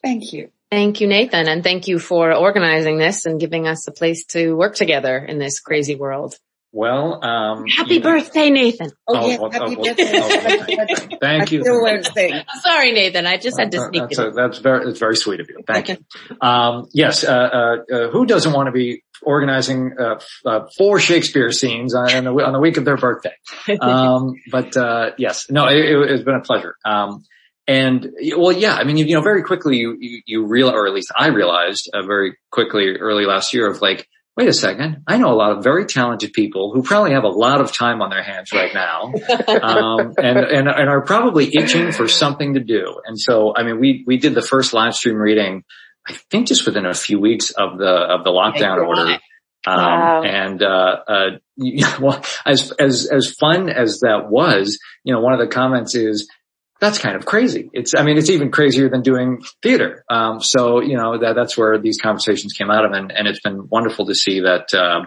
Thank 0.01 0.33
you. 0.33 0.51
Thank 0.71 1.01
you, 1.01 1.07
Nathan. 1.07 1.49
And 1.49 1.63
thank 1.63 1.87
you 1.87 1.99
for 1.99 2.33
organizing 2.33 2.99
this 2.99 3.27
and 3.27 3.39
giving 3.39 3.67
us 3.67 3.87
a 3.89 3.93
place 3.93 4.25
to 4.27 4.55
work 4.55 4.75
together 4.75 5.19
in 5.19 5.39
this 5.39 5.61
crazy 5.61 5.97
world. 5.97 6.37
Well, 6.75 7.23
um, 7.23 7.67
happy 7.67 7.99
birthday, 7.99 8.49
Nathan. 8.49 8.91
Oh, 9.07 9.15
oh, 9.15 9.29
yeah, 9.29 9.39
well, 9.39 9.51
happy 9.51 9.77
oh, 9.79 9.85
birthday. 9.85 10.21
Oh, 10.23 11.17
thank 11.21 11.53
you. 11.53 11.63
Sorry, 11.65 12.93
Nathan. 12.93 13.27
I 13.27 13.37
just 13.37 13.61
had 13.61 13.73
to 13.73 13.79
sneak 13.91 14.05
that's, 14.05 14.19
a, 14.19 14.31
that's 14.35 14.59
very, 14.59 14.87
that's 14.87 14.99
very 14.99 15.17
sweet 15.17 15.41
of 15.41 15.51
you. 15.51 15.59
Thank 15.67 15.91
you. 15.91 15.99
Um, 16.41 16.89
yes, 16.95 17.25
uh, 17.25 17.31
uh, 17.31 17.77
uh, 17.95 18.11
who 18.11 18.25
doesn't 18.25 18.55
want 18.55 18.69
to 18.69 18.73
be 18.73 19.05
organizing, 19.21 19.97
uh, 20.01 20.21
uh, 20.47 20.61
four 20.79 20.99
Shakespeare 20.99 21.53
scenes 21.53 21.95
on 21.95 22.25
the, 22.25 22.31
on 22.31 22.55
the 22.55 22.61
week 22.61 22.79
of 22.79 22.87
their 22.87 22.97
birthday? 22.97 23.35
Um, 23.83 24.35
but, 24.51 24.75
uh, 24.77 25.11
yes, 25.19 25.51
no, 25.51 25.67
it, 25.67 25.77
it, 25.77 26.11
has 26.11 26.23
been 26.23 26.37
a 26.37 26.41
pleasure. 26.41 26.77
Um, 26.87 27.25
and 27.67 28.09
well, 28.37 28.53
yeah, 28.53 28.75
I 28.77 28.85
mean, 28.85 28.97
you, 28.97 29.05
you 29.05 29.15
know, 29.15 29.23
very 29.23 29.43
quickly 29.43 29.77
you, 29.77 29.97
you, 30.01 30.23
you 30.25 30.47
real, 30.47 30.71
or 30.71 30.87
at 30.87 30.95
least 30.95 31.13
I 31.15 31.29
realized 31.29 31.91
very 31.93 32.39
quickly 32.51 32.97
early 32.99 33.27
last 33.27 33.53
year 33.53 33.69
of 33.69 33.83
like, 33.83 34.09
wait 34.37 34.49
a 34.49 34.53
second, 34.53 35.05
I 35.07 35.19
know 35.19 35.33
a 35.33 35.37
lot 35.37 35.53
of 35.53 35.63
very 35.63 35.85
talented 35.85 36.33
people 36.33 36.73
who 36.73 36.83
probably 36.83 37.13
have 37.13 37.25
a 37.25 37.29
lot 37.29 37.61
of 37.61 37.73
time 37.73 38.01
on 38.01 38.11
their 38.11 38.23
hands 38.23 38.53
right 38.53 38.73
now, 38.73 39.13
um, 39.63 40.15
and, 40.17 40.39
and, 40.39 40.69
and 40.69 40.89
are 40.89 41.03
probably 41.03 41.55
itching 41.55 41.93
for 41.93 42.09
something 42.09 42.55
to 42.55 42.61
do. 42.61 43.01
And 43.05 43.21
so, 43.21 43.55
I 43.55 43.63
mean, 43.63 43.79
we, 43.79 44.05
we 44.07 44.17
did 44.17 44.35
the 44.35 44.43
first 44.43 44.73
live 44.73 44.95
stream 44.95 45.17
reading, 45.17 45.65
I 46.07 46.15
think 46.31 46.49
just 46.49 46.67
within 46.67 46.87
a 46.87 46.95
few 46.95 47.21
weeks 47.21 47.51
of 47.51 47.79
the, 47.79 47.85
of 47.85 48.25
the 48.25 48.31
lockdown 48.31 48.87
order. 48.87 49.19
Um, 49.65 49.77
wow. 49.77 50.23
and, 50.25 50.63
uh, 50.63 50.97
uh, 51.07 51.31
well, 52.01 52.25
as, 52.45 52.73
as, 52.73 53.07
as 53.07 53.33
fun 53.39 53.69
as 53.69 54.01
that 54.01 54.29
was, 54.29 54.79
you 55.05 55.15
know, 55.15 55.21
one 55.21 55.35
of 55.35 55.39
the 55.39 55.47
comments 55.47 55.95
is, 55.95 56.29
that's 56.83 56.99
kind 56.99 57.15
of 57.15 57.25
crazy. 57.25 57.71
It's, 57.73 57.95
I 57.95 58.03
mean, 58.03 58.19
it's 58.19 58.29
even 58.29 58.51
crazier 58.51 58.89
than 58.89 59.03
doing 59.03 59.41
theater. 59.63 60.05
Um, 60.11 60.41
so, 60.41 60.83
you 60.83 60.97
know, 60.97 61.17
that, 61.17 61.35
that's 61.37 61.57
where 61.57 61.79
these 61.79 62.01
conversations 62.01 62.55
came 62.55 62.73
out 62.73 62.85
of 62.85 62.91
and, 62.91 63.13
and 63.13 63.29
it's 63.29 63.41
been 63.41 63.69
wonderful 63.69 64.07
to 64.07 64.17
see 64.17 64.41
that, 64.41 64.75
uh, 64.75 65.05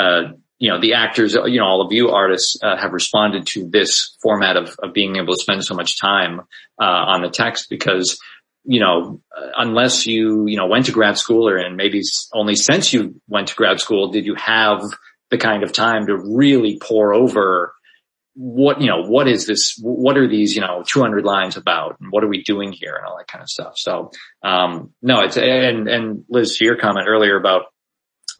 uh, 0.00 0.32
you 0.58 0.70
know, 0.70 0.80
the 0.80 0.94
actors, 0.94 1.34
you 1.34 1.60
know, 1.60 1.66
all 1.66 1.82
of 1.82 1.92
you 1.92 2.08
artists 2.08 2.56
uh, 2.62 2.78
have 2.78 2.94
responded 2.94 3.46
to 3.48 3.68
this 3.68 4.16
format 4.22 4.56
of, 4.56 4.74
of 4.82 4.94
being 4.94 5.16
able 5.16 5.34
to 5.34 5.42
spend 5.42 5.62
so 5.62 5.74
much 5.74 6.00
time, 6.00 6.40
uh, 6.80 6.84
on 6.84 7.20
the 7.20 7.28
text 7.28 7.66
because, 7.68 8.18
you 8.64 8.80
know, 8.80 9.20
unless 9.54 10.06
you, 10.06 10.46
you 10.46 10.56
know, 10.56 10.66
went 10.66 10.86
to 10.86 10.92
grad 10.92 11.18
school 11.18 11.46
or, 11.46 11.58
and 11.58 11.76
maybe 11.76 12.00
only 12.32 12.54
since 12.54 12.90
you 12.90 13.20
went 13.28 13.48
to 13.48 13.54
grad 13.54 13.80
school 13.80 14.12
did 14.12 14.24
you 14.24 14.34
have 14.36 14.80
the 15.30 15.36
kind 15.36 15.62
of 15.62 15.74
time 15.74 16.06
to 16.06 16.16
really 16.16 16.78
pore 16.80 17.12
over 17.12 17.74
what, 18.34 18.80
you 18.80 18.86
know, 18.86 19.02
what 19.02 19.28
is 19.28 19.46
this, 19.46 19.76
what 19.80 20.16
are 20.16 20.28
these, 20.28 20.54
you 20.54 20.62
know, 20.62 20.82
200 20.86 21.24
lines 21.24 21.56
about 21.56 21.98
and 22.00 22.10
what 22.10 22.24
are 22.24 22.28
we 22.28 22.42
doing 22.42 22.72
here 22.72 22.94
and 22.96 23.06
all 23.06 23.18
that 23.18 23.28
kind 23.28 23.42
of 23.42 23.48
stuff. 23.48 23.74
So, 23.76 24.10
um, 24.42 24.92
no, 25.02 25.20
it's, 25.20 25.36
and, 25.36 25.88
and 25.88 26.24
Liz, 26.28 26.56
to 26.56 26.64
your 26.64 26.76
comment 26.76 27.08
earlier 27.08 27.36
about 27.36 27.66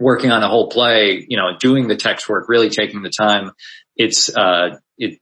working 0.00 0.30
on 0.30 0.42
a 0.42 0.48
whole 0.48 0.70
play, 0.70 1.24
you 1.28 1.36
know, 1.36 1.56
doing 1.58 1.88
the 1.88 1.96
text 1.96 2.28
work, 2.28 2.48
really 2.48 2.70
taking 2.70 3.02
the 3.02 3.10
time. 3.10 3.52
It's, 3.94 4.34
uh, 4.34 4.78
it, 4.96 5.20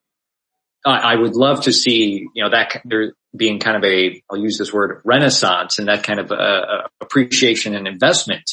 I, 0.87 1.15
I 1.15 1.17
would 1.17 1.35
love 1.35 1.63
to 1.63 1.73
see, 1.73 2.27
you 2.35 2.45
know, 2.45 2.51
that 2.51 2.81
there 2.85 3.15
being 3.37 3.59
kind 3.59 3.77
of 3.77 3.85
a, 3.85 4.23
I'll 4.31 4.39
use 4.39 4.57
this 4.57 4.73
word 4.73 5.03
renaissance 5.05 5.79
and 5.81 5.89
that 5.89 6.05
kind 6.05 6.21
of, 6.21 6.31
uh, 6.31 6.83
appreciation 7.01 7.75
and 7.75 7.89
investment, 7.89 8.49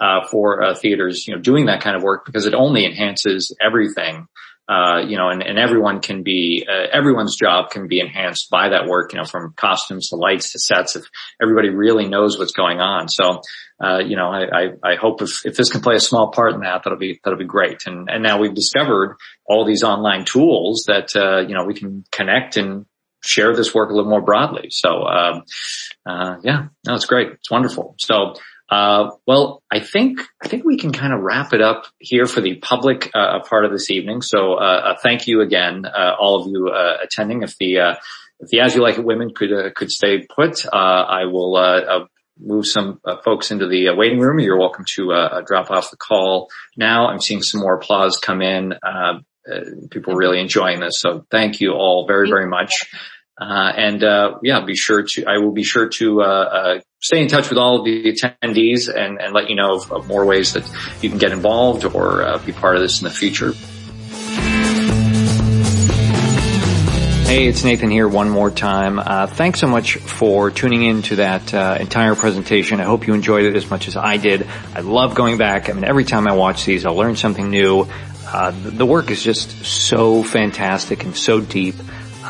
uh, 0.00 0.26
for, 0.26 0.62
uh, 0.62 0.74
theaters, 0.74 1.28
you 1.28 1.34
know, 1.34 1.40
doing 1.40 1.66
that 1.66 1.80
kind 1.80 1.96
of 1.96 2.02
work 2.02 2.24
because 2.26 2.46
it 2.46 2.54
only 2.54 2.84
enhances 2.84 3.54
everything 3.60 4.26
uh, 4.70 5.00
you 5.04 5.16
know, 5.16 5.30
and, 5.30 5.42
and 5.42 5.58
everyone 5.58 6.00
can 6.00 6.22
be, 6.22 6.64
uh, 6.68 6.86
everyone's 6.92 7.34
job 7.36 7.70
can 7.70 7.88
be 7.88 7.98
enhanced 7.98 8.48
by 8.50 8.68
that 8.68 8.86
work, 8.86 9.12
you 9.12 9.18
know, 9.18 9.24
from 9.24 9.52
costumes 9.56 10.10
to 10.10 10.16
lights 10.16 10.52
to 10.52 10.60
sets 10.60 10.94
if 10.94 11.02
everybody 11.42 11.70
really 11.70 12.06
knows 12.08 12.38
what's 12.38 12.52
going 12.52 12.78
on. 12.78 13.08
So, 13.08 13.40
uh, 13.82 13.98
you 13.98 14.14
know, 14.14 14.28
I, 14.28 14.44
I, 14.44 14.92
I, 14.92 14.94
hope 14.94 15.22
if, 15.22 15.44
if 15.44 15.56
this 15.56 15.72
can 15.72 15.80
play 15.80 15.96
a 15.96 16.00
small 16.00 16.30
part 16.30 16.54
in 16.54 16.60
that, 16.60 16.84
that'll 16.84 17.00
be, 17.00 17.18
that'll 17.24 17.38
be 17.38 17.46
great. 17.46 17.82
And, 17.86 18.08
and 18.08 18.22
now 18.22 18.38
we've 18.38 18.54
discovered 18.54 19.16
all 19.44 19.66
these 19.66 19.82
online 19.82 20.24
tools 20.24 20.84
that, 20.86 21.16
uh, 21.16 21.40
you 21.40 21.54
know, 21.54 21.64
we 21.64 21.74
can 21.74 22.04
connect 22.12 22.56
and 22.56 22.86
share 23.22 23.56
this 23.56 23.74
work 23.74 23.90
a 23.90 23.92
little 23.92 24.10
more 24.10 24.22
broadly. 24.22 24.68
So, 24.70 25.04
um, 25.04 25.42
uh, 26.06 26.36
yeah, 26.44 26.68
no, 26.86 26.94
it's 26.94 27.06
great. 27.06 27.32
It's 27.32 27.50
wonderful. 27.50 27.96
So, 27.98 28.34
uh, 28.70 29.10
well, 29.26 29.62
I 29.70 29.80
think 29.80 30.20
I 30.42 30.46
think 30.46 30.64
we 30.64 30.78
can 30.78 30.92
kind 30.92 31.12
of 31.12 31.20
wrap 31.20 31.52
it 31.52 31.60
up 31.60 31.86
here 31.98 32.26
for 32.26 32.40
the 32.40 32.56
public 32.56 33.10
uh, 33.14 33.40
part 33.40 33.64
of 33.64 33.72
this 33.72 33.90
evening. 33.90 34.22
So, 34.22 34.54
uh, 34.54 34.92
uh 34.92 34.96
thank 35.02 35.26
you 35.26 35.40
again, 35.40 35.84
uh, 35.86 36.14
all 36.18 36.40
of 36.40 36.50
you 36.50 36.68
uh, 36.68 36.98
attending. 37.02 37.42
If 37.42 37.56
the 37.58 37.96
if 38.38 38.48
the 38.48 38.60
As 38.60 38.74
You 38.74 38.82
Like 38.82 38.96
It 38.96 39.04
women 39.04 39.34
could 39.34 39.74
could 39.74 39.90
stay 39.90 40.24
put, 40.24 40.64
I 40.72 41.24
will 41.24 42.08
move 42.38 42.66
some 42.66 43.00
folks 43.24 43.50
into 43.50 43.66
the 43.66 43.90
waiting 43.90 44.20
room. 44.20 44.38
You're 44.38 44.58
welcome 44.58 44.84
to 44.94 45.42
drop 45.44 45.70
off 45.72 45.90
the 45.90 45.96
call 45.96 46.48
now. 46.76 47.08
I'm 47.08 47.20
seeing 47.20 47.42
some 47.42 47.60
more 47.60 47.74
applause 47.74 48.18
come 48.18 48.40
in. 48.40 48.74
people 49.90 50.14
really 50.14 50.38
enjoying 50.38 50.78
this, 50.78 51.00
so 51.00 51.26
thank 51.28 51.60
you 51.60 51.72
all 51.72 52.06
very 52.06 52.28
very 52.28 52.46
much. 52.46 52.86
Uh, 53.40 53.72
and 53.74 54.04
uh, 54.04 54.38
yeah, 54.42 54.60
be 54.60 54.76
sure 54.76 55.02
to 55.02 55.24
I 55.26 55.38
will 55.38 55.52
be 55.52 55.64
sure 55.64 55.88
to 55.88 56.22
uh, 56.22 56.24
uh, 56.24 56.80
stay 57.00 57.22
in 57.22 57.28
touch 57.28 57.48
with 57.48 57.58
all 57.58 57.78
of 57.78 57.86
the 57.86 58.12
attendees 58.12 58.94
and, 58.94 59.18
and 59.18 59.32
let 59.32 59.48
you 59.48 59.56
know 59.56 59.76
of, 59.76 59.90
of, 59.90 60.06
more 60.06 60.26
ways 60.26 60.52
that 60.52 60.70
you 61.00 61.08
can 61.08 61.18
get 61.18 61.32
involved 61.32 61.86
or 61.86 62.22
uh, 62.22 62.38
be 62.38 62.52
part 62.52 62.76
of 62.76 62.82
this 62.82 63.00
in 63.00 63.04
the 63.04 63.10
future. 63.10 63.52
Hey, 67.26 67.46
it's 67.46 67.64
Nathan 67.64 67.90
here 67.90 68.08
one 68.08 68.28
more 68.28 68.50
time. 68.50 68.98
Uh, 68.98 69.26
thanks 69.26 69.60
so 69.60 69.68
much 69.68 69.96
for 69.96 70.50
tuning 70.50 70.82
in 70.82 71.00
to 71.02 71.16
that 71.16 71.54
entire 71.80 72.14
presentation. 72.16 72.80
I 72.80 72.84
hope 72.84 73.06
you 73.06 73.14
enjoyed 73.14 73.44
it 73.44 73.56
as 73.56 73.70
much 73.70 73.88
as 73.88 73.96
I 73.96 74.18
did. 74.18 74.46
I 74.74 74.80
love 74.80 75.14
going 75.14 75.38
back. 75.38 75.70
I 75.70 75.72
mean, 75.72 75.84
every 75.84 76.04
time 76.04 76.28
I 76.28 76.34
watch 76.34 76.66
these, 76.66 76.84
I'll 76.84 76.96
learn 76.96 77.16
something 77.16 77.48
new. 77.48 77.86
Uh, 78.26 78.52
the 78.52 78.84
work 78.84 79.10
is 79.10 79.22
just 79.22 79.64
so 79.64 80.22
fantastic 80.22 81.04
and 81.04 81.16
so 81.16 81.40
deep. 81.40 81.76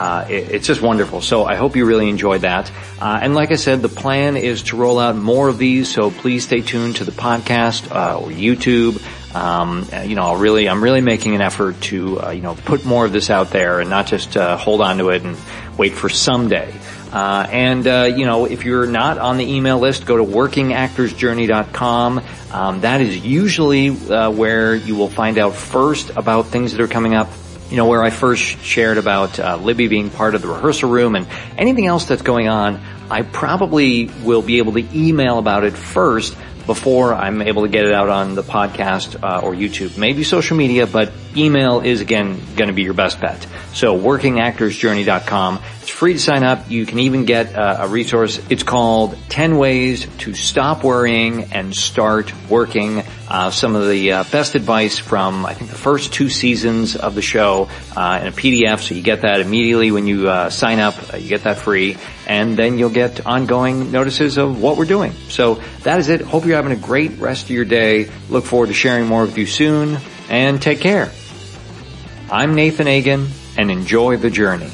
Uh, 0.00 0.24
it, 0.30 0.50
it's 0.50 0.66
just 0.66 0.80
wonderful. 0.80 1.20
So 1.20 1.44
I 1.44 1.56
hope 1.56 1.76
you 1.76 1.84
really 1.84 2.08
enjoyed 2.08 2.40
that. 2.40 2.72
Uh, 2.98 3.20
and 3.22 3.34
like 3.34 3.52
I 3.52 3.56
said, 3.56 3.82
the 3.82 3.90
plan 3.90 4.38
is 4.38 4.62
to 4.64 4.76
roll 4.76 4.98
out 4.98 5.14
more 5.14 5.48
of 5.48 5.58
these. 5.58 5.92
So 5.92 6.10
please 6.10 6.44
stay 6.44 6.62
tuned 6.62 6.96
to 6.96 7.04
the 7.04 7.12
podcast 7.12 7.94
uh, 7.94 8.18
or 8.18 8.28
YouTube. 8.30 8.98
Um, 9.36 9.86
you 10.08 10.16
know, 10.16 10.22
I'll 10.22 10.36
really, 10.36 10.70
I'm 10.70 10.82
really 10.82 11.02
making 11.02 11.34
an 11.34 11.42
effort 11.42 11.78
to, 11.82 12.18
uh, 12.18 12.30
you 12.30 12.40
know, 12.40 12.54
put 12.54 12.86
more 12.86 13.04
of 13.04 13.12
this 13.12 13.28
out 13.28 13.50
there 13.50 13.78
and 13.80 13.90
not 13.90 14.06
just 14.06 14.38
uh, 14.38 14.56
hold 14.56 14.80
on 14.80 14.96
to 14.98 15.10
it 15.10 15.22
and 15.22 15.36
wait 15.76 15.92
for 15.92 16.08
someday. 16.08 16.72
Uh, 17.12 17.46
and 17.50 17.86
uh, 17.86 18.10
you 18.14 18.24
know, 18.24 18.46
if 18.46 18.64
you're 18.64 18.86
not 18.86 19.18
on 19.18 19.36
the 19.36 19.44
email 19.52 19.78
list, 19.78 20.06
go 20.06 20.16
to 20.16 20.24
workingactorsjourney.com. 20.24 22.22
Um, 22.52 22.80
that 22.80 23.02
is 23.02 23.18
usually 23.18 23.90
uh, 23.90 24.30
where 24.30 24.74
you 24.74 24.96
will 24.96 25.10
find 25.10 25.36
out 25.36 25.54
first 25.54 26.10
about 26.16 26.46
things 26.46 26.72
that 26.72 26.80
are 26.80 26.88
coming 26.88 27.14
up. 27.14 27.28
You 27.70 27.76
know, 27.76 27.86
where 27.86 28.02
I 28.02 28.10
first 28.10 28.42
shared 28.62 28.98
about 28.98 29.38
uh, 29.38 29.56
Libby 29.56 29.86
being 29.86 30.10
part 30.10 30.34
of 30.34 30.42
the 30.42 30.48
rehearsal 30.48 30.90
room 30.90 31.14
and 31.14 31.26
anything 31.56 31.86
else 31.86 32.04
that's 32.04 32.22
going 32.22 32.48
on, 32.48 32.80
I 33.10 33.22
probably 33.22 34.06
will 34.24 34.42
be 34.42 34.58
able 34.58 34.72
to 34.72 34.84
email 34.92 35.38
about 35.38 35.64
it 35.64 35.74
first 35.74 36.36
before 36.66 37.14
I'm 37.14 37.42
able 37.42 37.62
to 37.62 37.68
get 37.68 37.84
it 37.84 37.92
out 37.92 38.08
on 38.08 38.34
the 38.34 38.42
podcast 38.42 39.22
uh, 39.22 39.40
or 39.40 39.54
YouTube. 39.54 39.98
Maybe 39.98 40.24
social 40.24 40.56
media, 40.56 40.86
but 40.86 41.12
email 41.36 41.80
is 41.80 42.00
again 42.00 42.40
going 42.56 42.68
to 42.68 42.74
be 42.74 42.82
your 42.82 42.94
best 42.94 43.20
bet. 43.20 43.46
So 43.72 43.96
workingactorsjourney.com. 43.96 45.62
It's 45.80 45.88
free 45.88 46.14
to 46.14 46.18
sign 46.18 46.42
up. 46.42 46.70
You 46.70 46.84
can 46.86 46.98
even 46.98 47.24
get 47.24 47.54
uh, 47.54 47.78
a 47.80 47.88
resource. 47.88 48.40
It's 48.50 48.64
called 48.64 49.16
10 49.28 49.58
Ways 49.58 50.06
to 50.18 50.34
Stop 50.34 50.82
Worrying 50.82 51.52
and 51.52 51.74
Start 51.74 52.32
Working. 52.48 53.02
Uh, 53.28 53.50
some 53.50 53.76
of 53.76 53.88
the 53.88 54.12
uh, 54.12 54.24
best 54.24 54.56
advice 54.56 54.98
from, 54.98 55.46
I 55.46 55.54
think, 55.54 55.70
the 55.70 55.78
first 55.78 56.12
two 56.12 56.28
seasons 56.28 56.96
of 56.96 57.14
the 57.14 57.22
show 57.22 57.68
uh, 57.96 58.18
in 58.20 58.26
a 58.28 58.32
PDF. 58.32 58.80
So 58.80 58.94
you 58.96 59.02
get 59.02 59.22
that 59.22 59.40
immediately 59.40 59.92
when 59.92 60.08
you 60.08 60.28
uh, 60.28 60.50
sign 60.50 60.80
up. 60.80 60.94
you 61.14 61.28
get 61.28 61.44
that 61.44 61.58
free. 61.58 61.96
And 62.26 62.56
then 62.56 62.76
you'll 62.76 62.90
get 62.90 63.24
ongoing 63.24 63.92
notices 63.92 64.36
of 64.36 64.60
what 64.60 64.76
we're 64.78 64.84
doing. 64.84 65.12
So 65.28 65.62
that 65.84 66.00
is 66.00 66.08
it. 66.08 66.22
Hope 66.22 66.44
you're 66.44 66.56
having 66.56 66.72
a 66.72 66.76
great 66.76 67.18
rest 67.18 67.44
of 67.44 67.50
your 67.50 67.64
day. 67.64 68.10
Look 68.28 68.44
forward 68.44 68.66
to 68.66 68.74
sharing 68.74 69.06
more 69.06 69.22
with 69.22 69.38
you 69.38 69.46
soon. 69.46 69.98
And 70.28 70.60
take 70.60 70.80
care. 70.80 71.10
I'm 72.30 72.54
Nathan 72.54 72.86
Agin 72.86 73.28
and 73.56 73.70
enjoy 73.70 74.16
the 74.16 74.30
journey. 74.30 74.70